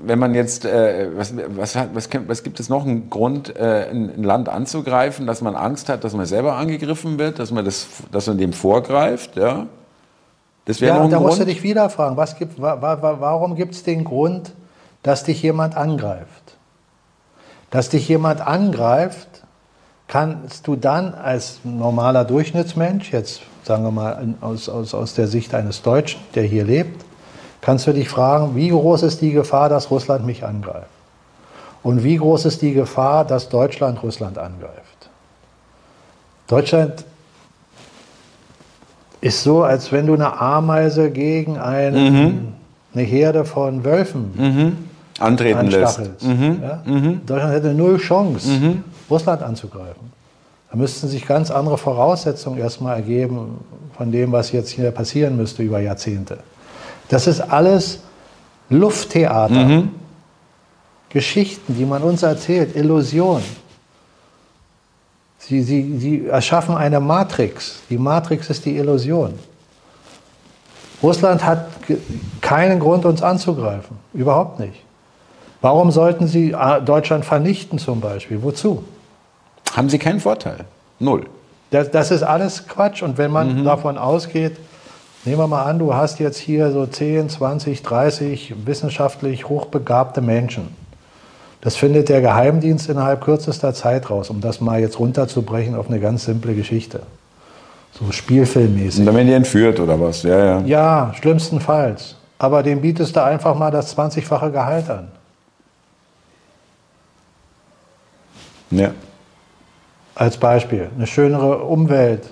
[0.06, 4.10] wenn man jetzt, äh, was, was, was, was gibt es noch einen Grund, äh, ein,
[4.16, 7.86] ein, Land anzugreifen, dass man Angst hat, dass man selber angegriffen wird, dass man das,
[8.12, 9.66] dass man dem vorgreift, ja?
[10.66, 11.28] Das wäre ja, noch ein da Grund.
[11.28, 14.52] musst du dich wieder fragen, was gibt, wa, wa, warum gibt es den Grund,
[15.02, 16.56] dass dich jemand angreift?
[17.70, 19.28] Dass dich jemand angreift,
[20.08, 25.54] kannst du dann als normaler Durchschnittsmensch, jetzt sagen wir mal aus, aus, aus der Sicht
[25.54, 27.03] eines Deutschen, der hier lebt,
[27.64, 30.86] kannst du dich fragen, wie groß ist die Gefahr, dass Russland mich angreift?
[31.82, 35.08] Und wie groß ist die Gefahr, dass Deutschland Russland angreift?
[36.46, 37.04] Deutschland
[39.22, 42.48] ist so, als wenn du eine Ameise gegen eine, mhm.
[42.92, 44.76] eine Herde von Wölfen mhm.
[45.18, 46.22] antreten lässt.
[46.22, 46.62] Mhm.
[46.62, 46.82] Ja?
[46.84, 47.20] Mhm.
[47.24, 48.84] Deutschland hätte null Chance, mhm.
[49.08, 50.12] Russland anzugreifen.
[50.70, 53.64] Da müssten sich ganz andere Voraussetzungen erstmal ergeben
[53.96, 56.38] von dem, was jetzt hier passieren müsste über Jahrzehnte.
[57.08, 58.00] Das ist alles
[58.70, 59.54] Lufttheater.
[59.54, 59.90] Mhm.
[61.10, 63.42] Geschichten, die man uns erzählt, Illusion.
[65.38, 67.80] Sie, sie, sie erschaffen eine Matrix.
[67.90, 69.34] Die Matrix ist die Illusion.
[71.02, 71.68] Russland hat
[72.40, 73.98] keinen Grund, uns anzugreifen.
[74.14, 74.82] Überhaupt nicht.
[75.60, 78.42] Warum sollten sie äh, Deutschland vernichten zum Beispiel?
[78.42, 78.84] Wozu?
[79.74, 80.64] Haben sie keinen Vorteil.
[80.98, 81.26] Null.
[81.70, 83.02] Das, das ist alles Quatsch.
[83.02, 83.64] Und wenn man mhm.
[83.64, 84.56] davon ausgeht,
[85.24, 90.68] nehmen wir mal an, du hast jetzt hier so 10, 20, 30 wissenschaftlich hochbegabte Menschen.
[91.60, 95.98] Das findet der Geheimdienst innerhalb kürzester Zeit raus, um das mal jetzt runterzubrechen auf eine
[95.98, 97.00] ganz simple Geschichte.
[97.98, 99.00] So spielfilmmäßig.
[99.00, 100.24] Und dann werden die entführt oder was?
[100.24, 100.60] Ja, ja.
[100.66, 102.16] Ja, schlimmstenfalls.
[102.38, 105.08] Aber dem bietest du einfach mal das 20-fache Gehalt an.
[108.70, 108.90] Ja.
[110.14, 110.90] Als Beispiel.
[110.94, 112.24] Eine schönere Umwelt,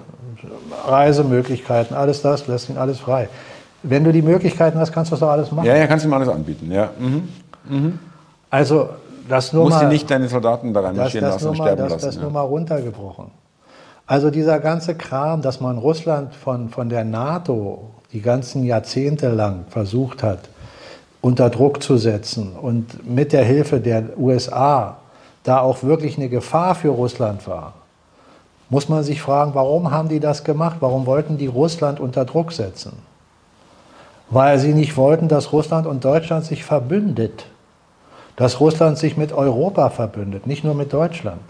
[0.87, 3.29] Reisemöglichkeiten, alles das, lässt ihn alles frei.
[3.83, 5.67] Wenn du die Möglichkeiten hast, kannst du das doch alles machen.
[5.67, 6.91] Ja, ja, kannst du ihm alles anbieten, ja.
[6.99, 7.29] Mhm.
[7.69, 7.99] Mhm.
[8.51, 8.91] Also,
[9.29, 9.85] das nur Musst mal...
[9.85, 12.07] du nicht deine Soldaten daran marschieren lassen und sterben das, lassen.
[12.07, 12.23] Das ja.
[12.23, 13.31] nur mal runtergebrochen.
[14.07, 19.65] Also dieser ganze Kram, dass man Russland von, von der NATO die ganzen Jahrzehnte lang
[19.71, 20.51] versucht hat,
[21.21, 24.99] unter Druck zu setzen und mit der Hilfe der USA
[25.45, 27.75] da auch wirklich eine Gefahr für Russland war,
[28.73, 30.79] muss man sich fragen, warum haben die das gemacht?
[30.81, 32.95] Warum wollten die Russland unter Druck setzen?
[34.31, 37.45] Weil sie nicht wollten, dass Russland und Deutschland sich verbündet.
[38.35, 41.43] Dass Russland sich mit Europa verbündet, nicht nur mit Deutschland.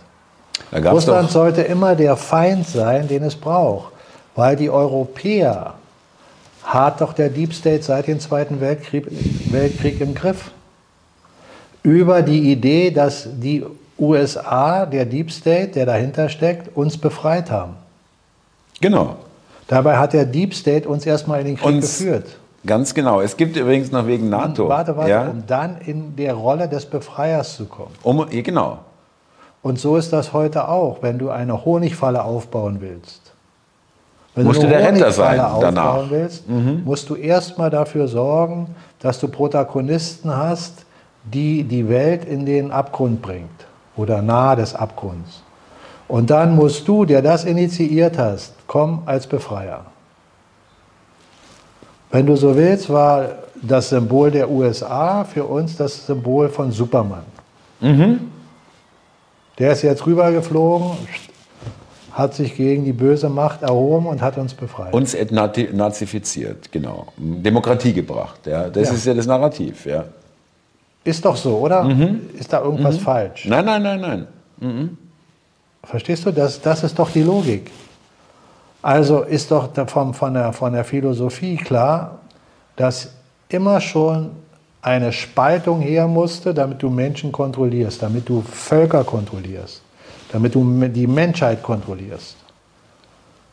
[0.72, 3.92] Russland sollte immer der Feind sein, den es braucht.
[4.34, 5.74] Weil die Europäer
[6.64, 9.06] hat doch der Deep State seit dem Zweiten Weltkrieg,
[9.52, 10.50] Weltkrieg im Griff.
[11.84, 13.64] Über die Idee, dass die
[14.02, 17.74] USA, der Deep State, der dahinter steckt, uns befreit haben.
[18.80, 19.16] Genau.
[19.68, 22.26] Dabei hat der Deep State uns erstmal in den Krieg uns, geführt.
[22.66, 23.20] Ganz genau.
[23.20, 24.64] Es gibt übrigens noch wegen NATO.
[24.64, 25.28] Und, warte, warte, ja?
[25.28, 27.94] um dann in der Rolle des Befreiers zu kommen.
[28.02, 28.78] Um, genau.
[29.62, 33.32] Und so ist das heute auch, wenn du eine Honigfalle aufbauen willst.
[34.34, 36.10] Wenn musst du der Retter sein danach.
[36.10, 36.82] Willst, mhm.
[36.84, 40.86] musst du erstmal dafür sorgen, dass du Protagonisten hast,
[41.22, 43.61] die die Welt in den Abgrund bringt
[43.96, 45.42] oder nahe des Abgrunds.
[46.08, 49.86] Und dann musst du, der das initiiert hast, kommen als Befreier.
[52.10, 53.30] Wenn du so willst, war
[53.62, 57.24] das Symbol der USA für uns das Symbol von Superman.
[57.80, 58.30] Mhm.
[59.58, 60.90] Der ist jetzt rübergeflogen,
[62.12, 64.92] hat sich gegen die böse Macht erhoben und hat uns befreit.
[64.92, 65.16] Uns
[65.72, 67.06] nazifiziert, genau.
[67.16, 68.46] Demokratie gebracht.
[68.46, 68.68] Ja.
[68.68, 68.94] Das ja.
[68.94, 69.86] ist ja das Narrativ.
[69.86, 70.04] Ja.
[71.04, 71.82] Ist doch so, oder?
[71.84, 72.30] Mhm.
[72.38, 73.00] Ist da irgendwas mhm.
[73.00, 73.46] falsch?
[73.46, 74.26] Nein, nein, nein, nein.
[74.60, 74.98] Mhm.
[75.82, 76.30] Verstehst du?
[76.30, 77.70] Das, das ist doch die Logik.
[78.82, 82.18] Also ist doch von, von, der, von der Philosophie klar,
[82.76, 83.12] dass
[83.48, 84.30] immer schon
[84.80, 89.82] eine Spaltung her musste, damit du Menschen kontrollierst, damit du Völker kontrollierst,
[90.32, 92.36] damit du die Menschheit kontrollierst.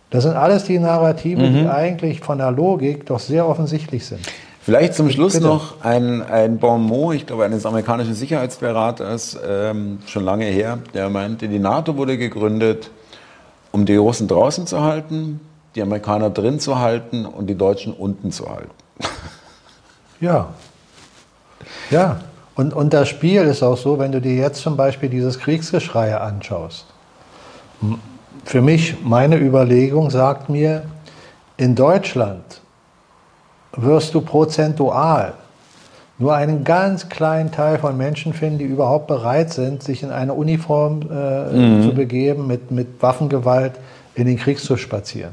[0.09, 1.53] Das sind alles die Narrative, mhm.
[1.53, 4.21] die eigentlich von der Logik doch sehr offensichtlich sind.
[4.61, 5.45] Vielleicht zum Schluss Bitte.
[5.45, 11.09] noch ein, ein Bon mot, ich glaube, eines amerikanischen Sicherheitsberaters, ähm, schon lange her, der
[11.09, 12.91] meinte, die NATO wurde gegründet,
[13.71, 15.39] um die Russen draußen zu halten,
[15.75, 18.71] die Amerikaner drin zu halten und die Deutschen unten zu halten.
[20.21, 20.49] Ja.
[21.91, 22.19] Ja.
[22.55, 26.17] Und, und das Spiel ist auch so, wenn du dir jetzt zum Beispiel dieses Kriegsgeschrei
[26.17, 26.87] anschaust.
[28.43, 30.83] Für mich, meine Überlegung sagt mir,
[31.55, 32.43] in Deutschland
[33.75, 35.33] wirst du prozentual
[36.19, 40.33] nur einen ganz kleinen Teil von Menschen finden, die überhaupt bereit sind, sich in eine
[40.33, 41.83] Uniform äh, mhm.
[41.83, 43.73] zu begeben, mit, mit Waffengewalt
[44.15, 45.31] in den Krieg zu spazieren.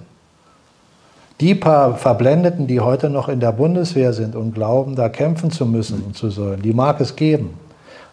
[1.40, 5.66] Die paar Verblendeten, die heute noch in der Bundeswehr sind und glauben, da kämpfen zu
[5.66, 7.54] müssen und zu sollen, die mag es geben.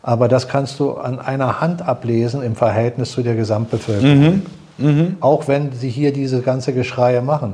[0.02, 4.42] Aber das kannst du an einer Hand ablesen im Verhältnis zu der Gesamtbevölkerung.
[4.78, 4.86] Mhm.
[4.86, 5.18] Mhm.
[5.22, 7.54] Auch wenn sie hier diese ganze Geschreie machen.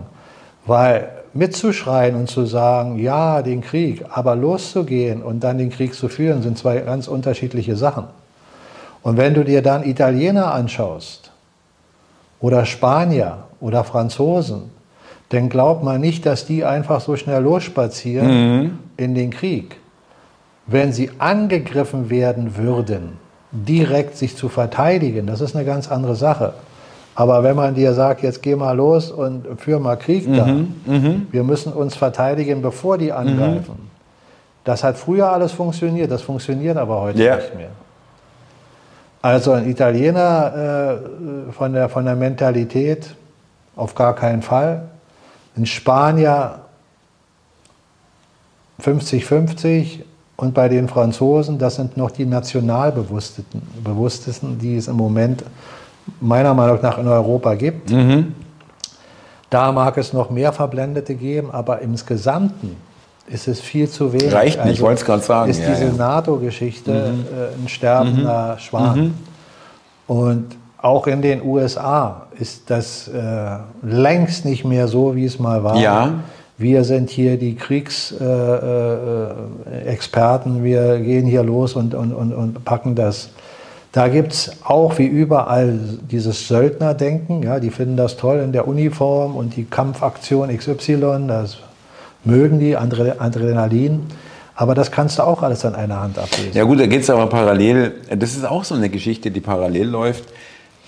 [0.66, 6.10] Weil mitzuschreien und zu sagen, ja, den Krieg, aber loszugehen und dann den Krieg zu
[6.10, 8.06] führen, sind zwei ganz unterschiedliche Sachen.
[9.02, 11.32] Und wenn du dir dann Italiener anschaust
[12.40, 14.72] oder Spanier oder Franzosen,
[15.30, 18.80] dann glaubt man nicht, dass die einfach so schnell losspazieren mhm.
[18.98, 19.78] in den Krieg.
[20.66, 23.18] Wenn sie angegriffen werden würden,
[23.52, 26.54] direkt sich zu verteidigen, das ist eine ganz andere Sache.
[27.20, 30.46] Aber wenn man dir sagt, jetzt geh mal los und führ mal Krieg mhm, da,
[30.46, 31.28] mhm.
[31.30, 33.76] wir müssen uns verteidigen, bevor die angreifen.
[33.78, 33.90] Mhm.
[34.64, 37.36] Das hat früher alles funktioniert, das funktioniert aber heute ja.
[37.36, 37.72] nicht mehr.
[39.22, 41.00] Also ein Italiener
[41.50, 43.14] äh, von, der, von der Mentalität
[43.76, 44.84] auf gar keinen Fall.
[45.58, 46.60] Ein Spanier
[48.82, 50.04] 50-50
[50.38, 55.44] und bei den Franzosen, das sind noch die Nationalbewusstesten, die es im Moment
[56.20, 57.92] meiner Meinung nach in Europa gibt.
[57.92, 58.34] Mhm.
[59.50, 62.76] Da mag es noch mehr Verblendete geben, aber im Gesamten
[63.28, 64.34] ist es viel zu wenig.
[64.34, 65.50] Reicht nicht, also ich wollte es gerade sagen.
[65.50, 65.94] Ist ja, diese ja.
[65.94, 67.26] NATO-Geschichte mhm.
[67.26, 68.60] äh, ein sterbender mhm.
[68.60, 69.00] Schwan.
[69.00, 69.14] Mhm.
[70.08, 75.64] Und auch in den USA ist das äh, längst nicht mehr so, wie es mal
[75.64, 75.78] war.
[75.78, 76.14] Ja.
[76.58, 82.66] Wir sind hier die Kriegsexperten, äh, äh wir gehen hier los und, und, und, und
[82.66, 83.30] packen das.
[83.92, 85.80] Da gibt es auch wie überall
[86.12, 87.42] dieses Söldnerdenken.
[87.42, 91.58] Ja, die finden das toll in der Uniform und die Kampfaktion XY, das
[92.24, 94.02] mögen die, Adrenalin.
[94.56, 96.52] Aber das kannst du auch alles an einer Hand ablesen.
[96.54, 99.88] Ja gut, da geht es aber parallel, das ist auch so eine Geschichte, die parallel
[99.88, 100.26] läuft.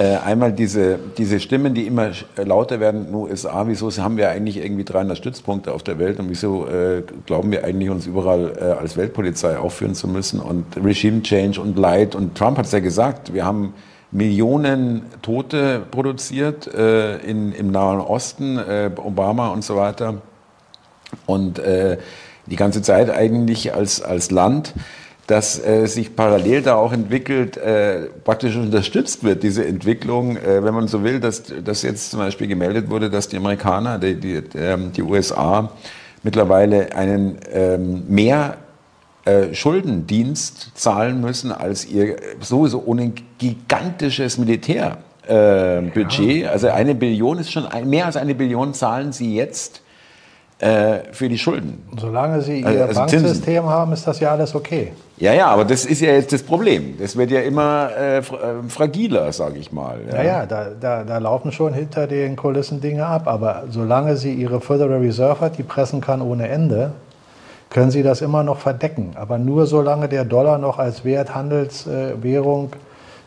[0.02, 4.32] Äh, einmal diese, diese Stimmen, die immer lauter werden in den USA, wieso haben wir
[4.32, 8.52] eigentlich irgendwie 300 Stützpunkte auf der Welt und wieso äh, glauben wir eigentlich, uns überall
[8.60, 10.40] äh, als Weltpolizei aufführen zu müssen?
[10.40, 13.76] Und Regime Change und Leid und Trump hat es ja gesagt, wir haben
[14.10, 20.16] Millionen Tote produziert äh, in, im Nahen Osten, äh, Obama und so weiter.
[21.28, 22.00] Und äh,
[22.48, 24.74] die ganze Zeit eigentlich als, als Land
[25.28, 30.74] dass äh, sich parallel da auch entwickelt, äh, praktisch unterstützt wird, diese Entwicklung, äh, wenn
[30.74, 34.42] man so will, dass, dass jetzt zum Beispiel gemeldet wurde, dass die Amerikaner, die, die,
[34.56, 35.72] ähm, die USA
[36.24, 38.58] mittlerweile einen ähm, mehr
[39.26, 44.98] äh, Schuldendienst zahlen müssen als ihr sowieso ohne gigantisches Militärbudget.
[45.28, 49.81] Äh, also eine Billion ist schon, mehr als eine Billion zahlen sie jetzt
[50.62, 51.82] äh, für die Schulden.
[51.98, 53.66] Solange Sie Ihr also Banksystem Zinsen.
[53.66, 54.92] haben, ist das ja alles okay.
[55.18, 56.98] Ja, ja, aber das ist ja jetzt das Problem.
[57.00, 58.24] Das wird ja immer äh, äh
[58.70, 60.00] fragiler, sage ich mal.
[60.12, 63.24] Ja, ja, ja da, da, da, laufen schon hinter den Kulissen Dinge ab.
[63.26, 66.92] Aber solange Sie Ihre Federal Reserve hat, die pressen kann ohne Ende,
[67.72, 69.14] können Sie das immer noch verdecken.
[69.16, 72.78] Aber nur solange der Dollar noch als Werthandelswährung äh,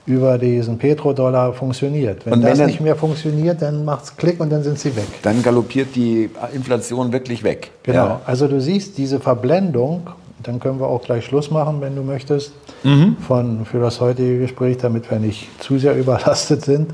[0.06, 2.26] über diesen Petrodollar funktioniert.
[2.26, 5.06] Wenn, wenn das nicht mehr funktioniert, dann macht es Klick und dann sind sie weg.
[5.22, 7.70] Dann galoppiert die Inflation wirklich weg.
[7.82, 8.06] Genau.
[8.06, 8.20] Ja.
[8.26, 10.10] Also du siehst diese Verblendung,
[10.43, 12.52] dann können wir auch gleich Schluss machen, wenn du möchtest,
[12.82, 13.16] mhm.
[13.26, 16.93] von, für das heutige Gespräch, damit wir nicht zu sehr überlastet sind.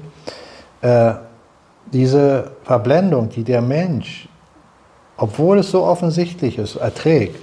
[0.81, 1.15] Äh,
[1.93, 4.29] diese Verblendung, die der Mensch,
[5.17, 7.41] obwohl es so offensichtlich ist, erträgt,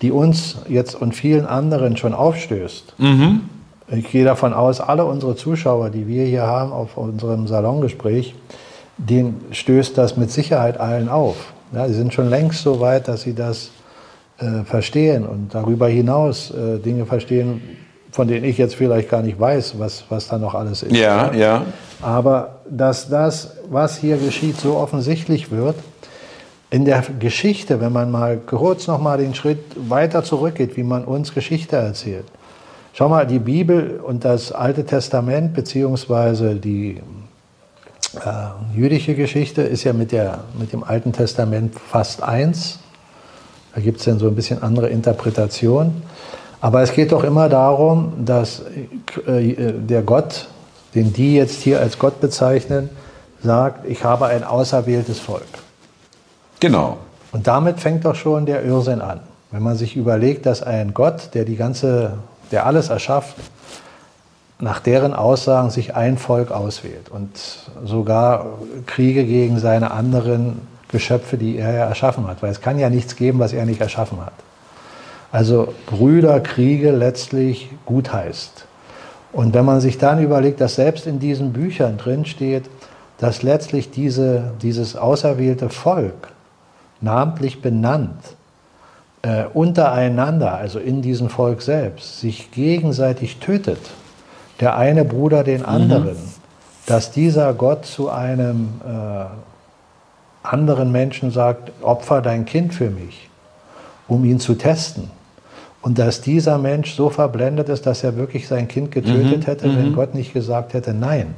[0.00, 3.42] die uns jetzt und vielen anderen schon aufstößt, mhm
[3.90, 8.34] ich gehe davon aus, alle unsere Zuschauer, die wir hier haben auf unserem Salongespräch,
[8.96, 11.52] denen stößt das mit Sicherheit allen auf.
[11.72, 13.70] Ja, sie sind schon längst so weit, dass sie das
[14.38, 17.62] äh, verstehen und darüber hinaus äh, Dinge verstehen,
[18.12, 20.96] von denen ich jetzt vielleicht gar nicht weiß, was, was da noch alles ist.
[20.96, 21.64] Ja, ja.
[22.02, 25.76] Aber dass das, was hier geschieht, so offensichtlich wird,
[26.70, 29.58] in der Geschichte, wenn man mal kurz noch mal den Schritt
[29.88, 32.26] weiter zurückgeht, wie man uns Geschichte erzählt,
[32.92, 37.00] Schau mal, die Bibel und das Alte Testament beziehungsweise die
[38.14, 42.80] äh, jüdische Geschichte ist ja mit, der, mit dem Alten Testament fast eins.
[43.74, 46.02] Da gibt es dann so ein bisschen andere Interpretationen.
[46.60, 48.62] Aber es geht doch immer darum, dass
[49.26, 50.48] äh, der Gott,
[50.94, 52.90] den die jetzt hier als Gott bezeichnen,
[53.42, 55.46] sagt, ich habe ein auserwähltes Volk.
[56.58, 56.98] Genau.
[57.32, 59.20] Und damit fängt doch schon der Irrsinn an.
[59.52, 62.14] Wenn man sich überlegt, dass ein Gott, der die ganze
[62.50, 63.36] der alles erschafft,
[64.58, 67.30] nach deren Aussagen sich ein Volk auswählt und
[67.84, 72.90] sogar Kriege gegen seine anderen Geschöpfe, die er ja erschaffen hat, weil es kann ja
[72.90, 74.32] nichts geben, was er nicht erschaffen hat.
[75.32, 78.66] Also Brüderkriege letztlich gut heißt.
[79.32, 82.64] Und wenn man sich dann überlegt, dass selbst in diesen Büchern drin steht,
[83.18, 86.32] dass letztlich diese, dieses auserwählte Volk
[87.00, 88.18] namentlich benannt
[89.22, 93.90] äh, untereinander, also in diesem Volk selbst, sich gegenseitig tötet,
[94.60, 96.34] der eine Bruder den anderen, mhm.
[96.86, 99.24] dass dieser Gott zu einem äh,
[100.42, 103.28] anderen Menschen sagt, opfer dein Kind für mich,
[104.08, 105.10] um ihn zu testen.
[105.82, 109.46] Und dass dieser Mensch so verblendet ist, dass er wirklich sein Kind getötet mhm.
[109.46, 109.94] hätte, wenn mhm.
[109.94, 111.34] Gott nicht gesagt hätte, nein.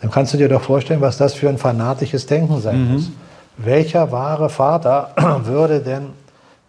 [0.00, 2.92] Dann kannst du dir doch vorstellen, was das für ein fanatisches Denken sein mhm.
[2.92, 3.10] muss.
[3.56, 5.10] Welcher wahre Vater
[5.44, 6.08] würde denn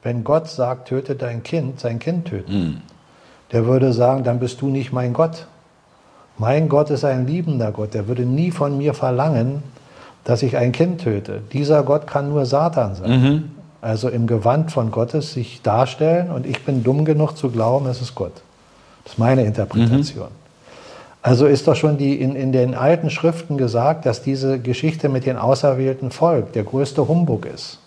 [0.03, 2.53] wenn Gott sagt, töte dein Kind, sein Kind töten.
[2.53, 2.77] Mhm.
[3.51, 5.47] Der würde sagen, dann bist du nicht mein Gott.
[6.37, 7.93] Mein Gott ist ein liebender Gott.
[7.93, 9.63] Der würde nie von mir verlangen,
[10.23, 11.41] dass ich ein Kind töte.
[11.53, 13.09] Dieser Gott kann nur Satan sein.
[13.09, 13.51] Mhm.
[13.81, 18.01] Also im Gewand von Gottes sich darstellen und ich bin dumm genug zu glauben, es
[18.01, 18.33] ist Gott.
[19.03, 20.25] Das ist meine Interpretation.
[20.25, 20.47] Mhm.
[21.21, 25.25] Also ist doch schon die, in, in den alten Schriften gesagt, dass diese Geschichte mit
[25.25, 27.79] dem auserwählten Volk der größte Humbug ist.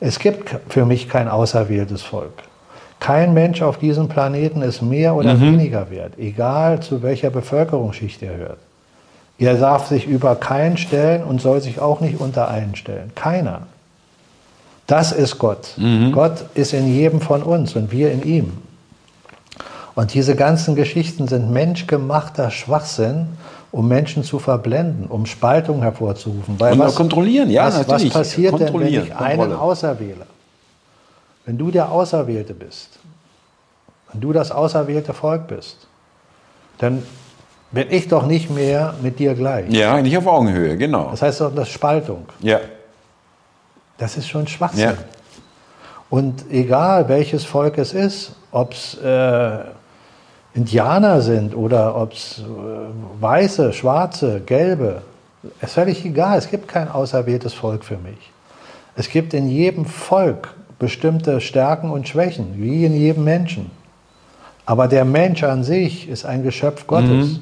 [0.00, 2.32] Es gibt für mich kein auserwähltes Volk.
[3.00, 5.42] Kein Mensch auf diesem Planeten ist mehr oder mhm.
[5.42, 8.58] weniger wert, egal zu welcher Bevölkerungsschicht er hört.
[9.38, 13.12] Er darf sich über keinen stellen und soll sich auch nicht unter einen stellen.
[13.14, 13.62] Keiner.
[14.86, 15.74] Das ist Gott.
[15.76, 16.12] Mhm.
[16.12, 18.52] Gott ist in jedem von uns und wir in ihm.
[19.94, 23.28] Und diese ganzen Geschichten sind menschgemachter Schwachsinn,
[23.74, 26.60] um Menschen zu verblenden, um Spaltung hervorzurufen.
[26.60, 28.14] Weil und was, kontrollieren, ja, was, natürlich.
[28.14, 30.26] Was passiert denn, wenn ich einen auserwähle?
[31.44, 33.00] Wenn du der Auserwählte bist,
[34.12, 35.88] wenn du das auserwählte Volk bist,
[36.78, 37.02] dann
[37.72, 39.68] bin ich doch nicht mehr mit dir gleich.
[39.70, 41.10] Ja, nicht auf Augenhöhe, genau.
[41.10, 42.26] Das heißt doch, das ist Spaltung.
[42.38, 42.60] Ja.
[43.98, 44.84] Das ist schon Schwachsinn.
[44.84, 44.94] Ja.
[46.10, 49.58] Und egal welches Volk es ist, ob es äh,
[50.54, 52.42] Indianer sind oder ob es äh,
[53.20, 55.02] Weiße, Schwarze, Gelbe,
[55.60, 56.38] ist völlig egal.
[56.38, 58.30] Es gibt kein auserwähltes Volk für mich.
[58.96, 63.70] Es gibt in jedem Volk bestimmte Stärken und Schwächen, wie in jedem Menschen.
[64.66, 67.32] Aber der Mensch an sich ist ein Geschöpf Gottes.
[67.32, 67.40] Mhm.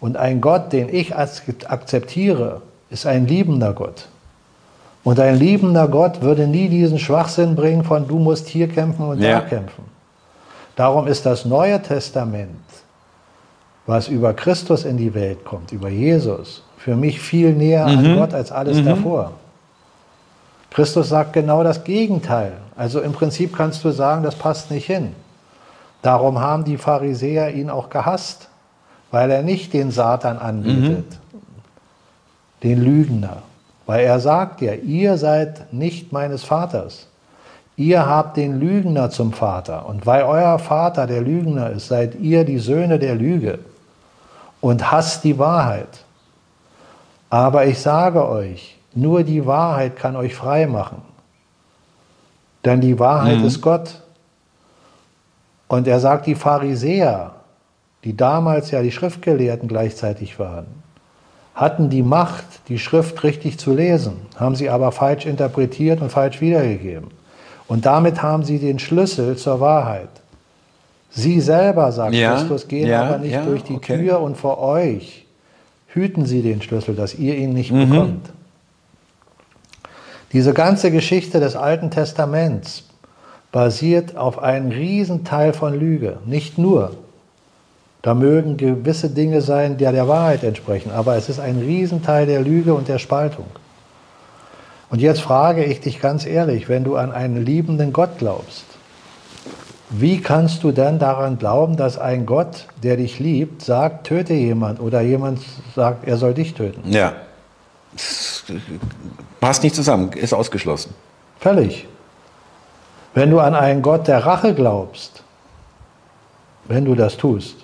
[0.00, 4.08] Und ein Gott, den ich akzeptiere, ist ein liebender Gott.
[5.04, 9.20] Und ein liebender Gott würde nie diesen Schwachsinn bringen von du musst hier kämpfen und
[9.20, 9.40] ja.
[9.40, 9.84] da kämpfen.
[10.76, 12.60] Darum ist das Neue Testament,
[13.86, 17.98] was über Christus in die Welt kommt, über Jesus, für mich viel näher mhm.
[17.98, 18.86] an Gott als alles mhm.
[18.86, 19.32] davor.
[20.70, 22.54] Christus sagt genau das Gegenteil.
[22.76, 25.14] Also im Prinzip kannst du sagen, das passt nicht hin.
[26.00, 28.48] Darum haben die Pharisäer ihn auch gehasst,
[29.10, 31.38] weil er nicht den Satan anbietet, mhm.
[32.62, 33.42] den Lügner.
[33.86, 37.08] Weil er sagt ja, ihr seid nicht meines Vaters.
[37.76, 39.86] Ihr habt den Lügner zum Vater.
[39.86, 43.58] Und weil euer Vater der Lügner ist, seid ihr die Söhne der Lüge
[44.60, 46.04] und hasst die Wahrheit.
[47.30, 51.00] Aber ich sage euch, nur die Wahrheit kann euch frei machen.
[52.64, 53.46] Denn die Wahrheit mhm.
[53.46, 54.02] ist Gott.
[55.66, 57.32] Und er sagt, die Pharisäer,
[58.04, 60.66] die damals ja die Schriftgelehrten gleichzeitig waren,
[61.54, 66.40] hatten die Macht, die Schrift richtig zu lesen, haben sie aber falsch interpretiert und falsch
[66.40, 67.10] wiedergegeben.
[67.72, 70.10] Und damit haben sie den Schlüssel zur Wahrheit.
[71.08, 73.96] Sie selber, sagt ja, Christus, gehen ja, aber nicht ja, durch die okay.
[73.96, 75.24] Tür und vor euch
[75.86, 77.88] hüten sie den Schlüssel, dass ihr ihn nicht mhm.
[77.88, 78.30] bekommt.
[80.34, 82.84] Diese ganze Geschichte des Alten Testaments
[83.52, 86.18] basiert auf einem Riesenteil von Lüge.
[86.26, 86.98] Nicht nur.
[88.02, 92.42] Da mögen gewisse Dinge sein, die der Wahrheit entsprechen, aber es ist ein Riesenteil der
[92.42, 93.46] Lüge und der Spaltung.
[94.92, 98.66] Und jetzt frage ich dich ganz ehrlich, wenn du an einen liebenden Gott glaubst,
[99.88, 104.80] wie kannst du dann daran glauben, dass ein Gott, der dich liebt, sagt, töte jemand
[104.80, 105.40] oder jemand
[105.74, 106.92] sagt, er soll dich töten?
[106.92, 107.14] Ja.
[109.40, 110.92] Passt nicht zusammen, ist ausgeschlossen.
[111.40, 111.88] Völlig.
[113.14, 115.22] Wenn du an einen Gott der Rache glaubst,
[116.66, 117.56] wenn du das tust,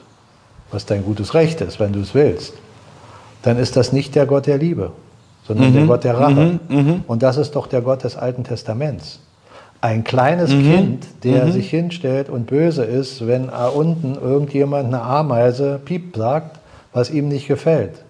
[0.71, 2.55] was dein gutes Recht ist, wenn du es willst,
[3.43, 4.93] dann ist das nicht der Gott der Liebe,
[5.49, 5.75] sondern mhm.
[5.75, 6.61] der Gott der Rache.
[6.69, 6.77] Mhm.
[6.77, 7.05] mhm.
[7.09, 9.19] Und das ist doch der Gott des Alten Testaments.
[9.81, 10.63] Ein kleines mhm.
[10.63, 11.53] Kind, der mhm.
[11.53, 16.59] sich hinstellt und böse ist, wenn unten irgendjemand eine Ameise piep sagt,
[16.93, 18.03] was ihm nicht gefällt.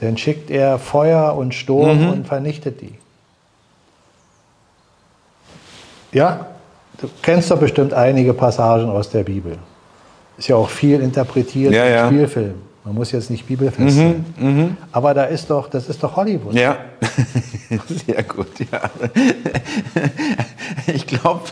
[0.00, 2.10] Dann schickt er Feuer und Sturm mhm.
[2.10, 2.94] und vernichtet die.
[6.12, 6.46] Ja,
[7.00, 9.58] du kennst doch bestimmt einige Passagen aus der Bibel.
[10.36, 12.06] Ist ja auch viel interpretiert ja, ja.
[12.06, 12.67] Spielfilm.
[12.88, 14.24] Man muss jetzt nicht bibelfest sein.
[14.40, 14.68] Mhm, mh.
[14.92, 16.54] Aber da ist doch, das ist doch Hollywood.
[16.54, 16.78] Ja,
[18.06, 18.90] sehr gut, ja.
[20.86, 21.42] Ich glaube,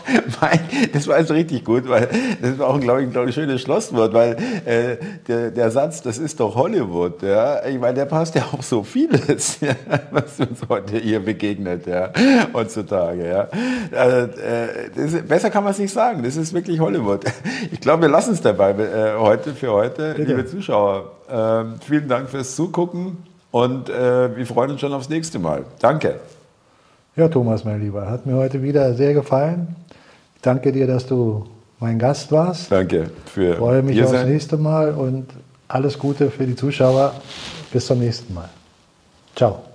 [0.93, 2.07] das war also richtig gut, weil
[2.41, 4.97] das war auch, glaube ich, ein schönes Schlusswort, weil äh,
[5.27, 7.65] der, der Satz, das ist doch Hollywood, ja.
[7.65, 9.73] Ich meine, der passt ja auch so vieles, ja,
[10.11, 12.11] was uns heute hier begegnet, ja,
[12.53, 13.47] heutzutage, ja.
[13.95, 16.23] Also, äh, ist, besser kann man es nicht sagen.
[16.23, 17.25] Das ist wirklich Hollywood.
[17.71, 20.31] Ich glaube, wir lassen es dabei äh, heute für heute, Bitte.
[20.31, 21.11] liebe Zuschauer.
[21.29, 23.17] Ähm, vielen Dank fürs Zugucken
[23.63, 25.65] und äh, wir freuen uns schon aufs nächste Mal.
[25.79, 26.19] Danke.
[27.15, 29.75] Ja, Thomas, mein Lieber, hat mir heute wieder sehr gefallen.
[30.35, 31.47] Ich danke dir, dass du
[31.79, 32.71] mein Gast warst.
[32.71, 34.29] Danke für Ich freue mich aufs sein.
[34.29, 35.25] nächste Mal und
[35.67, 37.13] alles Gute für die Zuschauer.
[37.71, 38.49] Bis zum nächsten Mal.
[39.35, 39.66] Ciao.